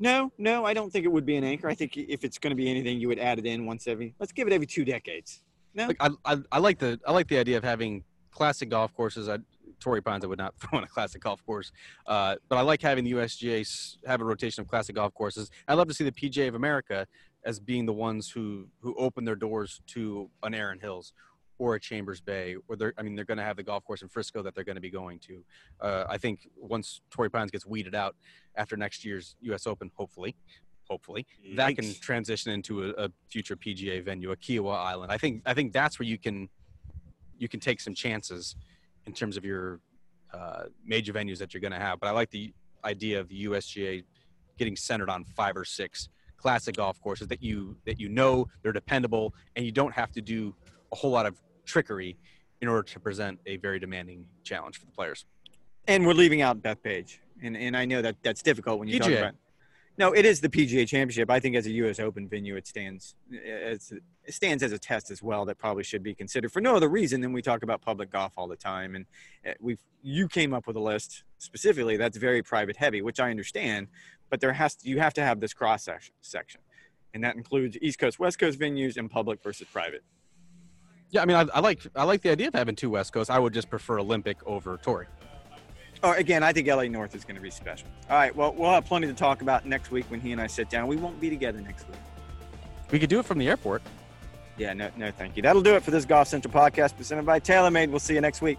no, 0.00 0.32
no, 0.38 0.64
I 0.64 0.74
don't 0.74 0.92
think 0.92 1.04
it 1.04 1.12
would 1.12 1.24
be 1.24 1.36
an 1.36 1.44
anchor. 1.44 1.68
I 1.68 1.74
think 1.74 1.96
if 1.96 2.24
it's 2.24 2.36
going 2.38 2.50
to 2.50 2.56
be 2.56 2.68
anything, 2.68 2.98
you 2.98 3.06
would 3.06 3.20
add 3.20 3.38
it 3.38 3.46
in 3.46 3.64
once 3.64 3.86
every. 3.86 4.12
Let's 4.18 4.32
give 4.32 4.48
it 4.48 4.52
every 4.52 4.66
two 4.66 4.84
decades. 4.84 5.42
No, 5.72 5.86
Like 5.86 5.96
I, 6.00 6.10
I 6.24 6.38
I 6.52 6.58
like 6.58 6.78
the 6.78 6.98
I 7.06 7.12
like 7.12 7.28
the 7.28 7.38
idea 7.38 7.56
of 7.56 7.64
having 7.64 8.02
classic 8.32 8.68
golf 8.70 8.92
courses. 8.94 9.28
I, 9.28 9.38
Torrey 9.84 10.00
Pines, 10.00 10.24
I 10.24 10.28
would 10.28 10.38
not 10.38 10.54
throw 10.60 10.78
in 10.78 10.84
a 10.84 10.88
classic 10.88 11.22
golf 11.22 11.44
course, 11.44 11.70
uh, 12.06 12.36
but 12.48 12.56
I 12.56 12.62
like 12.62 12.80
having 12.80 13.04
the 13.04 13.12
USGA 13.12 13.96
have 14.06 14.22
a 14.22 14.24
rotation 14.24 14.62
of 14.62 14.68
classic 14.68 14.96
golf 14.96 15.12
courses. 15.12 15.50
I 15.68 15.74
love 15.74 15.88
to 15.88 15.94
see 15.94 16.04
the 16.04 16.12
PGA 16.12 16.48
of 16.48 16.54
America 16.54 17.06
as 17.44 17.60
being 17.60 17.84
the 17.84 17.92
ones 17.92 18.30
who 18.30 18.66
who 18.80 18.94
open 18.96 19.26
their 19.26 19.36
doors 19.36 19.82
to 19.88 20.30
an 20.42 20.54
Erin 20.54 20.80
Hills 20.80 21.12
or 21.58 21.74
a 21.74 21.80
Chambers 21.80 22.22
Bay, 22.22 22.56
or 22.66 22.76
they're 22.76 22.94
I 22.96 23.02
mean 23.02 23.14
they're 23.14 23.26
going 23.26 23.38
to 23.38 23.44
have 23.44 23.56
the 23.56 23.62
golf 23.62 23.84
course 23.84 24.00
in 24.00 24.08
Frisco 24.08 24.42
that 24.42 24.54
they're 24.54 24.64
going 24.64 24.76
to 24.76 24.80
be 24.80 24.90
going 24.90 25.18
to. 25.20 25.44
Uh, 25.80 26.04
I 26.08 26.16
think 26.16 26.48
once 26.56 27.02
Torrey 27.10 27.30
Pines 27.30 27.50
gets 27.50 27.66
weeded 27.66 27.94
out 27.94 28.16
after 28.56 28.78
next 28.78 29.04
year's 29.04 29.36
U.S. 29.42 29.66
Open, 29.66 29.90
hopefully, 29.94 30.34
hopefully 30.88 31.26
that 31.56 31.76
can 31.76 31.92
transition 32.00 32.52
into 32.52 32.84
a, 32.86 33.04
a 33.04 33.08
future 33.28 33.54
PGA 33.54 34.02
venue, 34.02 34.32
a 34.32 34.36
Kiawah 34.36 34.78
Island. 34.78 35.12
I 35.12 35.18
think 35.18 35.42
I 35.44 35.52
think 35.52 35.74
that's 35.74 35.98
where 35.98 36.08
you 36.08 36.16
can 36.18 36.48
you 37.36 37.48
can 37.48 37.60
take 37.60 37.82
some 37.82 37.94
chances 37.94 38.56
in 39.06 39.12
terms 39.12 39.36
of 39.36 39.44
your 39.44 39.80
uh, 40.32 40.64
major 40.84 41.12
venues 41.12 41.38
that 41.38 41.54
you're 41.54 41.60
going 41.60 41.72
to 41.72 41.78
have. 41.78 42.00
But 42.00 42.08
I 42.08 42.10
like 42.12 42.30
the 42.30 42.52
idea 42.84 43.20
of 43.20 43.28
the 43.28 43.44
USGA 43.46 44.04
getting 44.58 44.76
centered 44.76 45.10
on 45.10 45.24
five 45.24 45.56
or 45.56 45.64
six 45.64 46.08
classic 46.36 46.76
golf 46.76 47.00
courses 47.00 47.28
that 47.28 47.42
you 47.42 47.76
that 47.86 47.98
you 47.98 48.08
know 48.08 48.46
they're 48.62 48.72
dependable 48.72 49.34
and 49.56 49.64
you 49.64 49.72
don't 49.72 49.92
have 49.94 50.12
to 50.12 50.20
do 50.20 50.54
a 50.92 50.96
whole 50.96 51.10
lot 51.10 51.24
of 51.26 51.40
trickery 51.64 52.18
in 52.60 52.68
order 52.68 52.82
to 52.82 53.00
present 53.00 53.38
a 53.46 53.56
very 53.56 53.78
demanding 53.78 54.26
challenge 54.42 54.78
for 54.78 54.86
the 54.86 54.92
players. 54.92 55.24
and 55.88 56.06
we're 56.06 56.12
leaving 56.12 56.40
out 56.40 56.62
Bethpage, 56.62 57.18
and 57.42 57.56
and 57.56 57.76
I 57.76 57.84
know 57.84 58.02
that 58.02 58.16
that's 58.22 58.42
difficult 58.42 58.78
when 58.78 58.88
you 58.88 58.98
talk 58.98 59.10
about. 59.10 59.34
No, 59.96 60.12
it 60.12 60.24
is 60.24 60.40
the 60.40 60.48
PGA 60.48 60.88
Championship. 60.88 61.30
I 61.30 61.38
think 61.38 61.54
as 61.54 61.66
a 61.66 61.70
U.S. 61.70 62.00
Open 62.00 62.28
venue, 62.28 62.56
it 62.56 62.66
stands 62.66 63.14
as 63.46 63.92
it 64.26 64.34
stands 64.34 64.62
as 64.62 64.72
a 64.72 64.78
test 64.78 65.10
as 65.10 65.22
well 65.22 65.44
that 65.44 65.58
probably 65.58 65.84
should 65.84 66.02
be 66.02 66.14
considered 66.14 66.52
for 66.52 66.60
no 66.60 66.76
other 66.76 66.88
reason 66.88 67.20
than 67.20 67.32
we 67.32 67.42
talk 67.42 67.62
about 67.62 67.80
public 67.80 68.10
golf 68.10 68.32
all 68.36 68.48
the 68.48 68.56
time. 68.56 68.94
And 68.94 69.06
uh, 69.46 69.52
we've 69.60 69.80
you 70.02 70.28
came 70.28 70.52
up 70.52 70.66
with 70.66 70.76
a 70.76 70.80
list 70.80 71.24
specifically 71.38 71.96
that's 71.96 72.16
very 72.16 72.42
private 72.42 72.76
heavy, 72.76 73.02
which 73.02 73.20
I 73.20 73.30
understand, 73.30 73.88
but 74.30 74.40
there 74.40 74.52
has 74.52 74.76
to, 74.76 74.88
you 74.88 74.98
have 74.98 75.14
to 75.14 75.22
have 75.22 75.40
this 75.40 75.54
cross 75.54 75.84
section 75.84 76.14
section, 76.20 76.60
and 77.12 77.24
that 77.24 77.36
includes 77.36 77.78
East 77.80 77.98
Coast, 77.98 78.18
West 78.18 78.38
Coast 78.38 78.58
venues, 78.58 78.96
and 78.96 79.10
public 79.10 79.42
versus 79.42 79.66
private. 79.72 80.02
Yeah, 81.10 81.22
I 81.22 81.24
mean, 81.26 81.36
I, 81.36 81.46
I 81.54 81.60
like 81.60 81.80
I 81.94 82.04
like 82.04 82.22
the 82.22 82.30
idea 82.30 82.48
of 82.48 82.54
having 82.54 82.76
two 82.76 82.90
West 82.90 83.12
Coast. 83.12 83.30
I 83.30 83.38
would 83.38 83.54
just 83.54 83.70
prefer 83.70 84.00
Olympic 84.00 84.38
over 84.46 84.76
Torrey. 84.78 85.06
Oh, 86.02 86.12
again, 86.12 86.42
I 86.42 86.52
think 86.52 86.68
LA 86.68 86.84
North 86.84 87.14
is 87.14 87.24
going 87.24 87.36
to 87.36 87.40
be 87.40 87.50
special. 87.50 87.88
All 88.10 88.16
right, 88.16 88.34
well, 88.34 88.52
we'll 88.52 88.70
have 88.70 88.84
plenty 88.84 89.06
to 89.06 89.14
talk 89.14 89.40
about 89.40 89.64
next 89.64 89.90
week 89.90 90.04
when 90.10 90.20
he 90.20 90.32
and 90.32 90.40
I 90.40 90.46
sit 90.48 90.68
down. 90.68 90.86
We 90.86 90.96
won't 90.96 91.18
be 91.18 91.30
together 91.30 91.60
next 91.60 91.88
week. 91.88 91.98
We 92.90 92.98
could 92.98 93.08
do 93.08 93.20
it 93.20 93.24
from 93.24 93.38
the 93.38 93.48
airport. 93.48 93.80
Yeah, 94.56 94.72
no, 94.72 94.90
no, 94.96 95.10
thank 95.10 95.36
you. 95.36 95.42
That'll 95.42 95.62
do 95.62 95.74
it 95.74 95.82
for 95.82 95.90
this 95.90 96.04
Golf 96.04 96.28
Central 96.28 96.52
podcast 96.52 96.96
presented 96.96 97.26
by 97.26 97.40
TaylorMade. 97.40 97.90
We'll 97.90 97.98
see 97.98 98.14
you 98.14 98.20
next 98.20 98.40
week. 98.40 98.58